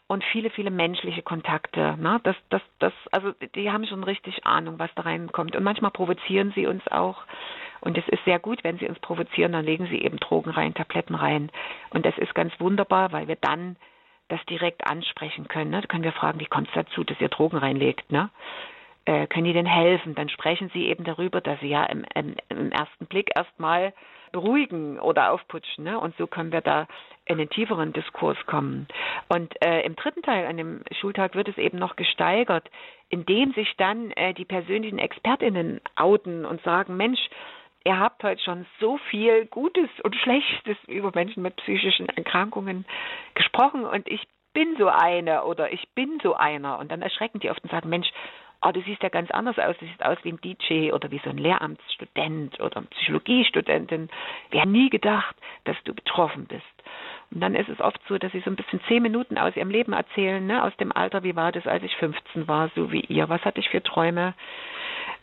Und 0.07 0.23
viele, 0.23 0.51
viele 0.51 0.69
menschliche 0.69 1.23
Kontakte. 1.23 1.97
Ne? 1.97 2.19
Das, 2.23 2.35
das, 2.49 2.61
das, 2.77 2.93
also 3.11 3.31
die 3.55 3.71
haben 3.71 3.85
schon 3.87 4.03
richtig 4.03 4.45
Ahnung, 4.45 4.77
was 4.77 4.91
da 4.95 5.01
reinkommt. 5.03 5.55
Und 5.55 5.63
manchmal 5.63 5.91
provozieren 5.91 6.51
sie 6.53 6.67
uns 6.67 6.87
auch. 6.89 7.23
Und 7.81 7.97
es 7.97 8.07
ist 8.09 8.23
sehr 8.23 8.39
gut, 8.39 8.63
wenn 8.63 8.77
sie 8.77 8.87
uns 8.87 8.99
provozieren, 8.99 9.53
dann 9.53 9.65
legen 9.65 9.87
sie 9.87 10.01
eben 10.01 10.17
Drogen 10.17 10.51
rein, 10.51 10.73
Tabletten 10.73 11.15
rein. 11.15 11.51
Und 11.89 12.05
das 12.05 12.17
ist 12.17 12.35
ganz 12.35 12.53
wunderbar, 12.59 13.11
weil 13.11 13.27
wir 13.27 13.35
dann 13.35 13.77
das 14.27 14.43
direkt 14.45 14.87
ansprechen 14.87 15.47
können. 15.47 15.71
Ne? 15.71 15.81
Da 15.81 15.87
können 15.87 16.03
wir 16.03 16.11
fragen, 16.11 16.39
wie 16.39 16.45
kommt 16.45 16.67
es 16.67 16.73
dazu, 16.73 17.03
dass 17.03 17.19
ihr 17.19 17.29
Drogen 17.29 17.57
reinlegt? 17.57 18.11
Ne? 18.11 18.29
Äh, 19.05 19.27
können 19.27 19.45
die 19.45 19.53
denn 19.53 19.65
helfen? 19.65 20.15
Dann 20.15 20.29
sprechen 20.29 20.69
sie 20.73 20.87
eben 20.87 21.03
darüber, 21.03 21.41
dass 21.41 21.59
sie 21.59 21.69
ja 21.69 21.85
im, 21.85 22.05
im, 22.15 22.35
im 22.49 22.71
ersten 22.71 23.05
Blick 23.05 23.29
erstmal 23.35 23.93
beruhigen 24.31 24.99
oder 24.99 25.31
aufputschen. 25.31 25.83
Ne? 25.83 25.99
Und 25.99 26.15
so 26.17 26.27
können 26.27 26.51
wir 26.51 26.61
da 26.61 26.87
in 27.25 27.37
den 27.37 27.49
tieferen 27.49 27.93
Diskurs 27.93 28.37
kommen. 28.47 28.87
Und 29.29 29.53
äh, 29.63 29.81
im 29.81 29.95
dritten 29.95 30.23
Teil 30.23 30.45
an 30.47 30.57
dem 30.57 30.83
Schultag 30.99 31.35
wird 31.35 31.47
es 31.47 31.57
eben 31.57 31.77
noch 31.77 31.95
gesteigert, 31.95 32.69
indem 33.09 33.53
sich 33.53 33.73
dann 33.77 34.11
äh, 34.11 34.33
die 34.33 34.45
persönlichen 34.45 34.99
ExpertInnen 34.99 35.81
outen 35.95 36.45
und 36.45 36.61
sagen, 36.63 36.97
Mensch, 36.97 37.19
ihr 37.85 37.99
habt 37.99 38.23
heute 38.23 38.41
schon 38.41 38.65
so 38.79 38.97
viel 39.09 39.45
Gutes 39.45 39.89
und 40.03 40.15
Schlechtes 40.15 40.77
über 40.87 41.11
Menschen 41.13 41.43
mit 41.43 41.55
psychischen 41.57 42.09
Erkrankungen 42.09 42.85
gesprochen 43.35 43.85
und 43.85 44.07
ich 44.09 44.27
bin 44.53 44.75
so 44.77 44.87
eine 44.87 45.43
oder 45.43 45.71
ich 45.71 45.87
bin 45.93 46.19
so 46.23 46.33
einer. 46.33 46.79
Und 46.79 46.91
dann 46.91 47.01
erschrecken 47.01 47.39
die 47.39 47.49
oft 47.49 47.63
und 47.63 47.71
sagen, 47.71 47.89
Mensch, 47.89 48.07
oh, 48.65 48.71
du 48.71 48.81
siehst 48.81 49.03
ja 49.03 49.09
ganz 49.09 49.31
anders 49.31 49.57
aus. 49.59 49.77
Du 49.77 49.85
siehst 49.85 50.03
aus 50.03 50.17
wie 50.23 50.31
ein 50.31 50.41
DJ 50.41 50.91
oder 50.91 51.11
wie 51.11 51.21
so 51.23 51.29
ein 51.29 51.37
Lehramtsstudent 51.37 52.59
oder 52.59 52.77
eine 52.77 52.87
Psychologiestudentin. 52.87 54.09
Wir 54.49 54.61
haben 54.61 54.71
nie 54.71 54.89
gedacht, 54.89 55.35
dass 55.65 55.77
du 55.83 55.93
betroffen 55.93 56.45
bist. 56.45 56.63
Und 57.31 57.41
dann 57.41 57.55
ist 57.55 57.69
es 57.69 57.79
oft 57.79 57.99
so, 58.07 58.17
dass 58.17 58.31
sie 58.31 58.41
so 58.41 58.49
ein 58.49 58.55
bisschen 58.55 58.81
zehn 58.87 59.01
Minuten 59.01 59.37
aus 59.37 59.55
ihrem 59.55 59.69
Leben 59.69 59.93
erzählen, 59.93 60.45
ne, 60.45 60.63
aus 60.63 60.75
dem 60.77 60.91
Alter, 60.91 61.23
wie 61.23 61.35
war 61.35 61.51
das, 61.51 61.65
als 61.67 61.83
ich 61.83 61.95
15 61.97 62.47
war, 62.47 62.69
so 62.75 62.91
wie 62.91 63.01
ihr, 63.01 63.29
was 63.29 63.43
hatte 63.43 63.59
ich 63.59 63.69
für 63.69 63.81
Träume, 63.81 64.33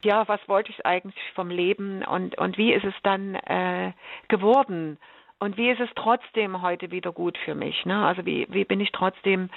ja, 0.05 0.27
was 0.27 0.41
wollte 0.49 0.71
ich 0.71 0.85
eigentlich 0.85 1.15
vom 1.35 1.49
Leben 1.49 2.03
und, 2.05 2.37
und 2.39 2.59
wie 2.59 2.73
ist 2.73 2.85
es 2.85 2.95
dann 3.03 3.37
äh, 3.37 3.93
geworden? 4.29 4.99
Und 5.39 5.57
wie 5.57 5.71
ist 5.71 5.81
es 5.81 5.91
trotzdem 5.97 6.63
heute 6.63 6.91
wieder 6.91 7.13
gut 7.13 7.37
für 7.39 7.55
mich? 7.55 7.85
Ne? 7.85 8.05
Also 8.05 8.25
wie, 8.27 8.47
wie 8.51 8.65
bin 8.65 8.81
ich 8.81 8.93
trotzdem 8.93 9.49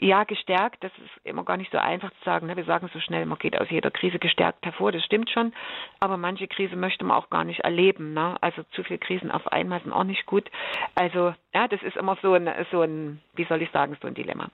ja, 0.00 0.24
gestärkt, 0.24 0.82
das 0.82 0.92
ist 0.98 1.26
immer 1.26 1.44
gar 1.44 1.56
nicht 1.56 1.70
so 1.72 1.78
einfach 1.78 2.10
zu 2.10 2.24
sagen. 2.24 2.46
Ne? 2.46 2.56
Wir 2.56 2.64
sagen 2.64 2.88
so 2.92 3.00
schnell, 3.00 3.26
man 3.26 3.38
geht 3.38 3.60
aus 3.60 3.68
jeder 3.70 3.90
Krise 3.90 4.18
gestärkt 4.18 4.64
hervor, 4.64 4.92
das 4.92 5.04
stimmt 5.04 5.30
schon. 5.30 5.52
Aber 6.00 6.16
manche 6.16 6.48
Krise 6.48 6.76
möchte 6.76 7.04
man 7.04 7.16
auch 7.16 7.30
gar 7.30 7.44
nicht 7.44 7.60
erleben. 7.60 8.14
Ne? 8.14 8.36
Also 8.40 8.62
zu 8.72 8.82
viele 8.84 8.98
Krisen 8.98 9.30
auf 9.30 9.46
einmal 9.52 9.80
sind 9.82 9.92
auch 9.92 10.04
nicht 10.04 10.26
gut. 10.26 10.50
Also 10.94 11.34
ja, 11.54 11.68
das 11.68 11.82
ist 11.82 11.96
immer 11.96 12.16
so 12.22 12.34
ein, 12.34 12.48
so 12.70 12.82
ein, 12.82 13.20
wie 13.34 13.44
soll 13.44 13.62
ich 13.62 13.70
sagen, 13.70 13.96
so 14.00 14.08
ein 14.08 14.14
Dilemma. 14.14 14.48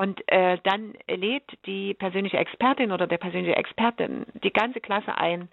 Und 0.00 0.20
äh, 0.26 0.58
dann 0.64 0.94
lädt 1.08 1.50
die 1.66 1.94
persönliche 1.94 2.38
Expertin 2.38 2.92
oder 2.92 3.06
der 3.06 3.18
persönliche 3.18 3.56
Expertin 3.56 4.26
die 4.42 4.52
ganze 4.52 4.80
Klasse 4.80 5.16
ein, 5.16 5.48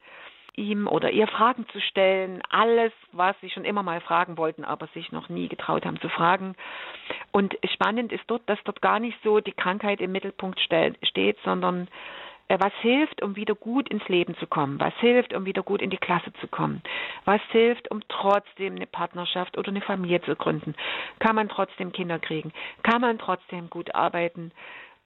ihm 0.56 0.88
oder 0.88 1.12
ihr 1.12 1.28
Fragen 1.28 1.66
zu 1.70 1.80
stellen, 1.80 2.42
alles, 2.50 2.92
was 3.12 3.36
sie 3.42 3.50
schon 3.50 3.66
immer 3.66 3.84
mal 3.84 4.02
fragen 4.02 4.38
wollten, 4.38 4.64
aber 4.66 4.88
sich 4.88 5.12
noch 5.12 5.30
nie 5.30 5.48
getraut 5.48 5.86
haben 5.86 6.00
zu 6.02 6.10
fragen. 6.10 6.56
Und 7.32 7.58
spannend 7.74 8.12
ist 8.12 8.24
dort, 8.28 8.48
dass 8.48 8.60
dort 8.64 8.82
gar 8.82 9.00
nicht 9.00 9.18
so 9.24 9.40
die 9.40 9.54
Krankheit 9.54 10.02
im 10.02 10.12
Mittelpunkt 10.12 10.60
steht, 10.60 11.38
sondern 11.44 11.88
äh, 12.52 12.58
was 12.60 12.74
hilft, 12.82 13.22
um 13.22 13.38
wieder 13.38 13.56
gut 13.56 13.88
ins 13.90 14.08
Leben 14.10 14.36
zu 14.36 14.46
kommen? 14.46 14.80
Was 14.80 14.94
hilft, 14.96 15.34
um 15.34 15.46
wieder 15.46 15.64
gut 15.64 15.82
in 15.82 15.90
die 15.90 15.98
Klasse 15.98 16.34
zu 16.42 16.48
kommen? 16.48 16.82
Was 17.24 17.42
hilft, 17.52 17.90
um 17.90 18.02
trotzdem 18.10 18.76
eine 18.76 18.88
Partnerschaft 18.88 19.58
oder 19.58 19.70
eine 19.70 19.82
Familie 19.82 20.22
zu 20.22 20.36
gründen? 20.36 20.76
Kann 21.20 21.36
man 21.36 21.48
trotzdem 21.48 21.94
Kinder 21.94 22.20
kriegen? 22.20 22.52
Kann 22.84 23.00
man 23.00 23.18
trotzdem 23.20 23.70
gut 23.70 23.96
arbeiten? 23.96 24.52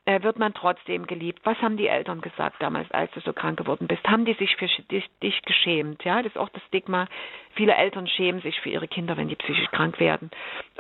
Äh, 0.06 0.22
wird 0.22 0.38
man 0.40 0.54
trotzdem 0.54 1.08
geliebt. 1.08 1.42
Was 1.44 1.58
haben 1.62 1.78
die 1.78 1.88
Eltern 1.88 2.22
gesagt 2.22 2.58
damals, 2.62 2.90
als 2.92 3.12
du 3.12 3.20
so 3.22 3.34
krank 3.34 3.58
geworden 3.58 3.88
bist? 3.88 4.08
Haben 4.08 4.26
die 4.26 4.34
sich 4.34 4.56
für 4.56 4.68
dich, 4.68 5.10
dich 5.22 5.42
geschämt? 5.42 6.04
Ja, 6.04 6.22
das 6.22 6.32
ist 6.34 6.38
auch 6.38 6.50
das 6.50 6.64
Stigma. 6.68 7.08
Viele 7.56 7.76
Eltern 7.76 8.08
schämen 8.08 8.42
sich 8.42 8.60
für 8.62 8.70
ihre 8.70 8.88
Kinder, 8.88 9.18
wenn 9.18 9.30
die 9.30 9.36
psychisch 9.36 9.70
krank 9.72 10.00
werden 10.00 10.30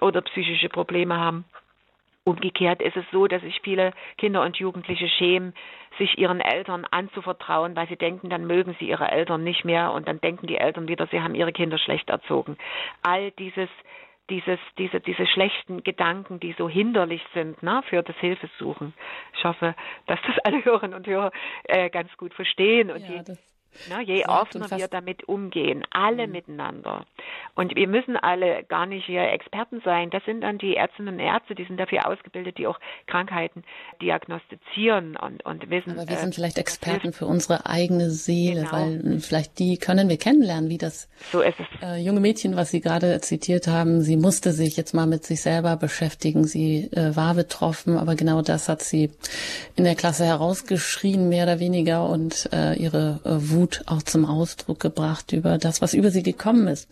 oder 0.01 0.21
psychische 0.21 0.69
Probleme 0.69 1.17
haben. 1.17 1.45
Umgekehrt 2.23 2.81
ist 2.81 2.97
es 2.97 3.05
so, 3.11 3.27
dass 3.27 3.43
sich 3.43 3.61
viele 3.61 3.93
Kinder 4.17 4.41
und 4.41 4.57
Jugendliche 4.57 5.07
schämen, 5.07 5.53
sich 5.99 6.17
ihren 6.17 6.41
Eltern 6.41 6.85
anzuvertrauen, 6.89 7.75
weil 7.75 7.87
sie 7.87 7.97
denken, 7.97 8.29
dann 8.29 8.47
mögen 8.47 8.75
sie 8.79 8.89
ihre 8.89 9.11
Eltern 9.11 9.43
nicht 9.43 9.63
mehr 9.63 9.91
und 9.91 10.07
dann 10.07 10.19
denken 10.19 10.47
die 10.47 10.57
Eltern 10.57 10.87
wieder, 10.87 11.07
sie 11.07 11.21
haben 11.21 11.35
ihre 11.35 11.53
Kinder 11.53 11.77
schlecht 11.77 12.09
erzogen. 12.09 12.57
All 13.03 13.29
dieses 13.31 13.69
dieses, 14.29 14.59
diese, 14.77 14.99
diese 14.99 15.27
schlechten 15.27 15.83
Gedanken, 15.83 16.39
die 16.39 16.53
so 16.57 16.67
hinderlich 16.67 17.21
sind 17.33 17.61
ne, 17.63 17.81
für 17.89 18.01
das 18.01 18.15
Hilfesuchen. 18.17 18.93
Ich 19.37 19.43
hoffe, 19.43 19.75
dass 20.07 20.19
das 20.25 20.37
alle 20.43 20.63
Hörerinnen 20.65 20.95
und 20.97 21.07
Hörer 21.07 21.31
äh, 21.65 21.89
ganz 21.89 22.15
gut 22.17 22.33
verstehen 22.33 22.91
und 22.91 23.01
ja, 23.01 23.23
die 23.23 23.33
Ne, 23.89 24.03
je 24.03 24.25
offener 24.25 24.69
wir 24.71 24.87
damit 24.87 25.27
umgehen, 25.27 25.83
alle 25.91 26.27
mhm. 26.27 26.33
miteinander. 26.33 27.05
Und 27.55 27.75
wir 27.75 27.87
müssen 27.87 28.17
alle 28.17 28.63
gar 28.63 28.85
nicht 28.85 29.05
hier 29.05 29.21
Experten 29.21 29.81
sein. 29.83 30.09
Das 30.09 30.23
sind 30.25 30.41
dann 30.41 30.57
die 30.57 30.75
Ärztinnen 30.75 31.15
und 31.15 31.19
Ärzte, 31.19 31.55
die 31.55 31.65
sind 31.65 31.79
dafür 31.79 32.07
ausgebildet, 32.07 32.57
die 32.57 32.67
auch 32.67 32.79
Krankheiten 33.07 33.63
diagnostizieren 34.01 35.15
und, 35.17 35.45
und 35.45 35.69
wissen. 35.69 35.91
Aber 35.91 36.07
wir 36.07 36.17
sind 36.17 36.29
äh, 36.29 36.33
vielleicht 36.33 36.57
Experten 36.57 37.13
für 37.13 37.25
unsere 37.25 37.65
eigene 37.65 38.09
Seele, 38.09 38.61
genau. 38.61 38.71
weil 38.71 39.19
vielleicht 39.19 39.59
die 39.59 39.77
können 39.77 40.09
wir 40.09 40.17
kennenlernen, 40.17 40.69
wie 40.69 40.77
das 40.77 41.09
so 41.31 41.41
ist 41.41 41.59
es. 41.59 41.81
Äh, 41.81 41.97
junge 41.97 42.19
Mädchen, 42.19 42.55
was 42.55 42.71
Sie 42.71 42.81
gerade 42.81 43.19
zitiert 43.21 43.67
haben, 43.67 44.01
sie 44.01 44.17
musste 44.17 44.51
sich 44.51 44.77
jetzt 44.77 44.93
mal 44.93 45.07
mit 45.07 45.25
sich 45.25 45.41
selber 45.41 45.75
beschäftigen. 45.75 46.45
Sie 46.45 46.89
äh, 46.91 47.15
war 47.15 47.33
betroffen, 47.33 47.97
aber 47.97 48.15
genau 48.15 48.41
das 48.41 48.69
hat 48.69 48.83
sie 48.83 49.11
in 49.75 49.83
der 49.83 49.95
Klasse 49.95 50.25
herausgeschrien, 50.25 51.29
mehr 51.29 51.43
oder 51.43 51.59
weniger, 51.59 52.07
und 52.07 52.49
äh, 52.53 52.73
ihre 52.75 53.19
äh, 53.25 53.49
Wut 53.49 53.64
Wut 53.65 53.81
auch 53.87 54.03
zum 54.03 54.25
Ausdruck 54.25 54.79
gebracht 54.79 55.33
über 55.33 55.57
das, 55.57 55.81
was 55.81 55.95
über 55.95 56.11
sie 56.11 56.21
gekommen 56.21 56.67
ist. 56.67 56.87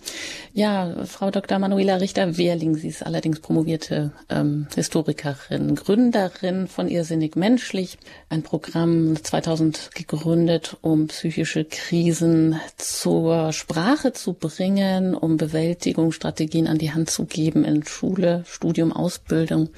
Ja, 0.54 1.06
Frau 1.06 1.30
Dr. 1.30 1.60
Manuela 1.60 1.98
Richter-Wehrling, 1.98 2.74
sie 2.74 2.88
ist 2.88 3.06
allerdings 3.06 3.42
promovierte 3.42 4.12
ähm, 4.28 4.66
Historikerin, 4.74 5.76
Gründerin 5.76 6.68
von 6.68 6.88
Irrsinnig 6.88 7.36
Menschlich, 7.36 8.00
ein 8.30 8.42
Programm 8.42 9.24
2000 9.24 9.92
gegründet, 9.94 10.78
um 10.82 11.10
psychische 11.10 11.64
Krisen 11.64 12.60
zur 12.78 13.54
Sprache 13.54 14.12
zu 14.14 14.34
bringen, 14.34 15.14
um 15.14 15.38
Bewältigungsstrategien 15.38 16.66
an 16.66 16.80
die 16.80 16.92
Hand 16.92 17.12
zu 17.12 17.26
geben 17.26 17.66
in 17.66 17.86
Schule, 17.86 18.46
Studium, 18.48 18.92
Ausbildung 18.92 19.70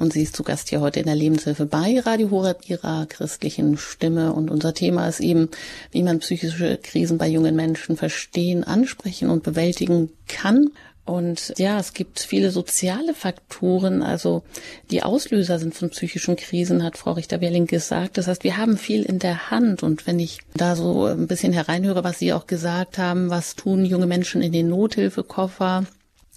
und 0.00 0.14
sie 0.14 0.22
ist 0.22 0.34
zu 0.34 0.42
Gast 0.42 0.70
hier 0.70 0.80
heute 0.80 0.98
in 0.98 1.06
der 1.06 1.14
Lebenshilfe 1.14 1.66
bei 1.66 2.00
Radio 2.00 2.30
Horeb, 2.30 2.68
ihrer 2.68 3.04
christlichen 3.06 3.76
Stimme. 3.76 4.32
Und 4.32 4.50
unser 4.50 4.72
Thema 4.72 5.06
ist 5.06 5.20
eben, 5.20 5.50
wie 5.92 6.02
man 6.02 6.20
psychische 6.20 6.78
Krisen 6.78 7.18
bei 7.18 7.28
jungen 7.28 7.54
Menschen 7.54 7.98
verstehen, 7.98 8.64
ansprechen 8.64 9.28
und 9.28 9.42
bewältigen 9.42 10.08
kann. 10.26 10.70
Und 11.04 11.52
ja, 11.58 11.78
es 11.78 11.92
gibt 11.92 12.20
viele 12.20 12.50
soziale 12.50 13.12
Faktoren, 13.12 14.00
also 14.02 14.42
die 14.90 15.02
Auslöser 15.02 15.58
sind 15.58 15.74
von 15.74 15.90
psychischen 15.90 16.36
Krisen, 16.36 16.82
hat 16.82 16.96
Frau 16.96 17.12
Richter-Wehrling 17.12 17.66
gesagt. 17.66 18.16
Das 18.16 18.26
heißt, 18.26 18.42
wir 18.42 18.56
haben 18.56 18.78
viel 18.78 19.02
in 19.02 19.18
der 19.18 19.50
Hand. 19.50 19.82
Und 19.82 20.06
wenn 20.06 20.18
ich 20.18 20.38
da 20.54 20.76
so 20.76 21.04
ein 21.04 21.26
bisschen 21.26 21.52
hereinhöre, 21.52 22.04
was 22.04 22.18
Sie 22.18 22.32
auch 22.32 22.46
gesagt 22.46 22.96
haben, 22.96 23.28
was 23.28 23.54
tun 23.54 23.84
junge 23.84 24.06
Menschen 24.06 24.40
in 24.40 24.52
den 24.52 24.68
Nothilfekoffer, 24.70 25.84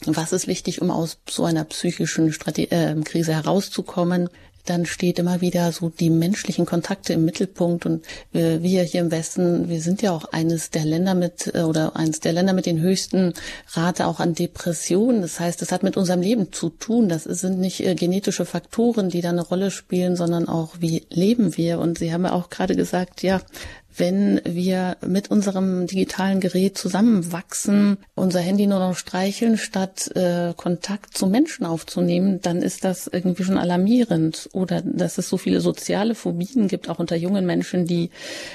was 0.06 0.34
ist 0.34 0.48
wichtig, 0.48 0.82
um 0.82 0.92
aus 0.92 1.18
so 1.30 1.46
einer 1.46 1.64
psychischen 1.66 2.32
Strate 2.32 2.72
äh, 2.72 2.96
Krise 3.04 3.34
herauszukommen? 3.34 4.30
dann 4.66 4.86
steht 4.86 5.20
immer 5.20 5.42
wieder 5.42 5.72
so 5.72 5.90
die 5.90 6.10
menschlichen 6.10 6.66
Kontakte 6.66 7.14
im 7.14 7.26
Mittelpunkt. 7.26 7.86
Und 7.86 8.06
äh, 8.34 8.62
wir 8.62 8.84
hier 8.84 9.02
im 9.02 9.12
Westen, 9.12 9.68
wir 9.68 9.82
sind 9.82 10.02
ja 10.02 10.12
auch 10.12 10.26
eines 10.32 10.70
der 10.70 10.86
Länder 10.86 11.16
mit 11.16 11.54
äh, 11.54 11.62
oder 11.62 11.96
eines 11.96 12.22
der 12.22 12.34
Länder 12.34 12.54
mit 12.54 12.66
den 12.66 12.80
höchsten 12.80 13.34
Rate 13.74 14.08
auch 14.08 14.20
an 14.20 14.36
Depressionen. 14.36 15.22
Das 15.22 15.40
heißt, 15.40 15.62
das 15.62 15.72
hat 15.72 15.84
mit 15.84 15.98
unserem 15.98 16.22
Leben 16.22 16.54
zu 16.54 16.70
tun. 16.70 17.10
Das 17.10 17.24
sind 17.24 17.60
nicht 17.60 17.82
äh, 17.82 17.96
genetische 17.96 18.46
Faktoren, 18.46 19.10
die 19.10 19.22
da 19.22 19.30
eine 19.30 19.42
Rolle 19.42 19.70
spielen, 19.70 20.16
sondern 20.16 20.48
auch 20.48 20.76
wie 20.80 21.06
leben 21.10 21.58
wir. 21.58 21.80
Und 21.80 21.98
Sie 21.98 22.14
haben 22.14 22.24
ja 22.24 22.32
auch 22.32 22.50
gerade 22.50 22.76
gesagt, 22.76 23.22
ja, 23.22 23.42
wenn 23.98 24.42
wir 24.44 24.98
mit 25.06 25.30
unserem 25.32 25.88
digitalen 25.88 26.40
Gerät 26.40 26.78
zusammenwachsen, 26.78 27.98
unser 28.16 28.40
Handy 28.40 28.68
nur 28.68 28.80
noch 28.80 28.96
streicheln, 28.96 29.58
statt 29.58 30.10
äh, 30.16 30.54
Kontakt 30.56 31.18
zu 31.18 31.28
Menschen 31.28 31.66
aufzunehmen, 31.66 32.40
dann 32.42 32.62
ist 32.62 32.84
das 32.84 33.08
irgendwie 33.08 33.44
schon 33.44 33.58
alarmierend. 33.58 34.50
Oder 34.54 34.82
dass 34.82 35.18
es 35.18 35.30
so 35.30 35.38
viele 35.38 35.62
soziale 35.62 36.16
Phobien 36.16 36.68
gibt, 36.68 36.90
auch 36.90 37.00
unter 37.00 37.16
jungen 37.16 37.46
Menschen, 37.46 37.86
die 37.86 38.10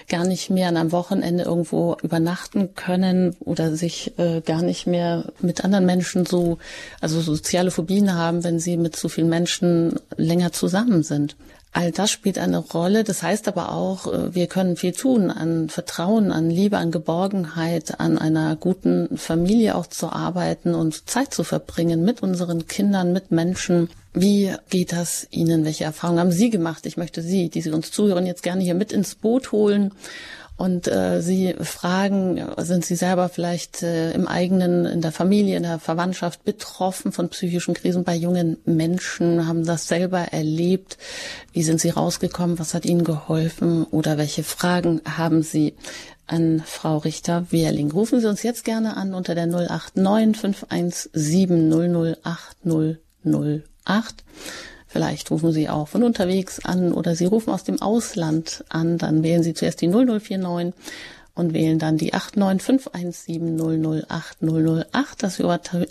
gar 0.08 0.24
nicht 0.24 0.50
mehr 0.50 0.68
an 0.68 0.76
einem 0.76 0.92
Wochenende 0.92 1.44
irgendwo 1.44 1.96
übernachten 2.02 2.74
können 2.74 3.36
oder 3.40 3.74
sich 3.76 4.18
äh, 4.18 4.40
gar 4.40 4.62
nicht 4.62 4.86
mehr 4.86 5.32
mit 5.40 5.64
anderen 5.64 5.86
Menschen 5.86 6.26
so, 6.26 6.58
also 7.00 7.20
soziale 7.20 7.70
Phobien 7.70 8.14
haben, 8.14 8.44
wenn 8.44 8.58
sie 8.58 8.76
mit 8.76 8.96
so 8.96 9.08
vielen 9.08 9.28
Menschen 9.28 10.00
länger 10.16 10.52
zusammen 10.52 11.02
sind. 11.02 11.36
All 11.78 11.92
das 11.92 12.10
spielt 12.10 12.38
eine 12.38 12.58
Rolle. 12.58 13.04
Das 13.04 13.22
heißt 13.22 13.46
aber 13.46 13.70
auch, 13.70 14.12
äh, 14.12 14.34
wir 14.34 14.48
können 14.48 14.74
viel 14.74 14.90
tun 14.90 15.30
an 15.30 15.68
Vertrauen, 15.68 16.32
an 16.32 16.50
Liebe, 16.50 16.76
an 16.76 16.90
Geborgenheit, 16.90 18.00
an 18.00 18.18
einer 18.18 18.56
guten 18.56 19.16
Familie 19.16 19.76
auch 19.76 19.86
zu 19.86 20.08
arbeiten 20.08 20.74
und 20.74 21.08
Zeit 21.08 21.32
zu 21.32 21.44
verbringen 21.44 22.04
mit 22.04 22.20
unseren 22.20 22.66
Kindern, 22.66 23.12
mit 23.12 23.30
Menschen. 23.30 23.90
Wie 24.12 24.52
geht 24.70 24.90
das 24.90 25.28
Ihnen? 25.30 25.64
Welche 25.64 25.84
Erfahrungen 25.84 26.18
haben 26.18 26.32
Sie 26.32 26.50
gemacht? 26.50 26.84
Ich 26.84 26.96
möchte 26.96 27.22
Sie, 27.22 27.48
die 27.48 27.60
Sie 27.60 27.70
uns 27.70 27.92
zuhören, 27.92 28.26
jetzt 28.26 28.42
gerne 28.42 28.64
hier 28.64 28.74
mit 28.74 28.90
ins 28.90 29.14
Boot 29.14 29.52
holen 29.52 29.92
und 30.58 30.88
äh, 30.88 31.22
sie 31.22 31.54
fragen, 31.60 32.44
sind 32.56 32.84
sie 32.84 32.96
selber 32.96 33.28
vielleicht 33.28 33.84
äh, 33.84 34.10
im 34.10 34.26
eigenen, 34.26 34.86
in 34.86 35.00
der 35.00 35.12
Familie, 35.12 35.56
in 35.56 35.62
der 35.62 35.78
Verwandtschaft 35.78 36.44
betroffen 36.44 37.12
von 37.12 37.28
psychischen 37.28 37.74
Krisen 37.74 38.02
bei 38.02 38.16
jungen 38.16 38.56
Menschen, 38.64 39.46
haben 39.46 39.64
das 39.64 39.86
selber 39.86 40.18
erlebt, 40.32 40.98
wie 41.52 41.62
sind 41.62 41.80
sie 41.80 41.90
rausgekommen, 41.90 42.58
was 42.58 42.74
hat 42.74 42.84
ihnen 42.84 43.04
geholfen 43.04 43.84
oder 43.84 44.18
welche 44.18 44.42
Fragen 44.42 45.00
haben 45.06 45.42
sie 45.44 45.74
an 46.26 46.60
Frau 46.66 46.98
Richter-Wehrling. 46.98 47.92
Rufen 47.92 48.20
Sie 48.20 48.28
uns 48.28 48.42
jetzt 48.42 48.64
gerne 48.64 48.96
an 48.96 49.14
unter 49.14 49.36
der 49.36 49.46
089 49.46 50.36
517 50.36 52.16
008 52.24 52.56
008. 53.24 54.24
Vielleicht 54.88 55.30
rufen 55.30 55.52
Sie 55.52 55.68
auch 55.68 55.86
von 55.88 56.02
unterwegs 56.02 56.64
an 56.64 56.92
oder 56.92 57.14
Sie 57.14 57.26
rufen 57.26 57.52
aus 57.52 57.62
dem 57.62 57.82
Ausland 57.82 58.64
an. 58.68 58.98
Dann 58.98 59.22
wählen 59.22 59.42
Sie 59.42 59.54
zuerst 59.54 59.82
die 59.82 59.88
0049 59.88 60.72
und 61.34 61.52
wählen 61.52 61.78
dann 61.78 61.98
die 61.98 62.14
89517008008. 62.14 64.86
Das 65.18 65.40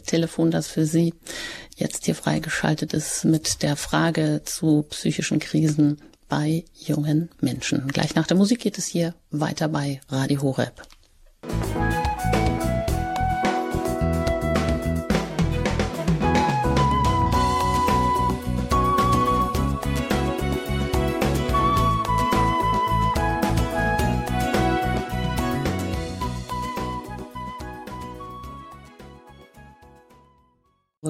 Telefon, 0.05 0.51
das 0.51 0.67
für 0.67 0.85
Sie 0.85 1.13
jetzt 1.77 2.05
hier 2.05 2.15
freigeschaltet 2.15 2.93
ist 2.93 3.23
mit 3.23 3.63
der 3.63 3.75
Frage 3.75 4.41
zu 4.43 4.85
psychischen 4.89 5.39
Krisen 5.39 6.01
bei 6.27 6.65
jungen 6.73 7.29
Menschen. 7.39 7.87
Gleich 7.87 8.15
nach 8.15 8.27
der 8.27 8.35
Musik 8.35 8.59
geht 8.59 8.77
es 8.77 8.87
hier 8.87 9.13
weiter 9.31 9.69
bei 9.69 10.01
Radio 10.09 10.41
Horeb. 10.41 10.81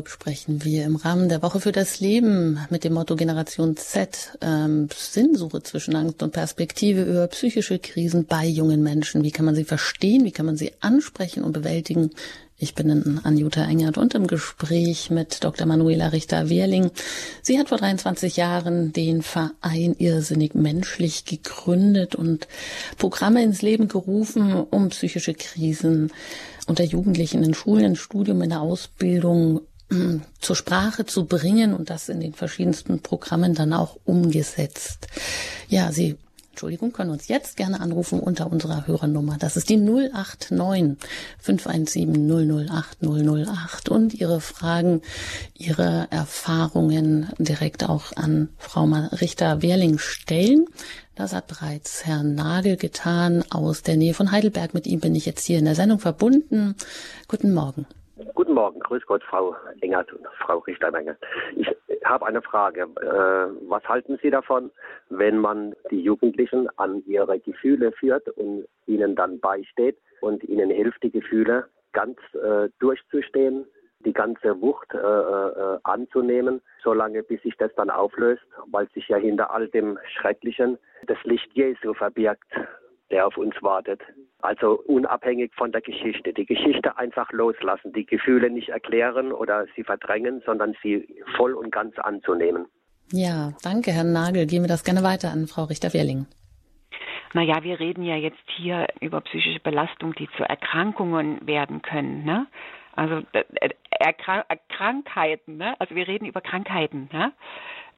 Besprechen 0.01 0.63
wir 0.63 0.85
im 0.85 0.95
Rahmen 0.95 1.29
der 1.29 1.41
Woche 1.41 1.59
für 1.59 1.71
das 1.71 1.99
Leben 1.99 2.59
mit 2.69 2.83
dem 2.83 2.93
Motto 2.93 3.15
Generation 3.15 3.77
Z 3.77 4.37
ähm, 4.41 4.89
Sinnsuche 4.95 5.63
zwischen 5.63 5.95
Angst 5.95 6.23
und 6.23 6.31
Perspektive 6.31 7.03
über 7.03 7.27
psychische 7.27 7.79
Krisen 7.79 8.25
bei 8.25 8.45
jungen 8.45 8.83
Menschen. 8.83 9.23
Wie 9.23 9.31
kann 9.31 9.45
man 9.45 9.55
sie 9.55 9.63
verstehen? 9.63 10.25
Wie 10.25 10.31
kann 10.31 10.45
man 10.45 10.57
sie 10.57 10.71
ansprechen 10.79 11.43
und 11.43 11.53
bewältigen? 11.53 12.11
Ich 12.59 12.73
bin 12.73 13.19
Anjuta 13.23 13.63
Engert 13.65 13.99
und 13.99 14.15
im 14.15 14.25
Gespräch 14.25 15.11
mit 15.11 15.43
Dr. 15.43 15.67
Manuela 15.67 16.07
Richter-Wehrling. 16.07 16.89
Sie 17.43 17.59
hat 17.59 17.69
vor 17.69 17.77
23 17.77 18.35
Jahren 18.35 18.93
den 18.93 19.21
Verein 19.21 19.95
Irrsinnig 19.99 20.55
Menschlich 20.55 21.25
gegründet 21.25 22.15
und 22.15 22.47
Programme 22.97 23.43
ins 23.43 23.61
Leben 23.61 23.87
gerufen, 23.87 24.55
um 24.55 24.89
psychische 24.89 25.35
Krisen 25.35 26.11
unter 26.65 26.83
Jugendlichen 26.83 27.43
in 27.43 27.53
Schulen, 27.53 27.85
in 27.85 27.95
Studium, 27.95 28.41
in 28.41 28.49
der 28.49 28.61
Ausbildung 28.61 29.61
zur 30.39 30.55
Sprache 30.55 31.05
zu 31.05 31.25
bringen 31.25 31.73
und 31.73 31.89
das 31.89 32.09
in 32.09 32.19
den 32.19 32.33
verschiedensten 32.33 33.01
Programmen 33.01 33.53
dann 33.53 33.73
auch 33.73 33.97
umgesetzt. 34.05 35.07
Ja, 35.69 35.91
Sie 35.91 36.17
Entschuldigung, 36.57 36.91
können 36.91 37.11
uns 37.11 37.27
jetzt 37.27 37.55
gerne 37.55 37.79
anrufen 37.79 38.19
unter 38.19 38.51
unserer 38.51 38.87
Hörernummer. 38.87 39.37
Das 39.37 39.57
ist 39.57 39.69
die 39.69 39.77
089 39.77 40.97
517 41.37 42.67
008 42.67 42.97
008 43.03 43.89
und 43.89 44.15
Ihre 44.15 44.41
Fragen, 44.41 45.03
Ihre 45.53 46.07
Erfahrungen 46.09 47.29
direkt 47.37 47.87
auch 47.87 48.11
an 48.15 48.49
Frau 48.57 48.85
Richter-Wehrling 48.85 49.99
stellen. 49.99 50.65
Das 51.13 51.33
hat 51.33 51.45
bereits 51.45 52.07
Herr 52.07 52.23
Nagel 52.23 52.75
getan 52.75 53.43
aus 53.51 53.83
der 53.83 53.97
Nähe 53.97 54.15
von 54.15 54.31
Heidelberg. 54.31 54.73
Mit 54.73 54.87
ihm 54.87 54.99
bin 54.99 55.13
ich 55.13 55.27
jetzt 55.27 55.45
hier 55.45 55.59
in 55.59 55.65
der 55.65 55.75
Sendung 55.75 55.99
verbunden. 55.99 56.73
Guten 57.27 57.53
Morgen. 57.53 57.85
Guten 58.33 58.53
Morgen, 58.53 58.79
grüß 58.79 59.05
Gott, 59.05 59.23
Frau 59.23 59.55
Engert 59.81 60.11
und 60.13 60.25
Frau 60.39 60.59
Richtermenge. 60.59 61.17
Ich 61.55 61.67
habe 62.03 62.25
eine 62.25 62.41
Frage. 62.41 62.81
Äh, 62.81 63.69
was 63.69 63.83
halten 63.87 64.17
Sie 64.21 64.29
davon, 64.29 64.71
wenn 65.09 65.37
man 65.37 65.75
die 65.91 66.01
Jugendlichen 66.01 66.67
an 66.77 67.03
ihre 67.05 67.39
Gefühle 67.39 67.91
führt 67.91 68.27
und 68.29 68.65
ihnen 68.85 69.15
dann 69.15 69.39
beisteht 69.39 69.97
und 70.21 70.43
ihnen 70.43 70.69
hilft, 70.69 71.03
die 71.03 71.11
Gefühle 71.11 71.67
ganz 71.93 72.17
äh, 72.33 72.69
durchzustehen, 72.79 73.65
die 73.99 74.13
ganze 74.13 74.59
Wucht 74.61 74.93
äh, 74.93 75.79
anzunehmen, 75.83 76.61
solange 76.83 77.23
bis 77.23 77.41
sich 77.43 77.55
das 77.57 77.73
dann 77.75 77.89
auflöst, 77.89 78.43
weil 78.67 78.87
sich 78.89 79.07
ja 79.09 79.17
hinter 79.17 79.51
all 79.51 79.67
dem 79.67 79.99
Schrecklichen 80.15 80.77
das 81.05 81.17
Licht 81.23 81.51
Jesu 81.53 81.93
verbirgt 81.93 82.51
der 83.11 83.27
auf 83.27 83.37
uns 83.37 83.55
wartet. 83.61 84.01
Also 84.39 84.79
unabhängig 84.85 85.51
von 85.55 85.71
der 85.71 85.81
Geschichte. 85.81 86.31
Die 86.31 86.45
Geschichte 86.45 86.97
einfach 86.97 87.31
loslassen, 87.31 87.91
die 87.93 88.05
Gefühle 88.05 88.49
nicht 88.49 88.69
erklären 88.69 89.31
oder 89.31 89.65
sie 89.75 89.83
verdrängen, 89.83 90.43
sondern 90.45 90.75
sie 90.83 91.07
voll 91.35 91.53
und 91.53 91.71
ganz 91.71 91.97
anzunehmen. 91.97 92.67
Ja, 93.11 93.53
danke, 93.63 93.91
Herr 93.91 94.03
Nagel. 94.03 94.45
Gehen 94.45 94.63
wir 94.63 94.67
das 94.67 94.83
gerne 94.83 95.01
weiter 95.01 95.31
an 95.31 95.47
Frau 95.47 95.63
Richter-Wehrling. 95.63 96.27
Naja, 97.33 97.63
wir 97.63 97.79
reden 97.79 98.03
ja 98.03 98.15
jetzt 98.15 98.37
hier 98.55 98.87
über 99.01 99.21
psychische 99.21 99.59
Belastung, 99.59 100.13
die 100.13 100.29
zu 100.37 100.43
Erkrankungen 100.43 101.45
werden 101.45 101.81
können. 101.81 102.23
Ne? 102.23 102.47
Also 102.95 103.21
äh, 103.33 103.69
Erkrank 103.91 104.45
Krankheiten, 104.69 105.57
ne? 105.57 105.79
also 105.79 105.95
wir 105.95 106.07
reden 106.07 106.25
über 106.25 106.41
Krankheiten. 106.41 107.09
Ne? 107.11 107.33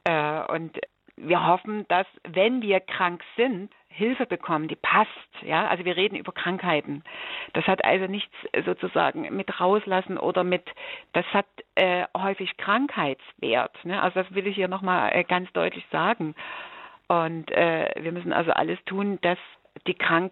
Äh, 0.03 0.53
und 0.53 0.79
wir 1.15 1.45
hoffen, 1.45 1.85
dass 1.89 2.07
wenn 2.27 2.61
wir 2.61 2.79
krank 2.79 3.21
sind, 3.35 3.71
Hilfe 3.89 4.25
bekommen, 4.25 4.67
die 4.67 4.75
passt. 4.75 5.09
Ja, 5.41 5.67
also 5.67 5.83
wir 5.83 5.97
reden 5.97 6.15
über 6.15 6.31
Krankheiten. 6.31 7.03
Das 7.53 7.65
hat 7.65 7.83
also 7.83 8.05
nichts 8.07 8.33
sozusagen 8.65 9.35
mit 9.35 9.59
rauslassen 9.59 10.17
oder 10.17 10.43
mit, 10.43 10.63
das 11.13 11.25
hat 11.33 11.47
äh, 11.75 12.05
häufig 12.15 12.55
Krankheitswert. 12.57 13.83
Ne? 13.83 14.01
Also 14.01 14.21
das 14.21 14.33
will 14.33 14.47
ich 14.47 14.55
hier 14.55 14.67
nochmal 14.67 15.11
äh, 15.13 15.23
ganz 15.23 15.51
deutlich 15.53 15.85
sagen. 15.91 16.35
Und 17.07 17.51
äh, 17.51 17.91
wir 17.97 18.11
müssen 18.11 18.31
also 18.31 18.51
alles 18.51 18.79
tun, 18.85 19.17
dass 19.21 19.39
die 19.87 19.95
krank 19.95 20.31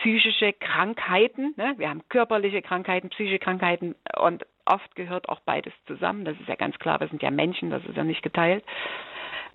psychische 0.00 0.52
Krankheiten, 0.54 1.54
ne? 1.56 1.74
wir 1.76 1.88
haben 1.88 2.02
körperliche 2.08 2.62
Krankheiten, 2.62 3.10
psychische 3.10 3.38
Krankheiten 3.38 3.94
und 4.18 4.44
oft 4.64 4.94
gehört 4.96 5.28
auch 5.28 5.40
beides 5.40 5.72
zusammen. 5.86 6.24
Das 6.24 6.38
ist 6.40 6.48
ja 6.48 6.56
ganz 6.56 6.78
klar, 6.78 7.00
wir 7.00 7.08
sind 7.08 7.22
ja 7.22 7.30
Menschen, 7.30 7.70
das 7.70 7.84
ist 7.84 7.96
ja 7.96 8.04
nicht 8.04 8.22
geteilt. 8.22 8.64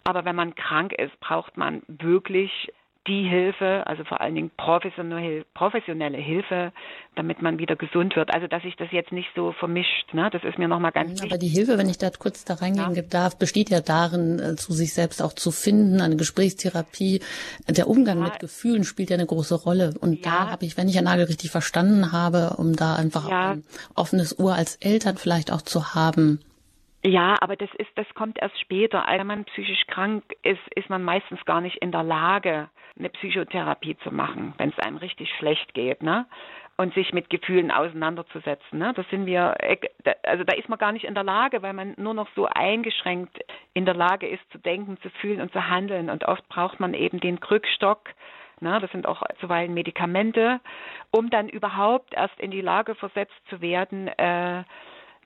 Aber 0.03 0.23
wenn 0.23 0.35
man 0.35 0.55
krank 0.55 0.93
ist, 0.93 1.19
braucht 1.19 1.57
man 1.57 1.81
wirklich 1.87 2.71
die 3.07 3.27
Hilfe, 3.27 3.83
also 3.85 4.03
vor 4.03 4.19
allen 4.19 4.35
Dingen 4.35 4.51
professionelle, 4.57 6.17
Hilfe, 6.17 6.73
damit 7.15 7.41
man 7.41 7.59
wieder 7.59 7.75
gesund 7.75 8.15
wird. 8.15 8.33
Also 8.33 8.47
dass 8.47 8.63
sich 8.63 8.75
das 8.75 8.91
jetzt 8.91 9.11
nicht 9.11 9.29
so 9.35 9.51
vermischt, 9.51 10.13
ne? 10.13 10.29
das 10.31 10.43
ist 10.43 10.57
mir 10.57 10.67
nochmal 10.67 10.91
ganz 10.91 11.11
wichtig. 11.11 11.31
Aber 11.31 11.37
die 11.37 11.47
Hilfe, 11.47 11.77
wenn 11.77 11.89
ich 11.89 11.97
da 11.97 12.09
kurz 12.09 12.45
da 12.45 12.55
reingehen 12.55 12.95
ja. 12.95 13.01
darf, 13.03 13.37
besteht 13.37 13.69
ja 13.69 13.81
darin, 13.81 14.39
äh, 14.39 14.55
zu 14.55 14.73
sich 14.73 14.93
selbst 14.93 15.21
auch 15.21 15.33
zu 15.33 15.51
finden, 15.51 16.01
eine 16.01 16.15
Gesprächstherapie. 16.15 17.21
Der 17.69 17.87
Umgang 17.87 18.19
ja. 18.19 18.25
mit 18.25 18.39
Gefühlen 18.39 18.83
spielt 18.83 19.09
ja 19.09 19.15
eine 19.15 19.27
große 19.27 19.55
Rolle. 19.55 19.93
Und 19.99 20.25
ja. 20.25 20.31
da 20.31 20.51
habe 20.51 20.65
ich, 20.65 20.77
wenn 20.77 20.87
ich 20.87 20.95
Herrn 20.95 21.05
Nagel 21.05 21.25
richtig 21.25 21.51
verstanden 21.51 22.11
habe, 22.11 22.55
um 22.57 22.75
da 22.75 22.95
einfach 22.95 23.29
ein 23.29 23.63
offenes 23.93 24.39
Ohr 24.39 24.55
als 24.55 24.77
Eltern 24.77 25.17
vielleicht 25.17 25.51
auch 25.51 25.61
zu 25.61 25.93
haben, 25.93 26.39
Ja, 27.05 27.35
aber 27.39 27.55
das 27.55 27.69
ist, 27.77 27.91
das 27.95 28.07
kommt 28.15 28.39
erst 28.41 28.59
später. 28.59 29.07
Also 29.07 29.19
wenn 29.19 29.27
man 29.27 29.45
psychisch 29.45 29.85
krank 29.85 30.23
ist, 30.41 30.61
ist 30.75 30.89
man 30.89 31.03
meistens 31.03 31.43
gar 31.45 31.61
nicht 31.61 31.77
in 31.77 31.91
der 31.91 32.01
Lage, 32.01 32.67
eine 32.97 33.09
Psychotherapie 33.09 33.95
zu 33.97 34.11
machen, 34.11 34.55
wenn 34.57 34.69
es 34.69 34.79
einem 34.79 34.97
richtig 34.97 35.29
schlecht 35.37 35.75
geht, 35.75 36.01
ne? 36.01 36.25
Und 36.77 36.93
sich 36.95 37.13
mit 37.13 37.29
Gefühlen 37.29 37.71
auseinanderzusetzen. 37.71 38.79
Ne? 38.79 38.91
Das 38.95 39.07
sind 39.09 39.25
wir, 39.27 39.55
also 40.23 40.43
da 40.43 40.53
ist 40.55 40.67
man 40.67 40.77
gar 40.77 40.91
nicht 40.91 41.05
in 41.05 41.13
der 41.13 41.23
Lage, 41.23 41.61
weil 41.61 41.71
man 41.71 41.93
nur 41.95 42.13
noch 42.13 42.27
so 42.35 42.47
eingeschränkt 42.47 43.39
in 43.73 43.85
der 43.85 43.93
Lage 43.93 44.27
ist, 44.27 44.43
zu 44.51 44.57
denken, 44.57 44.97
zu 45.01 45.09
fühlen 45.21 45.39
und 45.39 45.53
zu 45.53 45.69
handeln. 45.69 46.09
Und 46.09 46.25
oft 46.25 46.45
braucht 46.49 46.81
man 46.81 46.93
eben 46.93 47.19
den 47.19 47.39
Krückstock, 47.39 48.09
Ne, 48.61 48.79
das 48.79 48.89
sind 48.91 49.05
auch 49.05 49.21
zuweilen 49.41 49.73
Medikamente, 49.73 50.61
um 51.11 51.29
dann 51.29 51.49
überhaupt 51.49 52.13
erst 52.13 52.39
in 52.39 52.51
die 52.51 52.61
Lage 52.61 52.95
versetzt 52.95 53.35
zu 53.49 53.59
werden, 53.59 54.07
äh, 54.07 54.63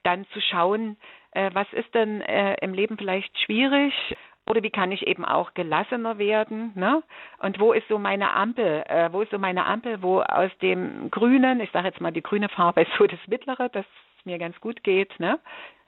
dann 0.02 0.26
zu 0.34 0.42
schauen, 0.42 0.98
äh, 1.32 1.50
was 1.54 1.72
ist 1.74 1.94
denn 1.94 2.22
äh, 2.22 2.56
im 2.62 2.74
Leben 2.74 2.98
vielleicht 2.98 3.38
schwierig 3.40 3.94
oder 4.48 4.64
wie 4.64 4.72
kann 4.72 4.92
ich 4.92 5.06
eben 5.06 5.26
auch 5.26 5.54
gelassener 5.54 6.18
werden, 6.18 6.72
ne? 6.76 7.04
Und 7.38 7.60
wo 7.60 7.72
ist 7.72 7.88
so 7.88 8.00
meine 8.00 8.34
Ampel? 8.34 8.84
Äh, 8.88 9.14
wo 9.14 9.22
ist 9.22 9.32
so 9.32 9.38
meine 9.38 9.66
Ampel, 9.66 10.02
wo 10.02 10.22
aus 10.22 10.52
dem 10.62 11.12
Grünen, 11.12 11.60
ich 11.60 11.70
sage 11.72 11.88
jetzt 11.88 12.02
mal 12.02 12.12
die 12.12 12.24
grüne 12.24 12.50
Farbe 12.50 12.82
ist 12.84 12.92
so 12.98 13.06
das 13.06 13.20
Mittlere, 13.28 13.70
das 13.70 13.86
mir 14.26 14.40
ganz 14.40 14.60
gut 14.60 14.84
geht, 14.84 15.20
ne? 15.20 15.40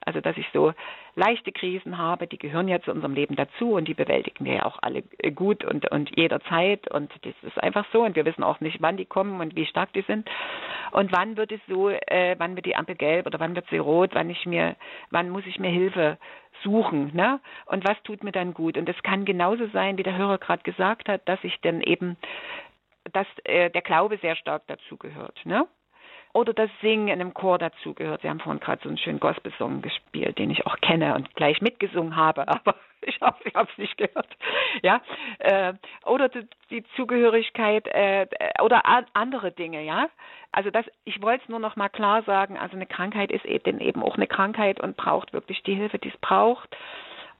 Also 0.04 0.20
dass 0.20 0.36
ich 0.36 0.46
so 0.52 0.72
leichte 1.14 1.52
Krisen 1.52 1.98
habe, 1.98 2.26
die 2.26 2.38
gehören 2.38 2.68
ja 2.68 2.80
zu 2.80 2.90
unserem 2.90 3.14
Leben 3.14 3.36
dazu 3.36 3.72
und 3.74 3.86
die 3.86 3.94
bewältigen 3.94 4.44
wir 4.44 4.54
ja 4.54 4.64
auch 4.64 4.78
alle 4.82 5.02
äh, 5.18 5.30
gut 5.30 5.64
und, 5.64 5.90
und 5.90 6.16
jederzeit 6.16 6.90
und 6.90 7.12
das 7.22 7.34
ist 7.42 7.62
einfach 7.62 7.86
so 7.92 8.02
und 8.02 8.16
wir 8.16 8.24
wissen 8.24 8.42
auch 8.42 8.60
nicht, 8.60 8.80
wann 8.80 8.96
die 8.96 9.04
kommen 9.04 9.40
und 9.40 9.56
wie 9.56 9.66
stark 9.66 9.92
die 9.92 10.02
sind 10.02 10.28
und 10.92 11.12
wann 11.12 11.36
wird 11.36 11.52
es 11.52 11.60
so, 11.68 11.88
äh, 11.88 12.36
wann 12.38 12.56
wird 12.56 12.66
die 12.66 12.76
Ampel 12.76 12.94
gelb 12.94 13.26
oder 13.26 13.40
wann 13.40 13.54
wird 13.54 13.66
sie 13.70 13.78
rot, 13.78 14.10
wann 14.14 14.30
ich 14.30 14.46
mir, 14.46 14.76
wann 15.10 15.30
muss 15.30 15.46
ich 15.46 15.58
mir 15.58 15.70
Hilfe 15.70 16.18
suchen, 16.62 17.10
ne? 17.14 17.40
Und 17.66 17.86
was 17.86 18.00
tut 18.04 18.22
mir 18.22 18.32
dann 18.32 18.54
gut? 18.54 18.76
Und 18.76 18.88
es 18.88 19.02
kann 19.02 19.24
genauso 19.24 19.66
sein, 19.68 19.98
wie 19.98 20.02
der 20.02 20.16
Hörer 20.16 20.38
gerade 20.38 20.62
gesagt 20.62 21.08
hat, 21.08 21.28
dass 21.28 21.42
ich 21.42 21.60
dann 21.62 21.80
eben, 21.80 22.16
dass 23.12 23.26
äh, 23.44 23.70
der 23.70 23.82
Glaube 23.82 24.18
sehr 24.18 24.36
stark 24.36 24.62
dazu 24.66 24.96
gehört, 24.96 25.44
ne? 25.44 25.66
Oder 26.32 26.54
das 26.54 26.70
Singen 26.80 27.08
in 27.08 27.20
einem 27.20 27.34
Chor 27.34 27.58
dazugehört. 27.58 28.22
Sie 28.22 28.28
haben 28.28 28.40
vorhin 28.40 28.60
gerade 28.60 28.80
so 28.82 28.88
einen 28.88 28.98
schönen 28.98 29.20
Gospel-Song 29.20 29.82
gespielt, 29.82 30.38
den 30.38 30.50
ich 30.50 30.66
auch 30.66 30.78
kenne 30.80 31.14
und 31.14 31.34
gleich 31.34 31.60
mitgesungen 31.60 32.16
habe, 32.16 32.48
aber 32.48 32.74
ich 33.02 33.20
habe 33.20 33.36
es 33.44 33.78
nicht 33.78 33.96
gehört. 33.98 34.28
Ja, 34.82 35.02
äh, 35.40 35.74
oder 36.04 36.30
die, 36.70 36.84
Zugehörigkeit 36.96 37.86
äh, 37.88 38.26
oder 38.62 38.82
andere 39.12 39.52
Dinge, 39.52 39.82
ja. 39.82 40.08
Also 40.52 40.70
das, 40.70 40.86
ich 41.04 41.20
wollte 41.22 41.42
es 41.42 41.48
nur 41.48 41.58
noch 41.58 41.76
mal 41.76 41.88
klar 41.88 42.22
sagen. 42.22 42.58
Also 42.58 42.76
eine 42.76 42.86
Krankheit 42.86 43.30
ist 43.32 43.44
eben 43.44 44.02
auch 44.02 44.16
eine 44.16 44.26
Krankheit 44.26 44.80
und 44.80 44.96
braucht 44.96 45.32
wirklich 45.32 45.62
die 45.62 45.74
Hilfe, 45.74 45.98
die 45.98 46.10
es 46.10 46.18
braucht. 46.18 46.76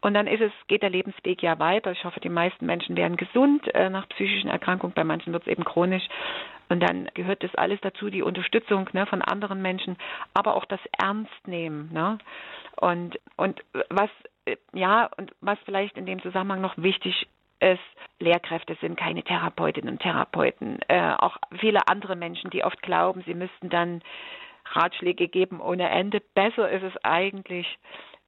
Und 0.02 0.14
dann 0.14 0.26
ist 0.26 0.40
es, 0.40 0.52
geht 0.66 0.82
der 0.82 0.90
Lebensweg 0.90 1.42
ja 1.42 1.58
weiter. 1.58 1.92
Ich 1.92 2.04
hoffe, 2.04 2.20
die 2.20 2.28
meisten 2.28 2.66
Menschen 2.66 2.96
werden 2.96 3.16
gesund 3.16 3.72
äh, 3.74 3.88
nach 3.88 4.08
psychischen 4.10 4.50
Erkrankungen. 4.50 4.94
Bei 4.94 5.04
manchen 5.04 5.32
wird 5.32 5.44
es 5.44 5.52
eben 5.52 5.64
chronisch. 5.64 6.06
Und 6.68 6.80
dann 6.80 7.08
gehört 7.14 7.42
das 7.44 7.54
alles 7.54 7.80
dazu, 7.82 8.10
die 8.10 8.22
Unterstützung 8.22 8.88
ne, 8.92 9.06
von 9.06 9.22
anderen 9.22 9.62
Menschen, 9.62 9.96
aber 10.34 10.56
auch 10.56 10.64
das 10.64 10.80
Ernstnehmen. 11.00 11.92
Ne? 11.92 12.18
Und, 12.76 13.18
und 13.36 13.62
was, 13.90 14.10
ja, 14.72 15.08
und 15.16 15.32
was 15.40 15.58
vielleicht 15.64 15.96
in 15.96 16.06
dem 16.06 16.20
Zusammenhang 16.20 16.60
noch 16.60 16.76
wichtig 16.76 17.28
ist, 17.60 17.80
Lehrkräfte 18.18 18.76
sind 18.80 18.96
keine 18.96 19.22
Therapeutinnen 19.22 19.94
und 19.94 20.02
Therapeuten. 20.02 20.80
Äh, 20.88 21.12
auch 21.18 21.36
viele 21.60 21.86
andere 21.86 22.16
Menschen, 22.16 22.50
die 22.50 22.64
oft 22.64 22.82
glauben, 22.82 23.22
sie 23.24 23.34
müssten 23.34 23.68
dann 23.70 24.02
Ratschläge 24.72 25.28
geben 25.28 25.60
ohne 25.60 25.88
Ende. 25.90 26.20
Besser 26.34 26.70
ist 26.70 26.82
es 26.82 27.04
eigentlich, 27.04 27.66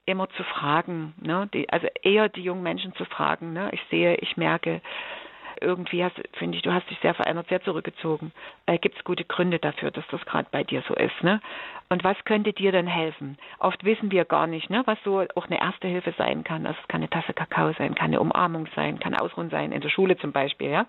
immer 0.06 0.28
zu 0.30 0.44
fragen, 0.44 1.14
ne? 1.20 1.48
Die, 1.52 1.68
also 1.70 1.86
eher 2.02 2.28
die 2.28 2.42
jungen 2.42 2.62
Menschen 2.62 2.94
zu 2.94 3.04
fragen. 3.04 3.52
Ne? 3.52 3.70
Ich 3.72 3.80
sehe, 3.90 4.16
ich 4.16 4.36
merke, 4.36 4.80
irgendwie 5.60 6.04
hast, 6.04 6.16
finde 6.34 6.56
ich, 6.56 6.62
du 6.62 6.72
hast 6.72 6.88
dich 6.90 6.98
sehr 7.00 7.14
verändert, 7.14 7.48
sehr 7.48 7.62
zurückgezogen. 7.62 8.32
Äh, 8.66 8.78
Gibt 8.78 8.96
es 8.96 9.04
gute 9.04 9.24
Gründe 9.24 9.58
dafür, 9.58 9.90
dass 9.90 10.06
das 10.10 10.24
gerade 10.26 10.48
bei 10.50 10.64
dir 10.64 10.82
so 10.86 10.94
ist, 10.94 11.22
ne? 11.22 11.40
Und 11.88 12.02
was 12.02 12.16
könnte 12.24 12.52
dir 12.52 12.72
denn 12.72 12.86
helfen? 12.86 13.38
Oft 13.58 13.84
wissen 13.84 14.10
wir 14.10 14.24
gar 14.24 14.46
nicht, 14.46 14.70
ne, 14.70 14.82
was 14.86 14.98
so 15.04 15.24
auch 15.34 15.46
eine 15.46 15.60
erste 15.60 15.86
Hilfe 15.86 16.14
sein 16.16 16.42
kann. 16.42 16.66
Also 16.66 16.78
es 16.80 16.88
kann 16.88 17.00
eine 17.00 17.10
Tasse 17.10 17.34
Kakao 17.34 17.72
sein, 17.74 17.94
kann 17.94 18.06
eine 18.06 18.20
Umarmung 18.20 18.66
sein, 18.74 18.98
kann 18.98 19.14
Ausruhen 19.14 19.50
sein, 19.50 19.70
in 19.70 19.80
der 19.80 19.90
Schule 19.90 20.16
zum 20.16 20.32
Beispiel, 20.32 20.70
ja. 20.70 20.86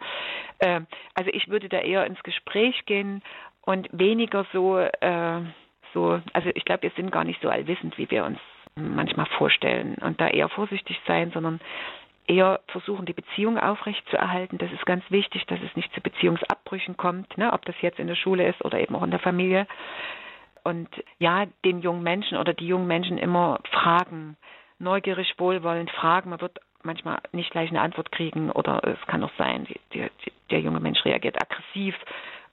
Äh, 0.60 0.82
also 1.14 1.30
ich 1.32 1.50
würde 1.50 1.70
da 1.70 1.80
eher 1.80 2.06
ins 2.06 2.22
Gespräch 2.24 2.86
gehen 2.86 3.22
und 3.62 3.88
weniger 3.92 4.46
so, 4.52 4.78
äh, 4.80 5.42
so, 5.94 6.22
also 6.34 6.50
ich 6.54 6.66
glaube, 6.66 6.84
wir 6.84 6.92
sind 6.96 7.12
gar 7.12 7.24
nicht 7.24 7.42
so 7.42 7.50
allwissend, 7.50 7.98
wie 7.98 8.10
wir 8.10 8.26
uns 8.26 8.40
manchmal 8.76 9.26
vorstellen 9.26 9.96
und 9.96 10.20
da 10.20 10.28
eher 10.28 10.50
vorsichtig 10.50 11.00
sein, 11.08 11.32
sondern 11.32 11.60
eher 12.28 12.60
versuchen, 12.68 13.06
die 13.06 13.14
Beziehung 13.14 13.58
aufrechtzuerhalten. 13.58 14.58
Das 14.58 14.72
ist 14.72 14.86
ganz 14.86 15.04
wichtig, 15.10 15.46
dass 15.46 15.60
es 15.62 15.76
nicht 15.76 15.94
zu 15.94 16.02
Beziehungsabbrüchen 16.02 16.98
kommt, 16.98 17.38
ne, 17.38 17.54
ob 17.54 17.66
das 17.66 17.76
jetzt 17.82 18.00
in 18.00 18.08
der 18.08 18.16
Schule 18.16 18.48
ist 18.48 18.64
oder 18.66 18.80
eben 18.80 18.96
auch 18.96 19.04
in 19.04 19.12
der 19.12 19.20
Familie. 19.20 19.68
Und 20.64 20.90
ja, 21.20 21.46
den 21.64 21.82
jungen 21.82 22.04
Menschen 22.04 22.38
oder 22.38 22.54
die 22.54 22.68
jungen 22.68 22.88
Menschen 22.88 23.18
immer 23.18 23.60
fragen, 23.70 24.36
neugierig, 24.80 25.36
wohlwollend 25.38 25.92
fragen. 25.92 26.32
Man 26.32 26.42
wird 26.42 26.60
manchmal 26.84 27.20
nicht 27.32 27.52
gleich 27.52 27.70
eine 27.70 27.82
Antwort 27.82 28.12
kriegen 28.12 28.52
oder 28.52 28.82
es 28.84 29.08
kann 29.08 29.24
auch 29.24 29.32
sein, 29.38 29.66
die, 29.66 29.80
die, 29.94 30.10
der 30.50 30.60
junge 30.60 30.80
Mensch 30.80 31.04
reagiert 31.06 31.42
aggressiv 31.42 31.96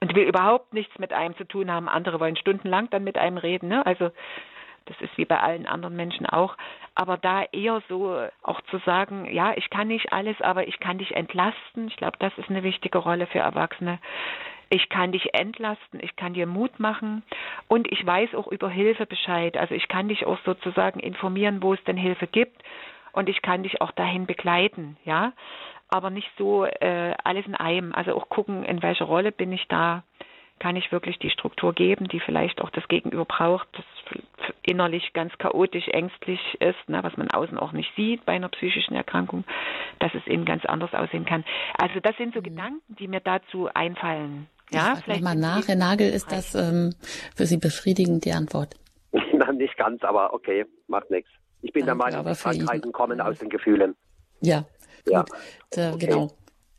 und 0.01 0.15
will 0.15 0.25
überhaupt 0.25 0.75
nichts 0.75 0.99
mit 0.99 1.13
einem 1.13 1.37
zu 1.37 1.45
tun 1.45 1.71
haben. 1.71 1.89
Andere 1.89 2.21
wollen 2.21 2.37
stundenlang 2.37 2.91
dann 2.91 3.05
mit 3.05 3.17
einem 3.17 3.39
reden. 3.39 3.69
Ne? 3.69 3.85
Also 3.87 4.11
das 4.87 5.01
ist 5.01 5.17
wie 5.17 5.25
bei 5.25 5.39
allen 5.39 5.67
anderen 5.67 5.97
Menschen 5.97 6.27
auch. 6.27 6.57
Aber 6.95 7.17
da 7.17 7.45
eher 7.53 7.83
so 7.89 8.27
auch 8.43 8.61
zu 8.63 8.79
sagen, 8.79 9.33
ja, 9.33 9.55
ich 9.57 9.71
kann 9.71 9.89
nicht 9.89 10.13
alles, 10.13 10.41
aber 10.41 10.69
ich 10.69 10.79
kann 10.81 10.99
dich 10.99 11.15
entlasten. 11.17 11.89
Ich 11.89 11.97
glaube, 11.97 12.17
das 12.19 12.37
ist 12.39 12.51
eine 12.51 12.63
wichtige 12.63 12.99
Rolle 12.99 13.27
für 13.27 13.39
Erwachsene. 13.39 13.99
Ich 14.69 14.89
kann 14.89 15.13
dich 15.13 15.35
entlasten, 15.35 16.01
ich 16.03 16.17
kann 16.17 16.33
dir 16.33 16.47
Mut 16.47 16.81
machen 16.81 17.23
und 17.69 17.93
ich 17.93 18.07
weiß 18.07 18.35
auch 18.35 18.47
über 18.47 18.71
Hilfe 18.71 19.05
Bescheid. 19.05 19.59
Also 19.59 19.75
ich 19.75 19.87
kann 19.87 20.09
dich 20.09 20.25
auch 20.25 20.39
sozusagen 20.47 20.99
informieren, 20.99 21.63
wo 21.63 21.75
es 21.75 21.85
denn 21.85 21.99
Hilfe 21.99 22.27
gibt 22.27 22.63
und 23.13 23.29
ich 23.29 23.43
kann 23.43 23.63
dich 23.63 23.83
auch 23.83 23.91
dahin 23.91 24.25
begleiten, 24.27 24.97
ja. 25.05 25.33
Aber 25.91 26.09
nicht 26.09 26.31
so 26.39 26.65
äh, 26.65 27.15
alles 27.23 27.45
in 27.45 27.55
einem. 27.55 27.93
Also 27.95 28.15
auch 28.17 28.31
gucken, 28.31 28.65
in 28.65 28.83
welcher 28.83 29.05
Rolle 29.05 29.31
bin 29.31 29.53
ich 29.53 29.69
da 29.69 30.05
kann 30.63 30.77
ich 30.77 30.93
wirklich 30.93 31.19
die 31.19 31.31
Struktur 31.31 31.73
geben, 31.73 32.07
die 32.07 32.21
vielleicht 32.21 32.61
auch 32.61 32.71
das 32.71 32.87
Gegenüber 32.87 33.25
braucht, 33.25 33.67
das 33.73 33.85
innerlich 34.65 35.13
ganz 35.13 35.33
chaotisch, 35.39 35.89
ängstlich 35.89 36.39
ist, 36.61 36.89
ne, 36.89 37.03
was 37.03 37.17
man 37.17 37.29
außen 37.29 37.59
auch 37.59 37.73
nicht 37.73 37.91
sieht 37.97 38.25
bei 38.25 38.35
einer 38.35 38.49
psychischen 38.49 38.95
Erkrankung, 38.95 39.43
dass 39.99 40.15
es 40.15 40.25
eben 40.29 40.45
ganz 40.45 40.65
anders 40.65 40.95
aussehen 40.95 41.25
kann. 41.25 41.45
Also 41.77 41.99
das 41.99 42.17
sind 42.17 42.33
so 42.33 42.39
mhm. 42.39 42.45
Gedanken, 42.45 42.97
die 42.97 43.09
mir 43.09 43.19
dazu 43.19 43.69
einfallen. 43.75 44.47
Ja, 44.71 44.95
ich 44.97 45.05
vielleicht 45.05 45.25
mal 45.25 45.35
nach, 45.35 45.67
Herr 45.67 45.75
Nagel, 45.75 46.09
ist 46.09 46.31
das 46.31 46.55
ähm, 46.55 46.95
für 47.35 47.47
Sie 47.47 47.57
befriedigend 47.57 48.25
die 48.25 48.33
Antwort? 48.33 48.77
Nein, 49.13 49.57
nicht 49.57 49.77
ganz, 49.77 50.05
aber 50.05 50.33
okay, 50.33 50.65
macht 50.87 51.11
nichts. 51.11 51.29
Ich 51.63 51.73
bin 51.73 51.87
danke, 51.87 52.09
der 52.09 52.23
Meinung, 52.23 52.37
Krankheiten 52.37 52.93
kommen 52.93 53.21
aus 53.21 53.37
den 53.41 53.49
Gefühlen. 53.49 53.97
Ja, 54.41 54.65
ja. 55.09 55.23
Gut, 55.23 55.39
okay. 55.77 56.07
genau. 56.07 56.31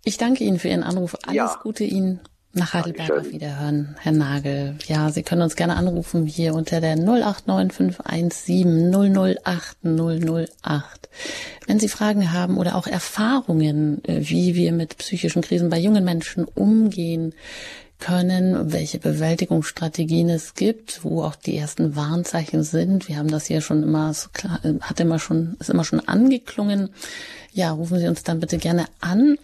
Ich 0.05 0.17
danke 0.17 0.45
Ihnen 0.45 0.57
für 0.57 0.69
Ihren 0.69 0.83
Anruf. 0.83 1.15
Alles 1.27 1.35
ja. 1.35 1.59
Gute 1.61 1.83
Ihnen 1.83 2.21
nach 2.53 2.73
Heidelberg 2.73 3.11
auf 3.11 3.31
Wiederhören, 3.31 3.95
Herr 3.99 4.11
Nagel. 4.11 4.75
Ja, 4.87 5.09
Sie 5.09 5.23
können 5.23 5.41
uns 5.41 5.55
gerne 5.55 5.75
anrufen 5.75 6.27
hier 6.27 6.53
unter 6.53 6.81
der 6.81 6.95
089517 6.95 8.91
008 8.93 9.77
008. 9.83 11.09
Wenn 11.65 11.79
Sie 11.79 11.89
Fragen 11.89 12.31
haben 12.31 12.57
oder 12.57 12.75
auch 12.75 12.85
Erfahrungen, 12.85 14.03
äh, 14.05 14.19
wie 14.21 14.53
wir 14.55 14.71
mit 14.71 14.97
psychischen 14.97 15.41
Krisen 15.41 15.69
bei 15.69 15.79
jungen 15.79 16.03
Menschen 16.03 16.45
umgehen 16.45 17.33
können, 17.99 18.71
welche 18.71 18.99
Bewältigungsstrategien 18.99 20.29
es 20.29 20.53
gibt, 20.53 21.03
wo 21.03 21.23
auch 21.23 21.35
die 21.35 21.57
ersten 21.57 21.95
Warnzeichen 21.95 22.63
sind. 22.63 23.07
Wir 23.07 23.17
haben 23.17 23.31
das 23.31 23.45
hier 23.45 23.61
schon 23.61 23.81
immer 23.81 24.13
so 24.13 24.29
klar, 24.31 24.59
äh, 24.63 24.73
hat 24.81 24.99
immer 24.99 25.19
schon, 25.19 25.55
ist 25.59 25.69
immer 25.69 25.85
schon 25.85 26.01
angeklungen. 26.01 26.89
Ja, 27.53 27.71
rufen 27.71 27.99
Sie 27.99 28.07
uns 28.07 28.23
dann 28.23 28.39
bitte 28.39 28.57
gerne 28.57 28.85
an. 28.99 29.37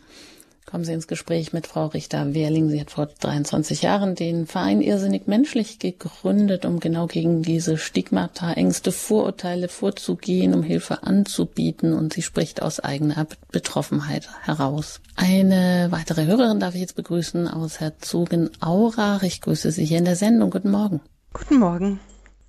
Kommen 0.70 0.84
Sie 0.84 0.94
ins 0.94 1.08
Gespräch 1.08 1.52
mit 1.52 1.66
Frau 1.66 1.88
Richter-Wehrling. 1.88 2.70
Sie 2.70 2.80
hat 2.80 2.92
vor 2.92 3.08
23 3.08 3.82
Jahren 3.82 4.14
den 4.14 4.46
Verein 4.46 4.82
Irrsinnig 4.82 5.26
Menschlich 5.26 5.80
gegründet, 5.80 6.64
um 6.64 6.80
genau 6.80 7.08
gegen 7.08 7.42
diese 7.42 7.80
Stigmata, 7.80 8.54
Ängste, 8.54 8.92
Vorurteile 8.92 9.68
vorzugehen, 9.68 10.54
um 10.54 10.62
Hilfe 10.62 11.02
anzubieten. 11.02 11.94
Und 11.94 12.14
sie 12.14 12.22
spricht 12.22 12.62
aus 12.62 12.80
eigener 12.80 13.26
Betroffenheit 13.52 14.30
heraus. 14.44 15.02
Eine 15.16 15.88
weitere 15.90 16.28
Hörerin 16.28 16.60
darf 16.60 16.76
ich 16.76 16.82
jetzt 16.82 16.96
begrüßen 16.96 17.48
aus 17.48 17.80
Herzogenaurach. 17.80 19.24
Ich 19.24 19.42
grüße 19.42 19.72
Sie 19.72 19.86
hier 19.86 19.98
in 19.98 20.06
der 20.06 20.18
Sendung. 20.18 20.52
Guten 20.52 20.70
Morgen. 20.70 21.02
Guten 21.34 21.58
Morgen. 21.58 22.00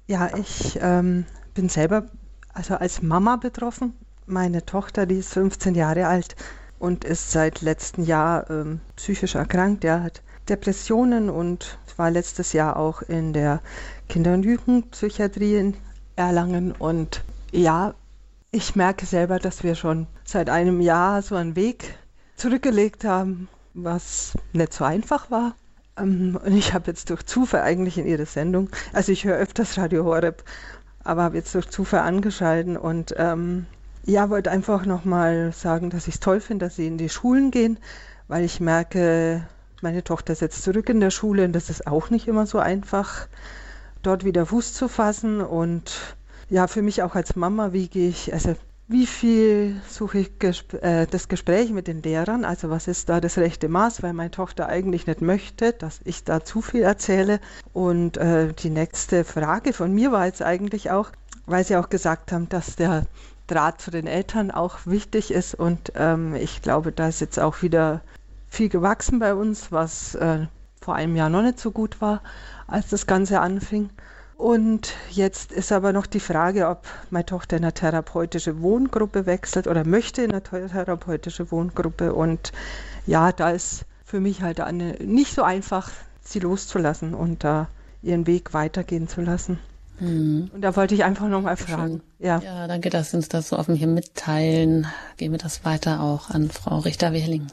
Ja, 0.06 0.36
ich 0.36 0.78
ähm, 0.82 1.24
bin 1.54 1.70
selber 1.70 2.04
also 2.52 2.74
als 2.74 3.00
Mama 3.00 3.36
betroffen. 3.36 3.94
Meine 4.26 4.66
Tochter, 4.66 5.06
die 5.06 5.16
ist 5.16 5.32
15 5.32 5.74
Jahre 5.74 6.06
alt, 6.06 6.36
und 6.80 7.04
ist 7.04 7.30
seit 7.30 7.60
letztem 7.60 8.04
Jahr 8.04 8.50
ähm, 8.50 8.80
psychisch 8.96 9.36
erkrankt. 9.36 9.84
Er 9.84 10.02
hat 10.02 10.22
Depressionen 10.48 11.30
und 11.30 11.78
war 11.96 12.10
letztes 12.10 12.54
Jahr 12.54 12.76
auch 12.76 13.02
in 13.02 13.32
der 13.34 13.60
Kinder- 14.08 14.32
und 14.32 14.42
Jugendpsychiatrie 14.42 15.56
in 15.56 15.76
Erlangen. 16.16 16.72
Und 16.72 17.22
ja, 17.52 17.94
ich 18.50 18.74
merke 18.74 19.04
selber, 19.06 19.38
dass 19.38 19.62
wir 19.62 19.74
schon 19.74 20.06
seit 20.24 20.48
einem 20.48 20.80
Jahr 20.80 21.20
so 21.22 21.36
einen 21.36 21.56
Weg 21.56 21.94
zurückgelegt 22.36 23.04
haben, 23.04 23.48
was 23.74 24.32
nicht 24.54 24.72
so 24.72 24.84
einfach 24.84 25.30
war. 25.30 25.54
Ähm, 25.98 26.40
und 26.42 26.56
ich 26.56 26.72
habe 26.72 26.90
jetzt 26.90 27.10
durch 27.10 27.24
Zufall 27.26 27.60
eigentlich 27.60 27.98
in 27.98 28.06
Ihre 28.06 28.26
Sendung, 28.26 28.70
also 28.94 29.12
ich 29.12 29.24
höre 29.24 29.36
öfters 29.36 29.76
Radio 29.76 30.04
Horeb, 30.04 30.42
aber 31.04 31.22
habe 31.22 31.36
jetzt 31.36 31.54
durch 31.54 31.68
Zufall 31.68 32.00
angeschalten 32.00 32.78
und 32.78 33.14
ähm, 33.18 33.66
ja, 34.04 34.30
wollte 34.30 34.50
einfach 34.50 34.86
nochmal 34.86 35.52
sagen, 35.52 35.90
dass 35.90 36.08
ich 36.08 36.14
es 36.14 36.20
toll 36.20 36.40
finde, 36.40 36.66
dass 36.66 36.76
Sie 36.76 36.86
in 36.86 36.98
die 36.98 37.08
Schulen 37.08 37.50
gehen, 37.50 37.78
weil 38.28 38.44
ich 38.44 38.60
merke, 38.60 39.46
meine 39.82 40.04
Tochter 40.04 40.32
ist 40.32 40.40
jetzt 40.40 40.62
zurück 40.62 40.88
in 40.88 41.00
der 41.00 41.10
Schule 41.10 41.44
und 41.44 41.52
das 41.52 41.70
ist 41.70 41.86
auch 41.86 42.10
nicht 42.10 42.28
immer 42.28 42.46
so 42.46 42.58
einfach, 42.58 43.28
dort 44.02 44.24
wieder 44.24 44.46
Fuß 44.46 44.74
zu 44.74 44.88
fassen 44.88 45.40
und 45.40 46.16
ja, 46.48 46.66
für 46.66 46.82
mich 46.82 47.02
auch 47.02 47.14
als 47.14 47.36
Mama, 47.36 47.72
wie 47.72 47.88
gehe 47.88 48.08
ich, 48.08 48.32
also 48.32 48.56
wie 48.88 49.06
viel 49.06 49.80
suche 49.88 50.18
ich 50.18 50.38
gesp 50.40 50.74
äh, 50.82 51.06
das 51.06 51.28
Gespräch 51.28 51.70
mit 51.70 51.86
den 51.86 52.02
Lehrern? 52.02 52.44
Also 52.44 52.70
was 52.70 52.88
ist 52.88 53.08
da 53.08 53.20
das 53.20 53.38
rechte 53.38 53.68
Maß, 53.68 54.02
weil 54.02 54.12
meine 54.14 54.32
Tochter 54.32 54.66
eigentlich 54.66 55.06
nicht 55.06 55.20
möchte, 55.20 55.72
dass 55.72 56.00
ich 56.02 56.24
da 56.24 56.44
zu 56.44 56.60
viel 56.60 56.82
erzähle. 56.82 57.38
Und 57.72 58.16
äh, 58.16 58.52
die 58.52 58.70
nächste 58.70 59.22
Frage 59.22 59.72
von 59.72 59.94
mir 59.94 60.10
war 60.10 60.26
jetzt 60.26 60.42
eigentlich 60.42 60.90
auch, 60.90 61.10
weil 61.46 61.64
Sie 61.64 61.76
auch 61.76 61.88
gesagt 61.88 62.32
haben, 62.32 62.48
dass 62.48 62.74
der 62.74 63.06
Draht 63.50 63.80
zu 63.80 63.90
den 63.90 64.06
Eltern 64.06 64.50
auch 64.50 64.78
wichtig 64.84 65.32
ist. 65.32 65.54
Und 65.54 65.92
ähm, 65.96 66.34
ich 66.34 66.62
glaube, 66.62 66.92
da 66.92 67.08
ist 67.08 67.20
jetzt 67.20 67.38
auch 67.38 67.62
wieder 67.62 68.00
viel 68.48 68.68
gewachsen 68.68 69.18
bei 69.18 69.34
uns, 69.34 69.72
was 69.72 70.14
äh, 70.14 70.46
vor 70.80 70.94
einem 70.94 71.16
Jahr 71.16 71.28
noch 71.28 71.42
nicht 71.42 71.58
so 71.58 71.70
gut 71.70 72.00
war, 72.00 72.22
als 72.66 72.88
das 72.88 73.06
Ganze 73.06 73.40
anfing. 73.40 73.90
Und 74.36 74.94
jetzt 75.10 75.52
ist 75.52 75.70
aber 75.70 75.92
noch 75.92 76.06
die 76.06 76.20
Frage, 76.20 76.68
ob 76.68 76.86
meine 77.10 77.26
Tochter 77.26 77.58
in 77.58 77.64
eine 77.64 77.74
therapeutische 77.74 78.62
Wohngruppe 78.62 79.26
wechselt 79.26 79.66
oder 79.66 79.84
möchte 79.84 80.22
in 80.22 80.30
eine 80.30 80.42
therapeutische 80.42 81.50
Wohngruppe. 81.50 82.14
Und 82.14 82.52
ja, 83.06 83.32
da 83.32 83.50
ist 83.50 83.84
für 84.04 84.18
mich 84.18 84.40
halt 84.40 84.60
eine, 84.60 84.94
nicht 84.94 85.34
so 85.34 85.42
einfach, 85.42 85.90
sie 86.22 86.40
loszulassen 86.40 87.12
und 87.12 87.44
da 87.44 87.68
ihren 88.02 88.26
Weg 88.26 88.54
weitergehen 88.54 89.08
zu 89.08 89.20
lassen. 89.20 89.58
Mhm. 90.00 90.50
Und 90.52 90.62
da 90.62 90.74
wollte 90.76 90.94
ich 90.94 91.04
einfach 91.04 91.28
nochmal 91.28 91.56
fragen. 91.56 92.02
Ja. 92.18 92.38
ja, 92.38 92.66
danke, 92.66 92.90
dass 92.90 93.10
Sie 93.10 93.16
uns 93.16 93.28
das 93.28 93.48
so 93.48 93.58
offen 93.58 93.74
hier 93.74 93.86
mitteilen. 93.86 94.86
Gehen 95.16 95.32
wir 95.32 95.38
das 95.38 95.64
weiter 95.64 96.00
auch 96.00 96.30
an 96.30 96.50
Frau 96.50 96.78
Richter-Wehling. 96.78 97.46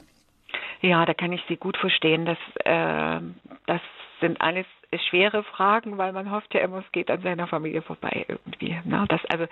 Ja, 0.82 1.06
da 1.06 1.14
kann 1.14 1.34
ich 1.34 1.42
Sie 1.48 1.58
gut 1.58 1.78
verstehen. 1.78 2.26
dass 2.26 2.38
äh, 2.64 3.22
das 3.66 3.82
sind 4.22 4.42
alles 4.42 4.66
schwere 5.10 5.44
Fragen, 5.44 5.98
weil 5.98 6.14
man 6.14 6.32
hofft 6.32 6.54
ja 6.54 6.62
immer, 6.62 6.78
es 6.80 6.92
geht 6.92 7.12
an 7.12 7.22
seiner 7.22 7.48
Familie 7.48 7.82
vorbei 7.82 8.26
irgendwie. 8.28 8.80
Ne? 8.86 9.06
Das 9.10 9.24
also 9.26 9.46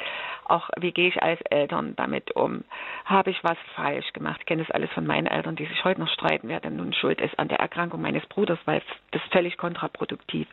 auch, 0.45 0.69
wie 0.77 0.91
gehe 0.91 1.09
ich 1.09 1.21
als 1.21 1.41
Eltern 1.49 1.93
damit 1.97 2.31
um? 2.35 2.63
Habe 3.03 3.31
ich 3.31 3.43
was 3.43 3.57
falsch 3.75 4.13
gemacht? 4.13 4.37
Ich 4.39 4.45
kenne 4.45 4.63
das 4.63 4.71
alles 4.71 4.89
von 4.91 5.05
meinen 5.05 5.27
Eltern, 5.27 5.55
die 5.55 5.65
sich 5.65 5.83
heute 5.83 5.99
noch 5.99 6.09
streiten, 6.09 6.47
wer 6.47 6.61
denn 6.61 6.77
nun 6.77 6.93
schuld 6.93 7.19
ist 7.19 7.37
an 7.37 7.49
der 7.49 7.59
Erkrankung 7.59 8.01
meines 8.01 8.25
Bruders, 8.27 8.59
weil 8.65 8.81
das 9.11 9.21
ist 9.21 9.31
völlig 9.33 9.57
kontraproduktiv. 9.57 10.47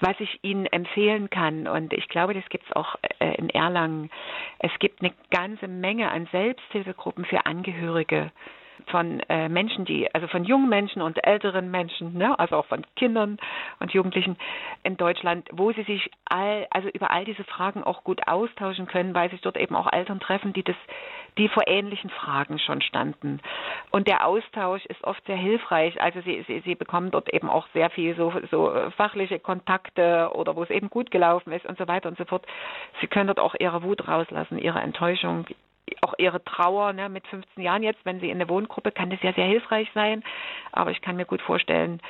Was 0.00 0.18
ich 0.20 0.38
Ihnen 0.42 0.66
empfehlen 0.66 1.28
kann, 1.28 1.66
und 1.66 1.92
ich 1.92 2.08
glaube, 2.08 2.32
das 2.32 2.48
gibt 2.48 2.64
es 2.64 2.76
auch 2.76 2.96
äh, 3.18 3.34
in 3.34 3.50
Erlangen, 3.50 4.10
es 4.58 4.72
gibt 4.78 5.02
eine 5.02 5.12
ganze 5.30 5.68
Menge 5.68 6.10
an 6.10 6.28
Selbsthilfegruppen 6.32 7.24
für 7.24 7.44
Angehörige 7.46 8.30
von 8.88 9.20
äh, 9.28 9.48
Menschen, 9.48 9.84
die, 9.84 10.12
also 10.14 10.26
von 10.28 10.44
jungen 10.44 10.68
Menschen 10.68 11.02
und 11.02 11.24
älteren 11.24 11.70
Menschen, 11.70 12.16
ne, 12.16 12.38
also 12.38 12.56
auch 12.56 12.66
von 12.66 12.84
Kindern 12.96 13.38
und 13.80 13.92
Jugendlichen 13.92 14.36
in 14.82 14.96
Deutschland, 14.96 15.48
wo 15.52 15.72
sie 15.72 15.82
sich 15.84 16.10
all, 16.24 16.66
also 16.70 16.88
über 16.88 17.10
all 17.10 17.24
diese 17.24 17.44
Fragen 17.44 17.82
auch 17.84 18.04
gut 18.04 18.26
austauschen 18.26 18.86
können, 18.86 19.14
weil 19.14 19.30
sich 19.30 19.40
dort 19.40 19.56
eben 19.56 19.76
auch 19.76 19.92
Eltern 19.92 20.20
treffen, 20.20 20.52
die 20.52 20.62
das, 20.62 20.76
die 21.36 21.48
vor 21.48 21.66
ähnlichen 21.66 22.10
Fragen 22.10 22.58
schon 22.58 22.80
standen. 22.82 23.40
Und 23.90 24.08
der 24.08 24.26
Austausch 24.26 24.84
ist 24.86 25.02
oft 25.04 25.24
sehr 25.26 25.36
hilfreich. 25.36 26.00
Also 26.00 26.20
sie, 26.22 26.44
sie, 26.46 26.60
sie 26.60 26.74
bekommen 26.74 27.10
dort 27.10 27.32
eben 27.32 27.48
auch 27.48 27.66
sehr 27.72 27.90
viel 27.90 28.16
so, 28.16 28.32
so 28.50 28.72
fachliche 28.96 29.38
Kontakte 29.38 30.30
oder 30.34 30.56
wo 30.56 30.62
es 30.62 30.70
eben 30.70 30.90
gut 30.90 31.10
gelaufen 31.10 31.52
ist 31.52 31.66
und 31.66 31.78
so 31.78 31.86
weiter 31.88 32.08
und 32.08 32.18
so 32.18 32.24
fort. 32.24 32.46
Sie 33.00 33.06
können 33.06 33.28
dort 33.28 33.40
auch 33.40 33.54
ihre 33.58 33.82
Wut 33.82 34.06
rauslassen, 34.08 34.58
ihre 34.58 34.80
Enttäuschung, 34.80 35.46
auch 36.02 36.14
ihre 36.18 36.42
Trauer 36.44 36.92
ne, 36.92 37.08
mit 37.08 37.26
15 37.28 37.62
Jahren 37.62 37.82
jetzt, 37.82 38.04
wenn 38.04 38.20
sie 38.20 38.30
in 38.30 38.38
der 38.38 38.48
Wohngruppe, 38.48 38.92
kann 38.92 39.10
das 39.10 39.22
ja 39.22 39.32
sehr 39.32 39.46
hilfreich 39.46 39.88
sein. 39.94 40.22
Aber 40.72 40.90
ich 40.90 41.00
kann 41.00 41.16
mir 41.16 41.26
gut 41.26 41.42
vorstellen, 41.42 42.00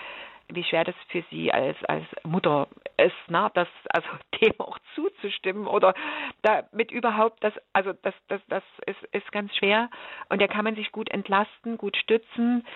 wie 0.51 0.64
schwer 0.64 0.85
das 0.85 0.95
für 1.09 1.22
sie 1.31 1.53
als 1.53 1.76
als 1.85 2.05
Mutter 2.24 2.68
ist, 2.97 3.31
ne, 3.31 3.51
das 3.55 3.68
also 3.91 4.09
dem 4.41 4.59
auch 4.61 4.79
zuzustimmen 4.95 5.66
oder 5.66 5.95
damit 6.43 6.91
überhaupt 6.91 7.45
das 7.45 7.53
also 7.72 7.93
das 8.03 8.14
das 8.29 8.41
das 8.49 8.62
ist 8.87 9.03
ist 9.12 9.31
ganz 9.33 9.55
schwer 9.57 9.91
und 10.31 10.41
da 10.41 10.47
kann 10.47 10.64
man 10.64 10.74
sich 10.74 10.91
gut 10.91 11.11
entlasten, 11.11 11.76
gut 11.76 11.97
stützen, 11.97 12.66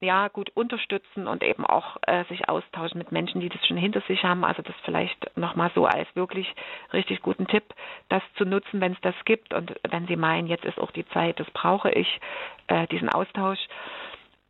ja 0.00 0.28
gut 0.28 0.50
unterstützen 0.54 1.26
und 1.26 1.42
eben 1.42 1.64
auch 1.64 1.96
äh, 2.02 2.24
sich 2.24 2.48
austauschen 2.48 2.98
mit 2.98 3.12
Menschen, 3.12 3.40
die 3.40 3.48
das 3.48 3.64
schon 3.66 3.76
hinter 3.76 4.00
sich 4.02 4.22
haben. 4.22 4.44
Also 4.44 4.62
das 4.62 4.74
vielleicht 4.84 5.36
nochmal 5.36 5.70
so 5.74 5.86
als 5.86 6.08
wirklich 6.14 6.52
richtig 6.92 7.22
guten 7.22 7.46
Tipp, 7.46 7.64
das 8.08 8.22
zu 8.36 8.44
nutzen, 8.44 8.80
wenn 8.80 8.92
es 8.92 9.00
das 9.00 9.14
gibt 9.24 9.54
und 9.54 9.74
wenn 9.88 10.06
Sie 10.06 10.16
meinen, 10.16 10.48
jetzt 10.48 10.64
ist 10.64 10.78
auch 10.78 10.90
die 10.90 11.06
Zeit, 11.08 11.40
das 11.40 11.50
brauche 11.50 11.90
ich, 11.90 12.20
äh, 12.66 12.86
diesen 12.88 13.08
Austausch. 13.08 13.60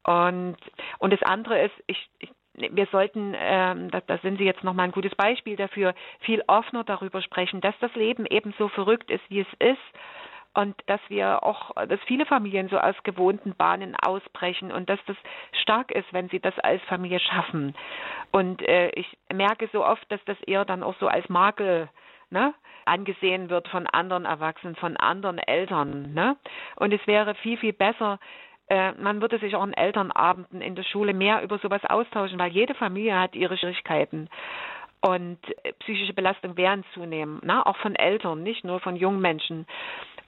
Und 0.03 0.57
und 0.99 1.13
das 1.13 1.23
andere 1.23 1.63
ist, 1.63 1.75
ich, 1.87 2.09
ich 2.19 2.31
wir 2.59 2.87
sollten, 2.87 3.35
ähm, 3.39 3.91
da, 3.91 4.01
da 4.01 4.19
sind 4.19 4.39
Sie 4.39 4.45
jetzt 4.45 4.65
nochmal 4.65 4.87
ein 4.87 4.93
gutes 4.93 5.15
Beispiel 5.15 5.57
dafür, 5.57 5.95
viel 6.21 6.43
offener 6.47 6.85
darüber 6.85 7.21
sprechen, 7.21 7.61
dass 7.61 7.75
das 7.81 7.95
Leben 7.95 8.25
eben 8.25 8.55
so 8.59 8.69
verrückt 8.69 9.11
ist, 9.11 9.23
wie 9.29 9.41
es 9.41 9.53
ist 9.59 9.79
und 10.57 10.75
dass 10.87 11.01
wir 11.09 11.43
auch, 11.43 11.73
dass 11.87 12.01
viele 12.07 12.25
Familien 12.25 12.69
so 12.69 12.79
aus 12.79 12.95
gewohnten 13.03 13.55
Bahnen 13.55 13.95
ausbrechen 13.95 14.73
und 14.73 14.89
dass 14.89 14.99
das 15.07 15.17
stark 15.63 15.91
ist, 15.91 16.11
wenn 16.13 16.31
sie 16.31 16.41
das 16.41 16.59
als 16.61 16.83
Familie 16.85 17.21
schaffen. 17.21 17.75
Und 18.33 18.63
äh, 18.63 18.89
ich 18.91 19.19
merke 19.33 19.69
so 19.73 19.85
oft, 19.85 20.11
dass 20.11 20.25
das 20.25 20.41
eher 20.47 20.65
dann 20.65 20.83
auch 20.83 20.95
so 20.99 21.09
als 21.09 21.29
Makel 21.29 21.91
ne, 22.31 22.55
angesehen 22.87 23.51
wird 23.51 23.69
von 23.69 23.87
anderen 23.87 24.25
Erwachsenen, 24.25 24.77
von 24.77 24.97
anderen 24.97 25.39
Eltern. 25.39 26.15
Ne? 26.15 26.37
Und 26.77 26.93
es 26.95 27.07
wäre 27.07 27.35
viel, 27.35 27.59
viel 27.59 27.75
besser, 27.75 28.19
äh, 28.69 28.93
man 28.93 29.21
würde 29.21 29.39
sich 29.39 29.55
auch 29.55 29.65
in 29.65 29.75
Elternabenden 29.75 30.63
in 30.63 30.75
der 30.75 30.85
Schule 30.85 31.13
mehr 31.13 31.43
über 31.43 31.59
sowas 31.59 31.85
austauschen, 31.85 32.39
weil 32.39 32.51
jede 32.51 32.75
Familie 32.75 33.19
hat 33.19 33.37
ihre 33.37 33.57
Schwierigkeiten. 33.59 34.29
Und 35.07 35.39
äh, 35.63 35.73
psychische 35.81 36.15
Belastung 36.15 36.57
werden 36.57 36.85
zunehmen, 36.95 37.41
ne? 37.45 37.65
auch 37.65 37.77
von 37.77 37.95
Eltern, 37.95 38.43
nicht 38.43 38.65
nur 38.65 38.81
von 38.81 38.97
jungen 38.97 39.21
Menschen 39.21 39.67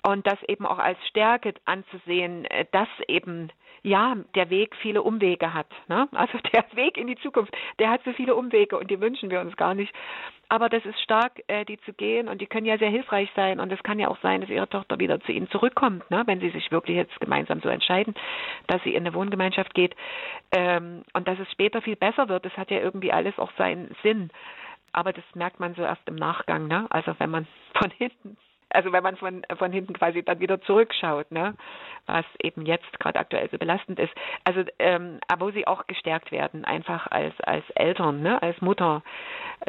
und 0.02 0.26
das 0.26 0.42
eben 0.44 0.66
auch 0.66 0.78
als 0.78 0.98
Stärke 1.08 1.54
anzusehen, 1.64 2.44
äh, 2.46 2.64
dass 2.70 2.88
eben 3.08 3.50
ja 3.82 4.16
der 4.34 4.50
Weg 4.50 4.74
viele 4.76 5.02
Umwege 5.02 5.54
hat. 5.54 5.68
Ne? 5.88 6.08
Also 6.18 6.38
der 6.52 6.64
Weg 6.74 6.96
in 6.96 7.06
die 7.06 7.16
Zukunft, 7.16 7.56
der 7.78 7.90
hat 7.90 8.02
so 8.04 8.12
viele 8.12 8.34
Umwege 8.34 8.78
und 8.78 8.90
die 8.90 9.00
wünschen 9.00 9.30
wir 9.30 9.40
uns 9.40 9.56
gar 9.56 9.74
nicht. 9.74 9.92
Aber 10.48 10.68
das 10.68 10.84
ist 10.84 11.00
stark, 11.00 11.42
äh, 11.46 11.64
die 11.64 11.78
zu 11.80 11.92
gehen 11.92 12.28
und 12.28 12.40
die 12.40 12.46
können 12.46 12.66
ja 12.66 12.78
sehr 12.78 12.90
hilfreich 12.90 13.30
sein 13.36 13.60
und 13.60 13.70
es 13.72 13.82
kann 13.82 13.98
ja 13.98 14.08
auch 14.08 14.18
sein, 14.22 14.40
dass 14.40 14.50
ihre 14.50 14.68
Tochter 14.68 14.98
wieder 14.98 15.20
zu 15.20 15.32
ihnen 15.32 15.50
zurückkommt, 15.50 16.10
ne? 16.10 16.22
wenn 16.26 16.40
sie 16.40 16.50
sich 16.50 16.70
wirklich 16.70 16.96
jetzt 16.96 17.20
gemeinsam 17.20 17.60
so 17.60 17.68
entscheiden, 17.68 18.14
dass 18.66 18.82
sie 18.82 18.94
in 18.94 19.06
eine 19.06 19.14
Wohngemeinschaft 19.14 19.74
geht 19.74 19.94
ähm, 20.52 21.02
und 21.12 21.28
dass 21.28 21.38
es 21.38 21.50
später 21.52 21.82
viel 21.82 21.96
besser 21.96 22.28
wird. 22.28 22.44
Das 22.44 22.56
hat 22.56 22.70
ja 22.70 22.78
irgendwie 22.78 23.12
alles 23.12 23.38
auch 23.38 23.52
seinen 23.58 23.94
Sinn. 24.02 24.30
Aber 24.92 25.12
das 25.12 25.24
merkt 25.34 25.60
man 25.60 25.74
so 25.74 25.82
erst 25.82 26.06
im 26.06 26.16
Nachgang, 26.16 26.66
ne? 26.68 26.86
Also 26.90 27.14
wenn 27.18 27.30
man 27.30 27.46
von 27.78 27.90
hinten 27.90 28.36
also 28.70 28.92
wenn 28.92 29.02
man 29.02 29.16
von, 29.16 29.42
von 29.56 29.72
hinten 29.72 29.94
quasi 29.94 30.22
dann 30.22 30.40
wieder 30.40 30.60
zurückschaut, 30.60 31.30
ne, 31.32 31.54
was 32.06 32.24
eben 32.42 32.66
jetzt 32.66 32.98
gerade 33.00 33.18
aktuell 33.18 33.48
so 33.50 33.58
belastend 33.58 33.98
ist. 33.98 34.12
Also 34.44 34.62
ähm, 34.78 35.20
wo 35.38 35.50
sie 35.50 35.66
auch 35.66 35.86
gestärkt 35.86 36.32
werden, 36.32 36.64
einfach 36.64 37.06
als 37.06 37.38
als 37.40 37.64
Eltern, 37.70 38.22
ne, 38.22 38.42
als 38.42 38.60
Mutter, 38.60 39.02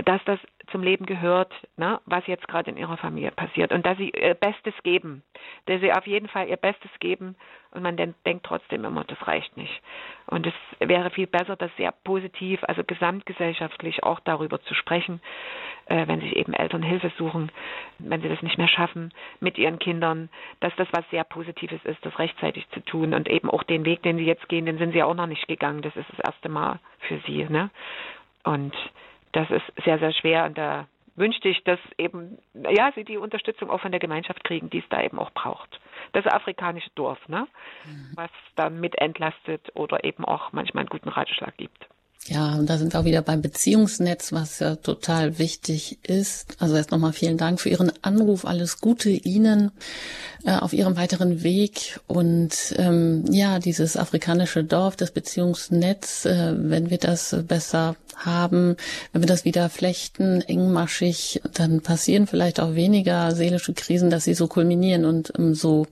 dass 0.04 0.22
das 0.26 0.40
zum 0.72 0.84
Leben 0.84 1.06
gehört, 1.06 1.54
ne, 1.78 2.00
was 2.06 2.26
jetzt 2.28 2.48
gerade 2.48 2.70
in 2.72 2.78
ihrer 2.78 2.98
Familie 2.98 3.32
passiert 3.32 3.72
und 3.72 3.86
dass 3.86 3.98
sie 3.98 4.10
ihr 4.10 4.34
Bestes 4.34 4.74
geben, 4.84 5.24
dass 5.66 5.82
sie 5.82 5.92
auf 5.92 6.08
jeden 6.08 6.28
Fall 6.28 6.48
ihr 6.48 6.58
Bestes 6.58 6.92
geben 7.00 7.36
und 7.72 7.84
man 7.84 7.98
denn, 7.98 8.16
denkt 8.26 8.46
trotzdem 8.46 8.84
immer, 8.86 9.04
das 9.04 9.28
reicht 9.28 9.56
nicht. 9.56 9.82
Und 10.26 10.48
es 10.48 10.54
wäre 10.80 11.10
viel 11.12 11.28
besser, 11.28 11.56
das 11.56 11.72
sehr 11.78 11.92
positiv, 11.92 12.64
also 12.64 12.84
gesamtgesellschaftlich 12.84 14.04
auch 14.04 14.20
darüber 14.22 14.62
zu 14.62 14.74
sprechen, 14.74 15.22
äh, 15.86 16.08
wenn 16.08 16.22
sich 16.22 16.36
eben 16.36 16.54
Eltern 16.54 16.84
Hilfe 16.84 17.12
suchen, 17.18 17.52
wenn 18.00 18.22
sie 18.22 18.30
das 18.30 18.42
nicht 18.42 18.58
mehr 18.58 18.68
schaffen 18.68 19.14
mit 19.40 19.58
ihren 19.58 19.80
Kindern, 19.80 20.30
dass 20.60 20.76
das 20.78 20.88
was 20.92 21.08
sehr 21.12 21.24
Positives 21.24 21.84
ist, 21.84 22.04
das 22.06 22.18
rechtzeitig 22.18 22.68
zu 22.70 22.80
tun 22.80 23.14
und 23.14 23.30
eben 23.30 23.50
auch 23.50 23.64
den 23.64 23.86
Weg, 23.86 24.04
den 24.04 24.18
sie 24.18 24.26
jetzt 24.26 24.50
gehen, 24.50 24.66
den 24.66 24.78
sind 24.78 24.94
sie 24.94 25.04
auch 25.04 25.16
noch 25.16 25.28
nicht 25.28 25.48
gegangen. 25.48 25.82
Das 25.82 25.96
ist 25.96 26.10
das 26.10 26.20
erste 26.20 26.50
Mal 26.50 26.80
für 27.00 27.20
sie, 27.28 27.46
ne? 27.46 27.70
Und 28.44 28.74
das 29.32 29.50
ist 29.52 29.66
sehr, 29.86 30.00
sehr 30.00 30.14
schwer 30.14 30.46
und 30.46 30.58
da 30.58 30.88
wünschte 31.16 31.50
ich, 31.50 31.64
dass 31.66 31.80
eben, 31.98 32.38
ja, 32.54 32.92
sie 32.96 33.04
die 33.04 33.18
Unterstützung 33.18 33.70
auch 33.70 33.82
von 33.82 33.92
der 33.92 34.00
Gemeinschaft 34.00 34.44
kriegen, 34.44 34.70
die 34.70 34.80
es 34.80 34.90
da 34.90 35.04
eben 35.04 35.20
auch 35.20 35.32
braucht. 35.32 35.80
Das 36.14 36.26
afrikanische 36.26 36.90
Dorf, 36.96 37.20
ne? 37.28 37.48
Mhm. 37.86 38.12
Was 38.16 38.32
dann 38.56 38.80
mit 38.80 38.98
entlastet 39.00 39.70
oder 39.76 40.04
eben 40.04 40.24
auch 40.24 40.54
manchmal 40.54 40.84
einen 40.84 40.90
guten 40.90 41.10
Ratschlag 41.10 41.58
gibt. 41.58 41.88
Ja, 42.28 42.56
und 42.56 42.70
da 42.70 42.78
sind 42.78 42.94
wir 42.94 43.00
auch 43.00 43.06
wieder 43.06 43.22
beim 43.22 43.42
Beziehungsnetz, 43.42 44.32
was 44.32 44.60
ja 44.60 44.76
total 44.76 45.40
wichtig 45.40 46.00
ist. 46.04 46.58
Also 46.60 46.76
erst 46.76 46.92
nochmal 46.92 47.14
vielen 47.14 47.38
Dank 47.38 47.62
für 47.62 47.70
Ihren 47.70 47.92
Anruf. 48.04 48.46
Alles 48.46 48.82
Gute 48.82 49.10
Ihnen 49.10 49.72
äh, 50.44 50.52
auf 50.52 50.74
Ihrem 50.74 50.98
weiteren 50.98 51.44
Weg. 51.44 52.00
Und 52.08 52.76
ähm, 52.78 53.26
ja, 53.32 53.60
dieses 53.60 53.96
afrikanische 53.98 54.64
Dorf, 54.64 54.96
das 54.96 55.12
Beziehungsnetz, 55.12 56.26
äh, 56.26 56.54
wenn 56.58 56.90
wir 56.90 56.98
das 56.98 57.36
besser 57.48 57.96
haben, 58.18 58.76
wenn 59.12 59.22
wir 59.22 59.28
das 59.28 59.46
wieder 59.46 59.70
flechten, 59.70 60.42
engmaschig, 60.42 61.42
dann 61.54 61.82
passieren 61.82 62.28
vielleicht 62.28 62.60
auch 62.60 62.76
weniger 62.76 63.34
seelische 63.34 63.74
Krisen, 63.74 64.10
dass 64.10 64.26
sie 64.26 64.34
so 64.34 64.48
kulminieren 64.48 65.06
und 65.06 65.32
ähm, 65.38 65.56
so 65.56 65.88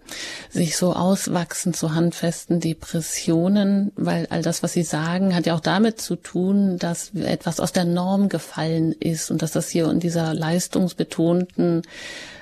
sich 0.49 0.75
so 0.75 0.93
auswachsen 0.93 1.73
zu 1.73 1.95
handfesten 1.95 2.59
Depressionen, 2.59 3.91
weil 3.95 4.27
all 4.29 4.41
das, 4.41 4.61
was 4.61 4.73
Sie 4.73 4.83
sagen, 4.83 5.33
hat 5.33 5.45
ja 5.45 5.55
auch 5.55 5.61
damit 5.61 6.01
zu 6.01 6.16
tun, 6.21 6.77
dass 6.77 7.13
etwas 7.13 7.59
aus 7.59 7.71
der 7.71 7.85
Norm 7.85 8.29
gefallen 8.29 8.91
ist 8.91 9.31
und 9.31 9.41
dass 9.41 9.51
das 9.51 9.69
hier 9.69 9.89
in 9.89 9.99
dieser 9.99 10.33
leistungsbetonten 10.33 11.83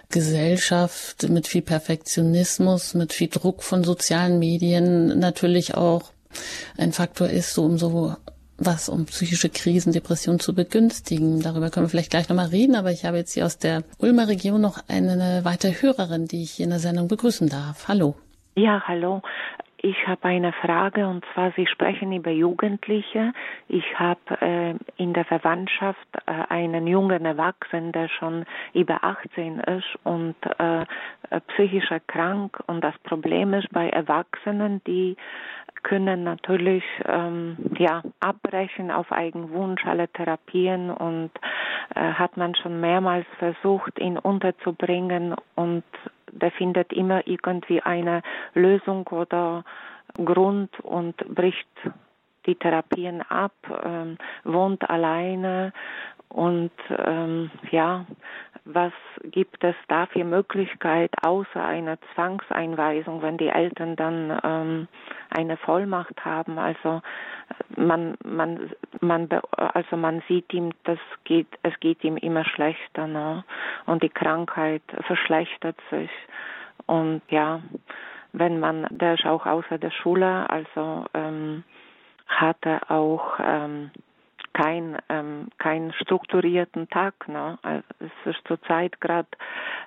Gesellschaft 0.10 1.28
mit 1.30 1.48
viel 1.48 1.62
Perfektionismus, 1.62 2.94
mit 2.94 3.14
viel 3.14 3.28
Druck 3.28 3.64
von 3.64 3.84
sozialen 3.84 4.40
Medien 4.40 5.20
natürlich 5.20 5.76
auch 5.76 6.12
ein 6.78 6.92
Faktor 6.92 7.30
ist, 7.30 7.54
so 7.54 7.66
umso 7.66 8.16
was 8.58 8.88
um 8.88 9.06
psychische 9.06 9.50
Krisen, 9.50 9.92
Depressionen 9.92 10.40
zu 10.40 10.56
begünstigen. 10.56 11.42
Darüber 11.42 11.70
können 11.70 11.86
wir 11.86 11.90
vielleicht 11.90 12.12
gleich 12.12 12.30
nochmal 12.30 12.48
reden, 12.48 12.76
aber 12.76 12.92
ich 12.92 13.06
habe 13.06 13.18
jetzt 13.18 13.34
hier 13.34 13.46
aus 13.46 13.58
der 13.58 13.84
Ulmer 14.00 14.28
Region 14.28 14.62
noch 14.62 14.80
eine 14.88 15.42
weitere 15.44 15.74
Hörerin, 15.82 16.28
die 16.28 16.44
ich 16.44 16.52
hier 16.52 16.66
in 16.66 16.70
der 16.70 16.80
Sendung 16.80 17.08
begrüßen 17.08 17.50
darf. 17.50 17.88
Hallo. 17.88 18.16
Ja, 18.56 18.82
hallo. 18.88 19.22
Ich 19.86 20.08
habe 20.08 20.30
eine 20.30 20.52
Frage 20.52 21.08
und 21.08 21.24
zwar, 21.32 21.52
Sie 21.52 21.68
sprechen 21.68 22.12
über 22.12 22.32
Jugendliche. 22.32 23.34
Ich 23.68 23.86
habe 24.00 24.42
äh, 24.42 24.74
in 24.98 25.14
der 25.14 25.26
Verwandtschaft 25.26 26.08
äh, 26.26 26.32
einen 26.50 26.88
jungen 26.88 27.24
Erwachsenen, 27.24 27.92
der 27.92 28.10
schon 28.10 28.46
über 28.74 29.04
18 29.04 29.60
ist 29.60 29.86
und 30.04 30.36
äh, 30.58 30.86
psychisch 31.50 31.92
erkrankt. 31.92 32.56
Und 32.66 32.84
das 32.84 32.98
Problem 33.04 33.54
ist 33.54 33.70
bei 33.72 33.88
Erwachsenen, 33.88 34.82
die 34.88 35.18
können 35.84 36.24
natürlich 36.24 36.84
ähm, 37.06 37.56
ja 37.78 38.02
abbrechen 38.22 38.90
auf 38.90 39.12
Eigenwunsch 39.12 39.86
alle 39.86 40.08
Therapien 40.08 40.90
und 40.90 41.30
äh, 41.94 42.00
hat 42.14 42.38
man 42.38 42.56
schon 42.56 42.82
mehrmals 42.82 43.28
versucht, 43.38 44.00
ihn 44.00 44.18
unterzubringen 44.18 45.36
und 45.54 45.84
der 46.36 46.52
findet 46.52 46.94
immer 46.94 47.26
irgendwie 47.28 47.82
eine 47.82 48.22
Lösung 48.54 49.08
oder 49.08 49.64
Grund 50.14 50.80
und 50.82 51.18
bricht 51.34 51.68
die 52.46 52.56
Therapien 52.56 53.22
ab, 53.24 53.54
ähm, 53.84 54.18
wohnt 54.44 54.88
alleine 54.90 55.74
und 56.30 56.72
ähm, 56.90 57.52
ja, 57.72 58.06
was 58.66 58.94
gibt 59.24 59.64
es 59.64 59.76
da 59.88 60.08
für 60.08 60.24
Möglichkeit 60.24 61.12
außer 61.24 61.64
einer 61.64 61.98
Zwangseinweisung, 62.14 63.22
wenn 63.22 63.38
die 63.38 63.50
Eltern 63.50 63.96
dann 63.96 64.40
ähm, 64.44 64.88
eine 65.30 65.56
Vollmacht 65.58 66.26
haben? 66.26 66.58
Also 66.58 67.02
man, 67.76 68.18
man, 68.26 68.72
man, 69.02 69.30
also 69.52 69.98
man 69.98 70.24
sieht 70.28 70.52
ihm, 70.52 70.72
das 70.84 71.00
geht, 71.26 71.48
es 71.62 71.80
geht 71.80 72.04
ihm 72.04 72.18
immer 72.18 72.44
schlechter, 72.44 73.06
ne? 73.06 73.44
Und 73.86 74.02
die 74.02 74.10
Krankheit 74.10 74.84
verschlechtert 75.06 75.78
sich. 75.92 76.10
Und 76.88 77.22
ja, 77.30 77.62
wenn 78.34 78.60
man, 78.60 78.88
der 78.90 79.14
ist 79.14 79.26
auch 79.26 79.46
außer 79.46 79.78
der 79.78 79.92
Schule, 79.92 80.50
also 80.50 81.06
ähm, 81.14 81.64
hat 82.28 82.58
er 82.62 82.90
auch 82.90 83.40
ähm, 83.40 83.92
kein 84.56 84.98
ähm, 85.10 85.50
keinen 85.58 85.92
strukturierten 85.94 86.90
Tag. 86.90 87.28
Ne? 87.28 87.60
Also 87.62 87.84
es 88.00 88.36
ist 88.36 88.48
zurzeit 88.48 89.00
gerade 89.02 89.28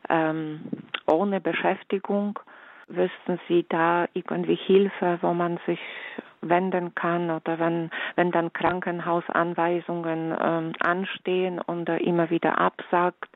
ähm, 0.08 0.60
ohne 1.06 1.40
Beschäftigung. 1.40 2.38
Wüssten 2.86 3.40
Sie 3.48 3.66
da 3.68 4.06
irgendwie 4.14 4.54
Hilfe, 4.54 5.18
wo 5.22 5.34
man 5.34 5.58
sich 5.66 5.80
wenden 6.40 6.94
kann 6.94 7.30
oder 7.30 7.58
wenn 7.58 7.90
wenn 8.16 8.30
dann 8.30 8.52
Krankenhausanweisungen 8.52 10.36
ähm, 10.40 10.72
anstehen 10.80 11.60
und 11.60 11.88
er 11.88 12.00
immer 12.00 12.30
wieder 12.30 12.58
absagt, 12.58 13.28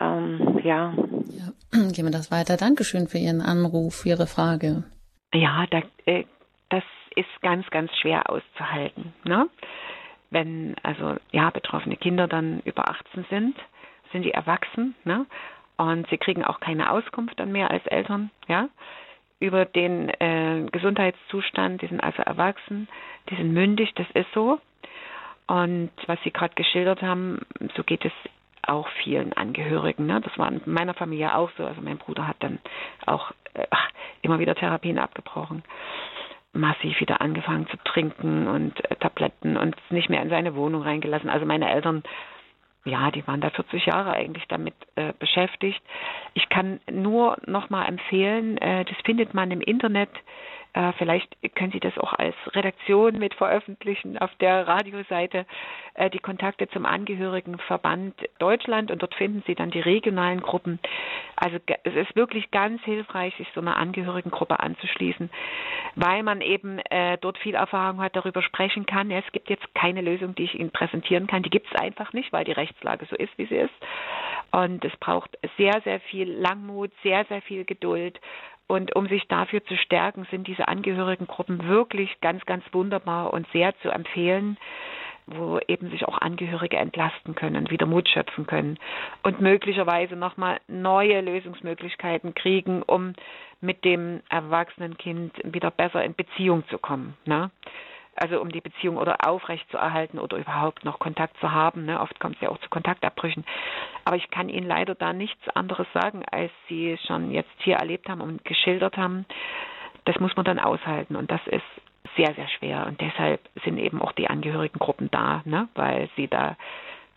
ähm, 0.00 0.60
ja. 0.64 0.94
ja. 1.28 1.52
Gehen 1.92 2.06
wir 2.06 2.10
das 2.10 2.30
weiter. 2.30 2.56
Dankeschön 2.56 3.06
für 3.06 3.18
Ihren 3.18 3.40
Anruf, 3.42 3.96
für 4.02 4.10
Ihre 4.10 4.26
Frage. 4.26 4.84
Ja, 5.32 5.66
da, 5.70 5.82
äh, 6.06 6.24
das 6.70 6.84
ist 7.16 7.42
ganz, 7.42 7.68
ganz 7.70 7.90
schwer 8.00 8.28
auszuhalten. 8.30 9.12
Ne? 9.24 9.48
Wenn 10.34 10.74
also 10.82 11.16
ja 11.30 11.48
betroffene 11.48 11.96
Kinder 11.96 12.28
dann 12.28 12.60
über 12.64 12.88
18 12.88 13.24
sind, 13.30 13.56
sind 14.12 14.22
die 14.24 14.32
erwachsen, 14.32 14.94
ne? 15.04 15.24
Und 15.76 16.08
sie 16.08 16.18
kriegen 16.18 16.44
auch 16.44 16.60
keine 16.60 16.90
Auskunft 16.90 17.40
dann 17.40 17.50
mehr 17.50 17.70
als 17.70 17.84
Eltern, 17.86 18.30
ja, 18.46 18.68
über 19.40 19.64
den 19.64 20.08
äh, 20.08 20.66
Gesundheitszustand. 20.70 21.82
Die 21.82 21.86
sind 21.86 22.02
also 22.02 22.22
erwachsen, 22.22 22.86
die 23.30 23.36
sind 23.36 23.52
mündig, 23.52 23.92
das 23.94 24.06
ist 24.14 24.30
so. 24.34 24.60
Und 25.46 25.90
was 26.06 26.18
Sie 26.22 26.30
gerade 26.30 26.54
geschildert 26.54 27.02
haben, 27.02 27.40
so 27.76 27.82
geht 27.82 28.04
es 28.04 28.12
auch 28.66 28.88
vielen 29.02 29.32
Angehörigen. 29.34 30.06
Ne? 30.06 30.20
Das 30.20 30.38
war 30.38 30.48
in 30.50 30.60
meiner 30.64 30.94
Familie 30.94 31.34
auch 31.34 31.50
so. 31.58 31.66
Also 31.66 31.80
mein 31.82 31.98
Bruder 31.98 32.26
hat 32.26 32.36
dann 32.38 32.60
auch 33.04 33.32
äh, 33.54 33.66
immer 34.22 34.38
wieder 34.38 34.54
Therapien 34.54 34.98
abgebrochen 34.98 35.62
massiv 36.54 36.98
wieder 37.00 37.20
angefangen 37.20 37.66
zu 37.68 37.76
trinken 37.84 38.46
und 38.46 38.90
äh, 38.90 38.96
Tabletten 38.96 39.56
und 39.56 39.76
nicht 39.90 40.08
mehr 40.08 40.22
in 40.22 40.30
seine 40.30 40.54
Wohnung 40.54 40.82
reingelassen. 40.82 41.28
Also 41.28 41.44
meine 41.46 41.70
Eltern, 41.70 42.02
ja, 42.84 43.10
die 43.10 43.26
waren 43.26 43.40
da 43.40 43.50
40 43.50 43.86
Jahre 43.86 44.12
eigentlich 44.12 44.46
damit 44.48 44.74
äh, 44.94 45.12
beschäftigt. 45.18 45.82
Ich 46.34 46.48
kann 46.48 46.80
nur 46.90 47.36
noch 47.46 47.70
mal 47.70 47.86
empfehlen, 47.86 48.58
äh, 48.58 48.84
das 48.84 48.96
findet 49.04 49.34
man 49.34 49.50
im 49.50 49.60
Internet 49.60 50.10
äh, 50.74 50.92
vielleicht 50.98 51.36
können 51.54 51.72
Sie 51.72 51.80
das 51.80 51.96
auch 51.98 52.12
als 52.12 52.34
Redaktion 52.48 53.18
mit 53.18 53.34
veröffentlichen 53.34 54.18
auf 54.18 54.34
der 54.40 54.66
Radioseite, 54.66 55.46
äh, 55.94 56.10
die 56.10 56.18
Kontakte 56.18 56.68
zum 56.68 56.84
Angehörigenverband 56.84 58.14
Deutschland 58.38 58.90
und 58.90 59.00
dort 59.00 59.14
finden 59.14 59.44
Sie 59.46 59.54
dann 59.54 59.70
die 59.70 59.80
regionalen 59.80 60.40
Gruppen. 60.40 60.80
Also 61.36 61.58
es 61.84 61.94
ist 61.94 62.16
wirklich 62.16 62.50
ganz 62.50 62.82
hilfreich, 62.82 63.34
sich 63.36 63.48
so 63.54 63.60
einer 63.60 63.76
Angehörigengruppe 63.76 64.58
anzuschließen, 64.58 65.30
weil 65.94 66.24
man 66.24 66.40
eben 66.40 66.80
äh, 66.90 67.18
dort 67.18 67.38
viel 67.38 67.54
Erfahrung 67.54 68.02
hat, 68.02 68.16
darüber 68.16 68.42
sprechen 68.42 68.84
kann. 68.84 69.10
Ja, 69.10 69.18
es 69.18 69.32
gibt 69.32 69.50
jetzt 69.50 69.72
keine 69.74 70.00
Lösung, 70.00 70.34
die 70.34 70.44
ich 70.44 70.54
Ihnen 70.54 70.70
präsentieren 70.70 71.28
kann. 71.28 71.44
Die 71.44 71.50
gibt 71.50 71.68
es 71.72 71.80
einfach 71.80 72.12
nicht, 72.12 72.32
weil 72.32 72.44
die 72.44 72.52
Rechtslage 72.52 73.06
so 73.06 73.14
ist, 73.14 73.36
wie 73.36 73.46
sie 73.46 73.56
ist. 73.56 73.74
Und 74.50 74.84
es 74.84 74.96
braucht 74.98 75.36
sehr, 75.56 75.80
sehr 75.82 76.00
viel 76.00 76.30
Langmut, 76.30 76.90
sehr, 77.02 77.24
sehr 77.26 77.42
viel 77.42 77.64
Geduld 77.64 78.20
und 78.66 78.96
um 78.96 79.08
sich 79.08 79.26
dafür 79.28 79.64
zu 79.64 79.76
stärken, 79.76 80.26
sind 80.30 80.46
diese 80.46 80.68
Angehörigengruppen 80.68 81.68
wirklich 81.68 82.20
ganz, 82.20 82.44
ganz 82.46 82.64
wunderbar 82.72 83.32
und 83.32 83.46
sehr 83.52 83.76
zu 83.80 83.90
empfehlen, 83.90 84.56
wo 85.26 85.58
eben 85.68 85.90
sich 85.90 86.06
auch 86.06 86.18
Angehörige 86.18 86.76
entlasten 86.76 87.34
können, 87.34 87.70
wieder 87.70 87.86
Mut 87.86 88.08
schöpfen 88.08 88.46
können 88.46 88.78
und 89.22 89.40
möglicherweise 89.40 90.16
nochmal 90.16 90.60
neue 90.68 91.20
Lösungsmöglichkeiten 91.20 92.34
kriegen, 92.34 92.82
um 92.82 93.14
mit 93.60 93.84
dem 93.84 94.20
erwachsenen 94.28 94.98
Kind 94.98 95.32
wieder 95.42 95.70
besser 95.70 96.04
in 96.04 96.14
Beziehung 96.14 96.64
zu 96.68 96.78
kommen. 96.78 97.16
Ne? 97.24 97.50
Also 98.16 98.40
um 98.40 98.50
die 98.50 98.60
Beziehung 98.60 98.96
oder 98.96 99.28
aufrecht 99.28 99.68
zu 99.70 99.76
erhalten 99.76 100.18
oder 100.18 100.36
überhaupt 100.36 100.84
noch 100.84 100.98
Kontakt 100.98 101.36
zu 101.38 101.52
haben. 101.52 101.84
Ne? 101.84 102.00
Oft 102.00 102.18
kommt 102.20 102.36
es 102.36 102.42
ja 102.42 102.48
auch 102.48 102.58
zu 102.58 102.68
Kontaktabbrüchen. 102.68 103.44
Aber 104.04 104.16
ich 104.16 104.30
kann 104.30 104.48
Ihnen 104.48 104.66
leider 104.66 104.94
da 104.94 105.12
nichts 105.12 105.48
anderes 105.50 105.86
sagen, 105.92 106.22
als 106.30 106.52
Sie 106.68 106.98
schon 107.06 107.30
jetzt 107.30 107.50
hier 107.58 107.76
erlebt 107.76 108.08
haben 108.08 108.20
und 108.20 108.44
geschildert 108.44 108.96
haben. 108.96 109.26
Das 110.04 110.18
muss 110.20 110.36
man 110.36 110.44
dann 110.44 110.58
aushalten 110.58 111.16
und 111.16 111.30
das 111.30 111.40
ist 111.46 111.62
sehr, 112.16 112.34
sehr 112.34 112.48
schwer. 112.48 112.86
Und 112.86 113.00
deshalb 113.00 113.40
sind 113.64 113.78
eben 113.78 114.00
auch 114.00 114.12
die 114.12 114.28
Angehörigengruppen 114.28 115.10
da, 115.10 115.42
ne? 115.44 115.68
weil 115.74 116.08
sie 116.16 116.28
da 116.28 116.56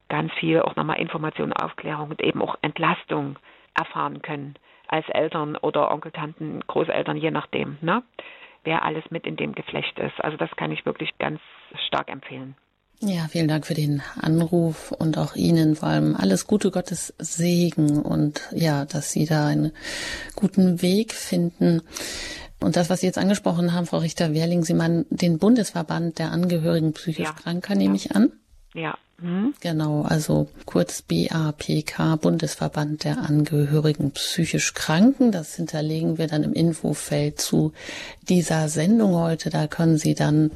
ganz 0.10 0.32
viel 0.34 0.62
auch 0.62 0.76
nochmal 0.76 1.00
Information, 1.00 1.54
Aufklärung 1.54 2.12
und 2.12 2.22
eben 2.22 2.42
auch 2.42 2.58
Entlastung 2.62 3.38
erfahren 3.76 4.22
können 4.22 4.56
als 4.88 5.08
Eltern 5.10 5.58
oder 5.58 5.92
Onkel, 5.92 6.12
Tanten, 6.12 6.62
Großeltern, 6.66 7.18
je 7.18 7.32
nachdem. 7.32 7.78
Ne? 7.82 8.04
Wer 8.64 8.84
alles 8.84 9.04
mit 9.10 9.26
in 9.26 9.36
dem 9.36 9.54
Geflecht 9.54 9.98
ist. 10.00 10.20
Also 10.20 10.38
das 10.38 10.50
kann 10.58 10.72
ich 10.72 10.86
wirklich 10.86 11.18
ganz 11.18 11.40
stark 11.88 12.10
empfehlen. 12.10 12.56
Ja, 13.00 13.28
vielen 13.30 13.48
Dank 13.48 13.68
für 13.68 13.76
den 13.76 14.02
Anruf 14.20 14.92
und 14.92 15.20
auch 15.20 15.36
Ihnen 15.36 15.76
vor 15.76 15.90
allem 15.90 16.16
alles 16.16 16.48
Gute, 16.48 16.72
Gottes 16.72 17.14
Segen 17.20 18.02
und 18.02 18.42
ja, 18.52 18.86
dass 18.86 19.12
Sie 19.12 19.26
da 19.26 19.46
einen 19.46 19.72
guten 20.36 20.82
Weg 20.82 21.14
finden. 21.14 21.84
Und 22.60 22.76
das, 22.76 22.90
was 22.90 23.02
Sie 23.02 23.06
jetzt 23.06 23.20
angesprochen 23.20 23.74
haben, 23.74 23.86
Frau 23.86 24.00
Richter-Wehrling, 24.00 24.64
Sie 24.64 24.74
meinen 24.74 25.06
den 25.12 25.38
Bundesverband 25.38 26.18
der 26.18 26.32
Angehörigen 26.32 26.94
psychisch 26.94 27.28
ja, 27.28 27.34
Kranker, 27.34 27.76
nehme 27.76 27.96
ja. 27.96 28.02
ich 28.04 28.16
an? 28.16 28.32
Ja. 28.78 28.96
Mhm. 29.20 29.56
Genau, 29.62 30.04
also 30.04 30.48
kurz 30.66 31.02
BAPK, 31.02 32.22
Bundesverband 32.22 33.04
der 33.04 33.18
Angehörigen 33.18 34.12
psychisch 34.12 34.76
Kranken. 34.76 35.32
Das 35.32 35.56
hinterlegen 35.56 36.20
wir 36.20 36.28
dann 36.28 36.44
im 36.44 36.54
Infofeld 36.54 37.42
zu 37.42 37.74
dieser 38.30 38.70
Sendung 38.70 39.16
heute. 39.16 39.50
Da 39.50 39.66
können 39.66 39.98
Sie 39.98 40.14
dann 40.14 40.52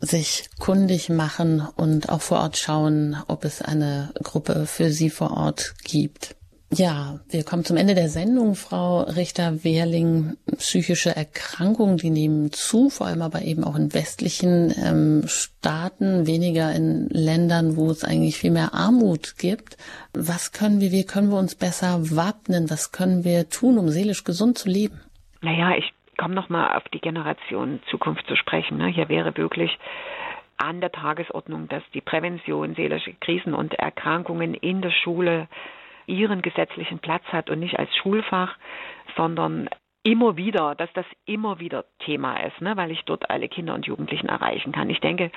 sich 0.00 0.50
kundig 0.58 1.08
machen 1.08 1.66
und 1.76 2.10
auch 2.10 2.20
vor 2.20 2.40
Ort 2.40 2.58
schauen, 2.58 3.16
ob 3.26 3.44
es 3.46 3.62
eine 3.62 4.10
Gruppe 4.22 4.66
für 4.66 4.90
sie 4.92 5.10
vor 5.10 5.30
Ort 5.30 5.74
gibt. 5.82 6.36
Ja, 6.70 7.20
wir 7.30 7.44
kommen 7.44 7.64
zum 7.64 7.78
Ende 7.78 7.94
der 7.94 8.10
Sendung, 8.10 8.54
Frau 8.54 9.00
Richter-Wehrling. 9.00 10.36
Psychische 10.58 11.16
Erkrankungen, 11.16 11.96
die 11.96 12.10
nehmen 12.10 12.52
zu, 12.52 12.90
vor 12.90 13.06
allem 13.06 13.22
aber 13.22 13.40
eben 13.40 13.64
auch 13.64 13.74
in 13.74 13.94
westlichen 13.94 14.74
ähm, 14.84 15.22
Staaten, 15.26 16.26
weniger 16.26 16.70
in 16.72 17.08
Ländern, 17.08 17.76
wo 17.76 17.90
es 17.90 18.04
eigentlich 18.04 18.36
viel 18.36 18.50
mehr 18.50 18.74
Armut 18.74 19.38
gibt. 19.38 19.78
Was 20.12 20.52
können 20.52 20.82
wir, 20.82 20.92
wie 20.92 21.06
können 21.06 21.30
wir 21.30 21.38
uns 21.38 21.54
besser 21.54 22.14
wappnen? 22.14 22.68
Was 22.68 22.92
können 22.92 23.24
wir 23.24 23.48
tun, 23.48 23.78
um 23.78 23.88
seelisch 23.88 24.24
gesund 24.24 24.58
zu 24.58 24.68
leben? 24.68 25.00
Naja, 25.40 25.74
ich 25.74 25.90
komme 26.18 26.34
nochmal 26.34 26.76
auf 26.76 26.84
die 26.92 27.00
Generation 27.00 27.80
Zukunft 27.90 28.26
zu 28.26 28.36
sprechen. 28.36 28.76
Ne? 28.76 28.88
Hier 28.88 29.08
wäre 29.08 29.34
wirklich 29.38 29.70
an 30.58 30.82
der 30.82 30.92
Tagesordnung, 30.92 31.68
dass 31.68 31.82
die 31.94 32.02
Prävention 32.02 32.74
seelischer 32.74 33.12
Krisen 33.20 33.54
und 33.54 33.72
Erkrankungen 33.74 34.52
in 34.52 34.82
der 34.82 34.90
Schule 34.90 35.48
ihren 36.08 36.42
gesetzlichen 36.42 36.98
Platz 36.98 37.24
hat 37.26 37.50
und 37.50 37.60
nicht 37.60 37.78
als 37.78 37.94
Schulfach, 37.96 38.56
sondern 39.16 39.68
immer 40.02 40.36
wieder, 40.36 40.74
dass 40.74 40.92
das 40.94 41.06
immer 41.26 41.60
wieder 41.60 41.84
Thema 42.00 42.36
ist, 42.38 42.60
ne, 42.60 42.76
weil 42.76 42.90
ich 42.90 43.04
dort 43.04 43.30
alle 43.30 43.48
Kinder 43.48 43.74
und 43.74 43.86
Jugendlichen 43.86 44.28
erreichen 44.28 44.72
kann. 44.72 44.88
Ich 44.90 45.00
denke, 45.00 45.30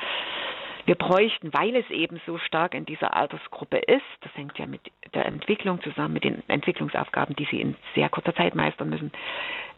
wir 0.85 0.95
bräuchten, 0.95 1.53
weil 1.53 1.75
es 1.75 1.89
eben 1.89 2.19
so 2.25 2.37
stark 2.39 2.73
in 2.73 2.85
dieser 2.85 3.15
Altersgruppe 3.15 3.77
ist, 3.77 4.01
das 4.21 4.35
hängt 4.35 4.57
ja 4.57 4.65
mit 4.65 4.81
der 5.13 5.25
Entwicklung 5.25 5.81
zusammen, 5.81 6.13
mit 6.13 6.23
den 6.23 6.43
Entwicklungsaufgaben, 6.47 7.35
die 7.35 7.47
sie 7.51 7.61
in 7.61 7.75
sehr 7.95 8.09
kurzer 8.09 8.33
Zeit 8.35 8.55
meistern 8.55 8.89
müssen, 8.89 9.11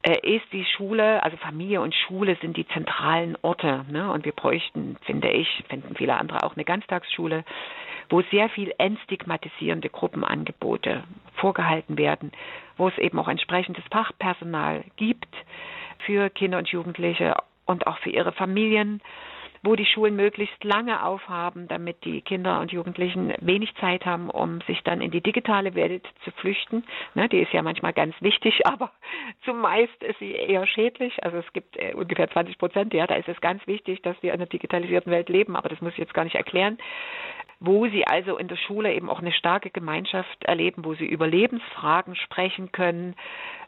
äh, 0.04 0.36
ist 0.36 0.46
die 0.52 0.66
Schule, 0.66 1.24
also 1.24 1.38
Familie 1.38 1.82
und 1.82 1.96
Schule 1.96 2.38
sind 2.42 2.58
die 2.58 2.68
zentralen 2.68 3.38
Orte. 3.42 3.86
Ne? 3.90 4.12
Und 4.12 4.26
wir 4.26 4.34
bräuchten, 4.34 4.98
finde 5.06 5.32
ich, 5.32 5.48
finden 5.70 5.96
viele 5.96 6.16
andere 6.16 6.44
auch 6.44 6.56
eine 6.56 6.66
Ganztagsschule, 6.66 7.44
wo 8.10 8.22
sehr 8.24 8.50
viel 8.50 8.74
entstigmatisierende 8.78 9.90
Gruppenangebote 9.90 11.04
vorgehalten 11.36 11.98
werden, 11.98 12.32
wo 12.78 12.88
es 12.88 12.98
eben 12.98 13.18
auch 13.20 13.28
entsprechendes 13.28 13.84
Fachpersonal 13.92 14.84
gibt 14.98 15.34
für 16.00 16.30
Kinder 16.30 16.58
und 16.58 16.68
Jugendliche 16.68 17.36
und 17.66 17.88
auch 17.88 17.98
für 18.00 18.10
ihre 18.10 18.34
Familien 18.34 19.02
wo 19.64 19.76
die 19.76 19.86
Schulen 19.86 20.16
möglichst 20.16 20.62
lange 20.64 21.04
aufhaben, 21.04 21.68
damit 21.70 22.04
die 22.04 22.22
Kinder 22.22 22.60
und 22.60 22.72
Jugendlichen 22.72 23.34
wenig 23.40 23.74
Zeit 23.76 24.06
haben, 24.06 24.30
um 24.30 24.60
sich 24.68 24.82
dann 24.84 25.02
in 25.02 25.10
die 25.10 25.22
digitale 25.22 25.74
Welt 25.74 26.06
zu 26.26 26.32
flüchten. 26.32 26.84
Ne, 27.16 27.30
die 27.30 27.40
ist 27.40 27.54
ja 27.54 27.62
manchmal 27.62 27.94
ganz 27.94 28.14
wichtig, 28.20 28.62
aber 28.68 28.92
zumeist 29.46 30.04
ist 30.04 30.20
sie 30.20 30.34
eher 30.34 30.68
schädlich. 30.68 31.24
Also 31.24 31.38
es 31.38 31.54
gibt 31.54 31.78
äh, 31.78 31.94
ungefähr 31.94 32.30
20 32.30 32.58
Prozent, 32.58 32.94
ja, 32.94 33.08
da 33.08 33.16
ist 33.16 33.30
es 33.30 33.40
ganz 33.42 33.66
wichtig, 33.66 34.02
dass 34.02 34.22
wir 34.22 34.34
in 34.34 34.40
einer 34.40 34.50
digitalisierten 34.50 35.12
Welt 35.12 35.30
leben, 35.30 35.56
aber 35.56 35.70
das 35.70 35.82
muss 35.82 35.94
ich 35.94 36.00
jetzt 36.00 36.14
gar 36.14 36.26
nicht 36.26 36.36
erklären 36.36 36.78
wo 37.66 37.88
sie 37.88 38.06
also 38.06 38.38
in 38.38 38.50
der 38.50 38.58
Schule 38.58 38.94
eben 38.94 39.10
auch 39.10 39.22
eine 39.22 39.32
starke 39.32 39.70
Gemeinschaft 39.70 40.44
erleben, 40.44 40.84
wo 40.84 40.96
sie 40.96 41.06
über 41.06 41.28
Lebensfragen 41.28 42.14
sprechen 42.18 42.74
können, 42.74 43.16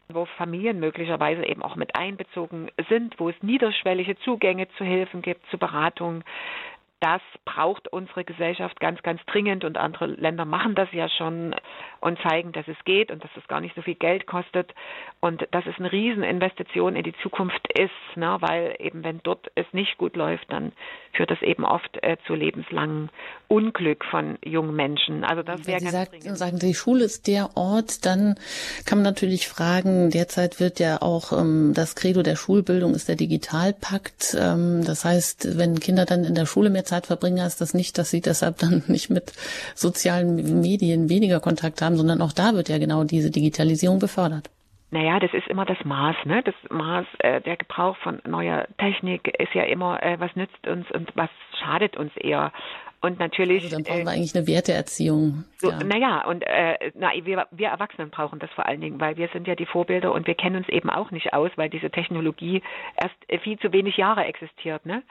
wo 0.09 0.25
Familien 0.25 0.79
möglicherweise 0.79 1.45
eben 1.45 1.63
auch 1.63 1.75
mit 1.75 1.95
einbezogen 1.95 2.69
sind, 2.89 3.19
wo 3.19 3.29
es 3.29 3.35
niederschwellige 3.41 4.17
Zugänge 4.19 4.67
zu 4.77 4.83
Hilfen 4.83 5.21
gibt, 5.21 5.45
zu 5.49 5.57
Beratungen, 5.57 6.23
das 7.01 7.21
braucht 7.43 7.87
unsere 7.89 8.23
Gesellschaft 8.23 8.79
ganz, 8.79 9.01
ganz 9.03 9.21
dringend 9.27 9.63
und 9.63 9.77
andere 9.77 10.07
Länder 10.07 10.45
machen 10.45 10.75
das 10.75 10.89
ja 10.91 11.09
schon 11.09 11.53
und 11.99 12.17
zeigen, 12.21 12.51
dass 12.51 12.67
es 12.67 12.77
geht 12.85 13.11
und 13.11 13.23
dass 13.23 13.31
es 13.35 13.47
gar 13.47 13.59
nicht 13.59 13.75
so 13.75 13.81
viel 13.81 13.95
Geld 13.95 14.27
kostet 14.27 14.73
und 15.19 15.45
dass 15.51 15.65
es 15.65 15.75
eine 15.77 15.91
Rieseninvestition 15.91 16.95
in 16.95 17.03
die 17.03 17.15
Zukunft 17.21 17.67
ist, 17.77 17.91
ne, 18.17 18.37
weil 18.39 18.75
eben 18.79 19.03
wenn 19.03 19.19
dort 19.23 19.51
es 19.55 19.65
nicht 19.73 19.97
gut 19.97 20.15
läuft, 20.15 20.51
dann 20.51 20.71
führt 21.13 21.31
das 21.31 21.41
eben 21.41 21.65
oft 21.65 22.01
äh, 22.01 22.17
zu 22.27 22.33
lebenslangem 22.33 23.09
Unglück 23.47 24.05
von 24.05 24.37
jungen 24.43 24.75
Menschen. 24.75 25.23
Also 25.23 25.43
das 25.43 25.67
wäre 25.67 25.79
ganz 25.79 25.91
sagt, 25.91 26.11
dringend. 26.13 26.37
sagen, 26.37 26.59
die 26.59 26.73
Schule 26.73 27.03
ist 27.03 27.27
der 27.27 27.57
Ort, 27.57 28.05
dann 28.05 28.35
kann 28.85 28.99
man 28.99 29.03
natürlich 29.03 29.47
fragen, 29.47 30.11
derzeit 30.11 30.59
wird 30.59 30.79
ja 30.79 31.01
auch 31.01 31.33
ähm, 31.33 31.73
das 31.73 31.95
Credo 31.95 32.23
der 32.23 32.35
Schulbildung 32.35 32.93
ist 32.93 33.09
der 33.09 33.15
Digitalpakt. 33.15 34.35
Ähm, 34.39 34.83
das 34.85 35.05
heißt, 35.05 35.57
wenn 35.57 35.79
Kinder 35.79 36.05
dann 36.05 36.23
in 36.23 36.35
der 36.35 36.45
Schule 36.45 36.69
mehr 36.69 36.84
Zeit 36.85 37.07
verbringen, 37.07 37.41
heißt 37.41 37.59
das 37.59 37.73
nicht, 37.73 37.97
dass 37.97 38.11
sie 38.11 38.21
deshalb 38.21 38.57
dann 38.59 38.83
nicht 38.87 39.09
mit 39.09 39.33
sozialen 39.75 40.61
Medien 40.61 41.09
weniger 41.09 41.39
Kontakt 41.39 41.81
haben, 41.81 41.97
sondern 41.97 42.21
auch 42.21 42.31
da 42.31 42.53
wird 42.53 42.69
ja 42.69 42.77
genau 42.77 43.03
diese 43.03 43.31
Digitalisierung 43.31 43.99
befördert. 43.99 44.49
Naja, 44.91 45.19
das 45.19 45.33
ist 45.33 45.47
immer 45.47 45.65
das 45.65 45.83
Maß, 45.83 46.15
ne? 46.25 46.41
Das 46.43 46.55
Maß, 46.69 47.05
äh, 47.19 47.41
der 47.41 47.57
Gebrauch 47.57 47.97
von 47.97 48.21
neuer 48.25 48.67
Technik 48.77 49.27
ist 49.39 49.53
ja 49.53 49.63
immer, 49.63 50.01
äh, 50.01 50.19
was 50.19 50.33
nützt 50.35 50.65
uns 50.67 50.89
und 50.91 51.11
was 51.15 51.29
schadet 51.59 51.97
uns 51.97 52.15
eher. 52.15 52.53
Und 53.01 53.19
natürlich. 53.19 53.63
Also 53.63 53.75
dann 53.75 53.83
brauchen 53.83 54.05
wir 54.05 54.11
äh, 54.13 54.15
eigentlich 54.15 54.35
eine 54.35 54.47
Werteerziehung. 54.47 55.43
So, 55.57 55.69
ja. 55.69 55.83
Naja, 55.83 56.25
und 56.25 56.43
äh, 56.47 56.91
na, 56.95 57.11
wir, 57.23 57.45
wir 57.51 57.67
Erwachsenen 57.67 58.09
brauchen 58.09 58.39
das 58.39 58.49
vor 58.51 58.67
allen 58.67 58.81
Dingen, 58.81 58.99
weil 58.99 59.17
wir 59.17 59.27
sind 59.33 59.47
ja 59.47 59.55
die 59.55 59.65
Vorbilder 59.65 60.11
und 60.11 60.27
wir 60.27 60.35
kennen 60.35 60.55
uns 60.55 60.69
eben 60.69 60.89
auch 60.89 61.11
nicht 61.11 61.33
aus, 61.33 61.51
weil 61.55 61.69
diese 61.69 61.89
Technologie 61.89 62.63
erst 62.95 63.15
äh, 63.27 63.37
viel 63.39 63.59
zu 63.59 63.71
wenig 63.73 63.97
Jahre 63.97 64.25
existiert. 64.25 64.85
Ne? 64.85 65.03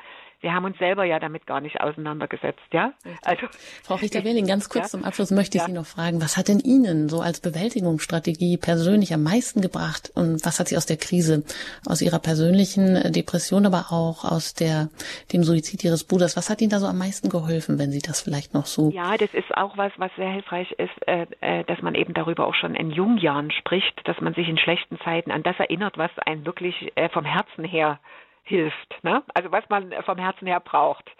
Wir 0.44 0.52
haben 0.52 0.66
uns 0.66 0.76
selber 0.76 1.04
ja 1.04 1.18
damit 1.18 1.46
gar 1.46 1.62
nicht 1.62 1.80
auseinandergesetzt, 1.80 2.60
ja. 2.70 2.92
Also 3.24 3.46
Frau 3.82 3.94
Richter-Wehrling, 3.94 4.46
ganz 4.54 4.68
kurz 4.68 4.84
ja? 4.84 4.90
zum 4.90 5.04
Abschluss 5.04 5.30
möchte 5.30 5.56
ich 5.56 5.62
ja. 5.62 5.68
Sie 5.68 5.72
noch 5.72 5.86
fragen, 5.86 6.20
was 6.20 6.36
hat 6.36 6.48
denn 6.48 6.60
Ihnen 6.60 7.08
so 7.08 7.22
als 7.22 7.40
Bewältigungsstrategie 7.40 8.58
persönlich 8.58 9.14
am 9.14 9.22
meisten 9.22 9.62
gebracht 9.62 10.12
und 10.14 10.44
was 10.44 10.60
hat 10.60 10.68
Sie 10.68 10.76
aus 10.76 10.84
der 10.84 10.98
Krise, 10.98 11.44
aus 11.86 12.02
Ihrer 12.02 12.18
persönlichen 12.18 13.10
Depression, 13.10 13.64
aber 13.64 13.86
auch 13.90 14.24
aus 14.24 14.52
der 14.52 14.90
dem 15.32 15.44
Suizid 15.44 15.82
Ihres 15.82 16.04
Bruders, 16.04 16.36
was 16.36 16.50
hat 16.50 16.60
Ihnen 16.60 16.70
da 16.70 16.78
so 16.78 16.86
am 16.86 16.98
meisten 16.98 17.30
geholfen, 17.30 17.78
wenn 17.78 17.90
Sie 17.90 18.00
das 18.00 18.20
vielleicht 18.20 18.52
noch 18.52 18.66
so? 18.66 18.90
Ja, 18.90 19.16
das 19.16 19.32
ist 19.32 19.56
auch 19.56 19.78
was, 19.78 19.92
was 19.96 20.14
sehr 20.16 20.30
hilfreich 20.30 20.70
ist, 20.72 21.08
äh, 21.08 21.26
äh, 21.40 21.64
dass 21.64 21.80
man 21.80 21.94
eben 21.94 22.12
darüber 22.12 22.46
auch 22.46 22.54
schon 22.54 22.74
in 22.74 22.90
jungen 22.90 23.16
Jahren 23.16 23.50
spricht, 23.50 23.98
dass 24.04 24.20
man 24.20 24.34
sich 24.34 24.46
in 24.46 24.58
schlechten 24.58 24.98
Zeiten 25.00 25.30
an 25.30 25.42
das 25.42 25.58
erinnert, 25.58 25.96
was 25.96 26.10
einen 26.26 26.44
wirklich 26.44 26.92
äh, 26.96 27.08
vom 27.08 27.24
Herzen 27.24 27.64
her 27.64 27.98
hilft. 28.44 29.02
Ne? 29.02 29.22
Also 29.34 29.50
was 29.50 29.68
man 29.68 29.92
vom 30.04 30.18
Herzen 30.18 30.46
her 30.46 30.60
braucht 30.60 31.10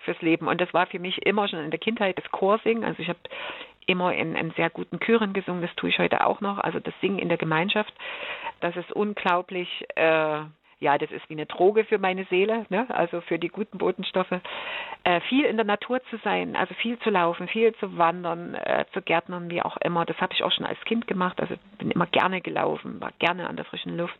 fürs 0.00 0.20
Leben. 0.22 0.46
Und 0.46 0.60
das 0.60 0.72
war 0.72 0.86
für 0.86 0.98
mich 0.98 1.26
immer 1.26 1.48
schon 1.48 1.60
in 1.60 1.70
der 1.70 1.80
Kindheit 1.80 2.18
das 2.18 2.30
Chorsingen. 2.30 2.84
Also 2.84 3.02
ich 3.02 3.08
habe 3.08 3.18
immer 3.86 4.14
in, 4.14 4.34
in 4.34 4.50
sehr 4.52 4.70
guten 4.70 5.00
Chören 5.00 5.32
gesungen, 5.32 5.62
das 5.62 5.74
tue 5.76 5.90
ich 5.90 5.98
heute 5.98 6.26
auch 6.26 6.40
noch. 6.40 6.58
Also 6.58 6.80
das 6.80 6.94
Singen 7.00 7.18
in 7.18 7.28
der 7.28 7.38
Gemeinschaft, 7.38 7.92
das 8.60 8.76
ist 8.76 8.92
unglaublich, 8.92 9.68
äh, 9.96 10.40
ja, 10.80 10.98
das 10.98 11.10
ist 11.10 11.28
wie 11.28 11.34
eine 11.34 11.46
Droge 11.46 11.84
für 11.84 11.98
meine 11.98 12.24
Seele, 12.26 12.66
ne? 12.68 12.86
also 12.90 13.20
für 13.22 13.38
die 13.38 13.48
guten 13.48 13.78
Botenstoffe. 13.78 14.40
Äh, 15.04 15.20
viel 15.22 15.44
in 15.44 15.56
der 15.56 15.66
Natur 15.66 16.02
zu 16.10 16.16
sein, 16.18 16.56
also 16.56 16.74
viel 16.74 16.98
zu 17.00 17.10
laufen, 17.10 17.48
viel 17.48 17.74
zu 17.76 17.96
wandern, 17.96 18.54
äh, 18.54 18.84
zu 18.92 19.02
gärtnern, 19.02 19.50
wie 19.50 19.62
auch 19.62 19.76
immer. 19.78 20.04
Das 20.04 20.20
habe 20.20 20.32
ich 20.34 20.42
auch 20.42 20.52
schon 20.52 20.66
als 20.66 20.80
Kind 20.84 21.06
gemacht. 21.06 21.40
Also 21.40 21.54
bin 21.78 21.90
immer 21.90 22.06
gerne 22.06 22.40
gelaufen, 22.40 23.00
war 23.00 23.12
gerne 23.18 23.48
an 23.48 23.56
der 23.56 23.64
frischen 23.64 23.96
Luft. 23.96 24.18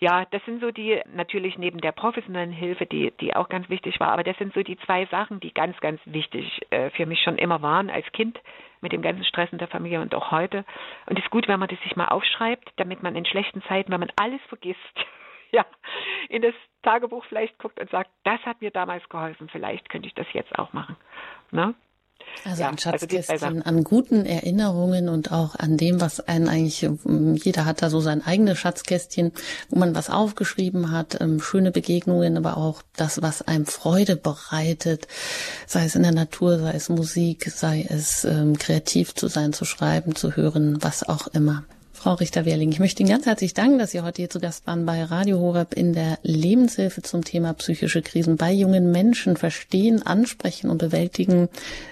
Ja, 0.00 0.24
das 0.26 0.44
sind 0.44 0.60
so 0.60 0.70
die, 0.70 1.00
natürlich 1.12 1.58
neben 1.58 1.80
der 1.80 1.90
professionellen 1.90 2.52
Hilfe, 2.52 2.86
die, 2.86 3.10
die 3.20 3.34
auch 3.34 3.48
ganz 3.48 3.68
wichtig 3.68 3.98
war, 3.98 4.12
aber 4.12 4.22
das 4.22 4.38
sind 4.38 4.54
so 4.54 4.62
die 4.62 4.78
zwei 4.78 5.06
Sachen, 5.06 5.40
die 5.40 5.52
ganz, 5.52 5.78
ganz 5.80 6.00
wichtig 6.04 6.60
äh, 6.70 6.90
für 6.90 7.04
mich 7.04 7.20
schon 7.22 7.36
immer 7.36 7.62
waren 7.62 7.90
als 7.90 8.06
Kind 8.12 8.40
mit 8.80 8.92
dem 8.92 9.02
ganzen 9.02 9.24
Stress 9.24 9.50
in 9.50 9.58
der 9.58 9.66
Familie 9.66 10.00
und 10.00 10.14
auch 10.14 10.30
heute. 10.30 10.64
Und 11.06 11.18
es 11.18 11.24
ist 11.24 11.30
gut, 11.30 11.48
wenn 11.48 11.58
man 11.58 11.68
das 11.68 11.80
sich 11.80 11.96
mal 11.96 12.06
aufschreibt, 12.06 12.70
damit 12.76 13.02
man 13.02 13.16
in 13.16 13.24
schlechten 13.24 13.60
Zeiten, 13.62 13.90
wenn 13.90 13.98
man 13.98 14.12
alles 14.14 14.40
vergisst, 14.48 14.78
ja, 15.50 15.66
in 16.28 16.42
das 16.42 16.54
Tagebuch 16.82 17.24
vielleicht 17.24 17.58
guckt 17.58 17.80
und 17.80 17.90
sagt, 17.90 18.10
das 18.22 18.40
hat 18.42 18.60
mir 18.60 18.70
damals 18.70 19.08
geholfen, 19.08 19.48
vielleicht 19.50 19.88
könnte 19.88 20.06
ich 20.06 20.14
das 20.14 20.32
jetzt 20.32 20.56
auch 20.60 20.72
machen. 20.72 20.96
Ne? 21.50 21.74
Also 22.44 22.62
ja, 22.62 22.68
ein 22.68 22.78
Schatzkästchen 22.78 23.42
also 23.42 23.68
an 23.68 23.84
guten 23.84 24.24
Erinnerungen 24.24 25.08
und 25.08 25.32
auch 25.32 25.54
an 25.56 25.76
dem, 25.76 26.00
was 26.00 26.20
einen 26.20 26.48
eigentlich, 26.48 26.82
ähm, 26.82 27.34
jeder 27.34 27.64
hat 27.64 27.82
da 27.82 27.90
so 27.90 28.00
sein 28.00 28.24
eigenes 28.24 28.58
Schatzkästchen, 28.58 29.32
wo 29.68 29.78
man 29.78 29.94
was 29.94 30.08
aufgeschrieben 30.08 30.90
hat, 30.92 31.20
ähm, 31.20 31.40
schöne 31.40 31.70
Begegnungen, 31.70 32.36
aber 32.36 32.56
auch 32.56 32.82
das, 32.96 33.20
was 33.22 33.42
einem 33.42 33.66
Freude 33.66 34.16
bereitet, 34.16 35.08
sei 35.66 35.84
es 35.84 35.94
in 35.94 36.02
der 36.02 36.12
Natur, 36.12 36.58
sei 36.58 36.72
es 36.72 36.88
Musik, 36.88 37.50
sei 37.50 37.86
es 37.88 38.24
ähm, 38.24 38.58
kreativ 38.58 39.14
zu 39.14 39.28
sein, 39.28 39.52
zu 39.52 39.64
schreiben, 39.64 40.14
zu 40.14 40.36
hören, 40.36 40.78
was 40.80 41.08
auch 41.08 41.26
immer. 41.28 41.64
Frau 41.98 42.14
Richter-Wehrling, 42.14 42.70
ich 42.70 42.78
möchte 42.78 43.02
Ihnen 43.02 43.10
ganz 43.10 43.26
herzlich 43.26 43.54
danken, 43.54 43.80
dass 43.80 43.90
Sie 43.90 44.02
heute 44.02 44.22
hier 44.22 44.30
zu 44.30 44.38
Gast 44.38 44.68
waren 44.68 44.86
bei 44.86 45.02
Radio 45.02 45.40
Horeb 45.40 45.74
in 45.74 45.92
der 45.92 46.20
Lebenshilfe 46.22 47.02
zum 47.02 47.24
Thema 47.24 47.54
psychische 47.54 48.02
Krisen 48.02 48.36
bei 48.36 48.52
jungen 48.52 48.92
Menschen 48.92 49.36
verstehen, 49.36 50.06
ansprechen 50.06 50.70
und 50.70 50.78
bewältigen. 50.78 51.48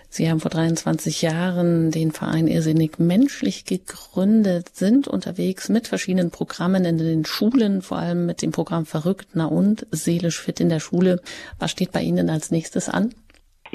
Sie 0.09 0.31
haben 0.31 0.39
vor 0.39 0.53
23 0.53 1.23
Jahren 1.23 1.91
den 1.91 2.13
Verein 2.13 2.47
Irrsinnig 2.47 3.01
Menschlich 3.01 3.65
gegründet, 3.65 4.69
sind 4.75 5.09
unterwegs 5.09 5.69
mit 5.69 5.89
verschiedenen 5.89 6.31
Programmen 6.31 6.85
in 6.85 6.99
den 6.99 7.25
Schulen, 7.25 7.83
vor 7.83 7.99
allem 7.99 8.27
mit 8.27 8.43
dem 8.43 8.53
Programm 8.53 8.87
Verrückt, 8.87 9.31
na 9.35 9.47
und 9.47 9.89
seelisch 9.91 10.41
fit 10.41 10.61
in 10.61 10.69
der 10.69 10.81
Schule. 10.81 11.21
Was 11.59 11.73
steht 11.73 11.91
bei 11.91 12.03
Ihnen 12.03 12.31
als 12.31 12.53
nächstes 12.53 12.89
an? 12.89 13.13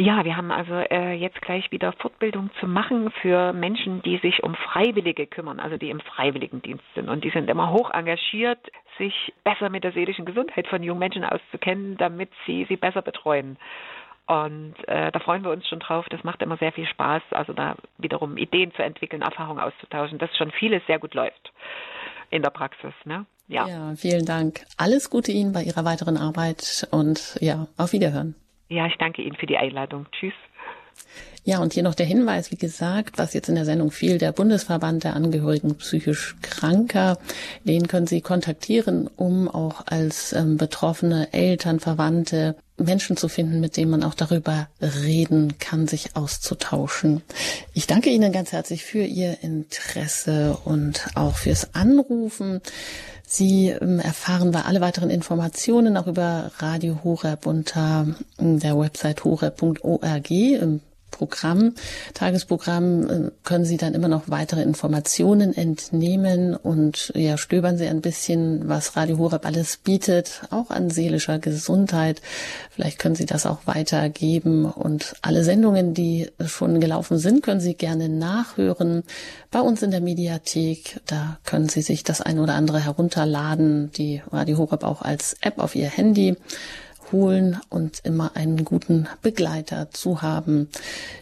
Ja, 0.01 0.25
wir 0.25 0.35
haben 0.35 0.49
also 0.49 0.73
äh, 0.73 1.13
jetzt 1.13 1.39
gleich 1.43 1.71
wieder 1.71 1.93
Fortbildung 1.93 2.49
zu 2.59 2.65
machen 2.65 3.11
für 3.21 3.53
Menschen, 3.53 4.01
die 4.01 4.17
sich 4.17 4.41
um 4.41 4.55
Freiwillige 4.55 5.27
kümmern, 5.27 5.59
also 5.59 5.77
die 5.77 5.91
im 5.91 5.99
Freiwilligendienst 5.99 6.83
sind. 6.95 7.07
Und 7.07 7.23
die 7.23 7.29
sind 7.29 7.47
immer 7.51 7.69
hoch 7.69 7.91
engagiert, 7.91 8.57
sich 8.97 9.13
besser 9.43 9.69
mit 9.69 9.83
der 9.83 9.91
seelischen 9.91 10.25
Gesundheit 10.25 10.67
von 10.67 10.81
jungen 10.81 10.97
Menschen 10.97 11.23
auszukennen, 11.23 11.97
damit 11.97 12.31
sie 12.47 12.65
sie 12.67 12.77
besser 12.77 13.03
betreuen. 13.03 13.57
Und 14.25 14.73
äh, 14.87 15.11
da 15.11 15.19
freuen 15.19 15.43
wir 15.43 15.51
uns 15.51 15.67
schon 15.67 15.79
drauf. 15.79 16.07
Das 16.09 16.23
macht 16.23 16.41
immer 16.41 16.57
sehr 16.57 16.71
viel 16.71 16.87
Spaß, 16.87 17.21
also 17.29 17.53
da 17.53 17.75
wiederum 17.99 18.37
Ideen 18.37 18.73
zu 18.73 18.81
entwickeln, 18.81 19.21
Erfahrungen 19.21 19.59
auszutauschen, 19.59 20.17
dass 20.17 20.35
schon 20.35 20.49
vieles 20.49 20.81
sehr 20.87 20.97
gut 20.97 21.13
läuft 21.13 21.53
in 22.31 22.41
der 22.41 22.49
Praxis. 22.49 22.93
Ne? 23.05 23.27
Ja. 23.47 23.67
ja, 23.67 23.93
vielen 23.95 24.25
Dank. 24.25 24.61
Alles 24.77 25.11
Gute 25.11 25.31
Ihnen 25.31 25.53
bei 25.53 25.61
Ihrer 25.61 25.85
weiteren 25.85 26.17
Arbeit 26.17 26.87
und 26.89 27.37
ja, 27.39 27.67
auf 27.77 27.93
Wiederhören. 27.93 28.33
Ja, 28.71 28.87
ich 28.87 28.95
danke 28.97 29.21
Ihnen 29.21 29.35
für 29.35 29.47
die 29.47 29.57
Einladung. 29.57 30.05
Tschüss. 30.13 30.33
Ja, 31.43 31.59
und 31.59 31.73
hier 31.73 31.83
noch 31.83 31.95
der 31.95 32.05
Hinweis, 32.05 32.51
wie 32.51 32.55
gesagt, 32.55 33.17
was 33.17 33.33
jetzt 33.33 33.49
in 33.49 33.55
der 33.55 33.65
Sendung 33.65 33.91
fiel, 33.91 34.17
der 34.17 34.31
Bundesverband 34.31 35.03
der 35.03 35.15
Angehörigen 35.15 35.75
psychisch 35.75 36.37
Kranker, 36.41 37.17
den 37.65 37.87
können 37.87 38.07
Sie 38.07 38.21
kontaktieren, 38.21 39.09
um 39.17 39.49
auch 39.49 39.87
als 39.87 40.31
ähm, 40.31 40.55
betroffene 40.55 41.33
Eltern, 41.33 41.81
Verwandte, 41.81 42.55
Menschen 42.77 43.17
zu 43.17 43.27
finden, 43.27 43.59
mit 43.59 43.75
denen 43.75 43.91
man 43.91 44.03
auch 44.03 44.13
darüber 44.13 44.69
reden 44.79 45.57
kann, 45.59 45.87
sich 45.87 46.15
auszutauschen. 46.15 47.23
Ich 47.73 47.87
danke 47.87 48.09
Ihnen 48.09 48.31
ganz 48.31 48.53
herzlich 48.53 48.85
für 48.85 49.03
Ihr 49.03 49.39
Interesse 49.41 50.57
und 50.63 51.07
auch 51.15 51.35
fürs 51.35 51.75
Anrufen. 51.75 52.61
Sie 53.33 53.69
ähm, 53.69 53.99
erfahren 53.99 54.51
bei 54.51 54.63
alle 54.63 54.81
weiteren 54.81 55.09
Informationen 55.09 55.95
auch 55.95 56.07
über 56.07 56.51
Radio 56.57 56.99
Horeb 57.05 57.45
unter 57.45 58.05
ähm, 58.37 58.59
der 58.59 58.77
Website 58.77 59.23
horeb.org 59.23 60.29
Programm, 61.21 61.75
Tagesprogramm 62.15 63.09
äh, 63.09 63.31
können 63.43 63.63
Sie 63.63 63.77
dann 63.77 63.93
immer 63.93 64.07
noch 64.07 64.23
weitere 64.25 64.63
Informationen 64.63 65.55
entnehmen 65.55 66.55
und 66.55 67.11
ja, 67.15 67.37
stöbern 67.37 67.77
Sie 67.77 67.85
ein 67.85 68.01
bisschen, 68.01 68.67
was 68.67 68.97
Radio 68.97 69.19
Horeb 69.19 69.45
alles 69.45 69.77
bietet, 69.77 70.41
auch 70.49 70.71
an 70.71 70.89
seelischer 70.89 71.37
Gesundheit. 71.37 72.23
Vielleicht 72.71 72.97
können 72.97 73.13
Sie 73.13 73.27
das 73.27 73.45
auch 73.45 73.59
weitergeben 73.67 74.65
und 74.65 75.13
alle 75.21 75.43
Sendungen, 75.43 75.93
die 75.93 76.31
schon 76.43 76.79
gelaufen 76.79 77.19
sind, 77.19 77.43
können 77.43 77.61
Sie 77.61 77.75
gerne 77.75 78.09
nachhören 78.09 79.03
bei 79.51 79.59
uns 79.59 79.83
in 79.83 79.91
der 79.91 80.01
Mediathek. 80.01 81.01
Da 81.05 81.37
können 81.45 81.69
Sie 81.69 81.83
sich 81.83 82.03
das 82.03 82.21
ein 82.21 82.39
oder 82.39 82.55
andere 82.55 82.79
herunterladen, 82.79 83.91
die 83.91 84.23
Radio 84.31 84.57
Horeb 84.57 84.83
auch 84.83 85.03
als 85.03 85.35
App 85.41 85.59
auf 85.59 85.75
Ihr 85.75 85.87
Handy 85.87 86.35
holen 87.11 87.59
und 87.69 87.99
immer 88.03 88.35
einen 88.35 88.63
guten 88.65 89.07
Begleiter 89.21 89.89
zu 89.91 90.21
haben. 90.21 90.69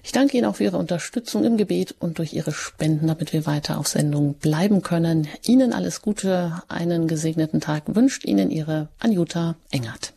Ich 0.04 0.12
danke 0.12 0.38
Ihnen 0.38 0.46
auch 0.46 0.58
für 0.58 0.66
Ihre 0.66 0.78
Unterstützung 0.78 1.44
im 1.44 1.58
Gebet 1.58 1.96
und 2.00 2.18
durch 2.18 2.34
Ihre 2.34 2.52
Spenden, 2.52 3.08
damit 3.08 3.34
wir 3.34 3.46
weiter 3.46 3.80
auf 3.80 3.88
Sendung 3.88 4.36
bleiben 4.36 4.82
können. 4.82 5.28
Ihnen 5.44 5.74
alles 5.74 6.02
Gute, 6.02 6.62
einen 6.68 7.08
gesegneten 7.08 7.62
Tag 7.62 7.84
wünscht 7.88 8.26
Ihnen 8.26 8.52
Ihre 8.52 8.90
Anjuta 9.00 9.56
Engert. 9.72 10.14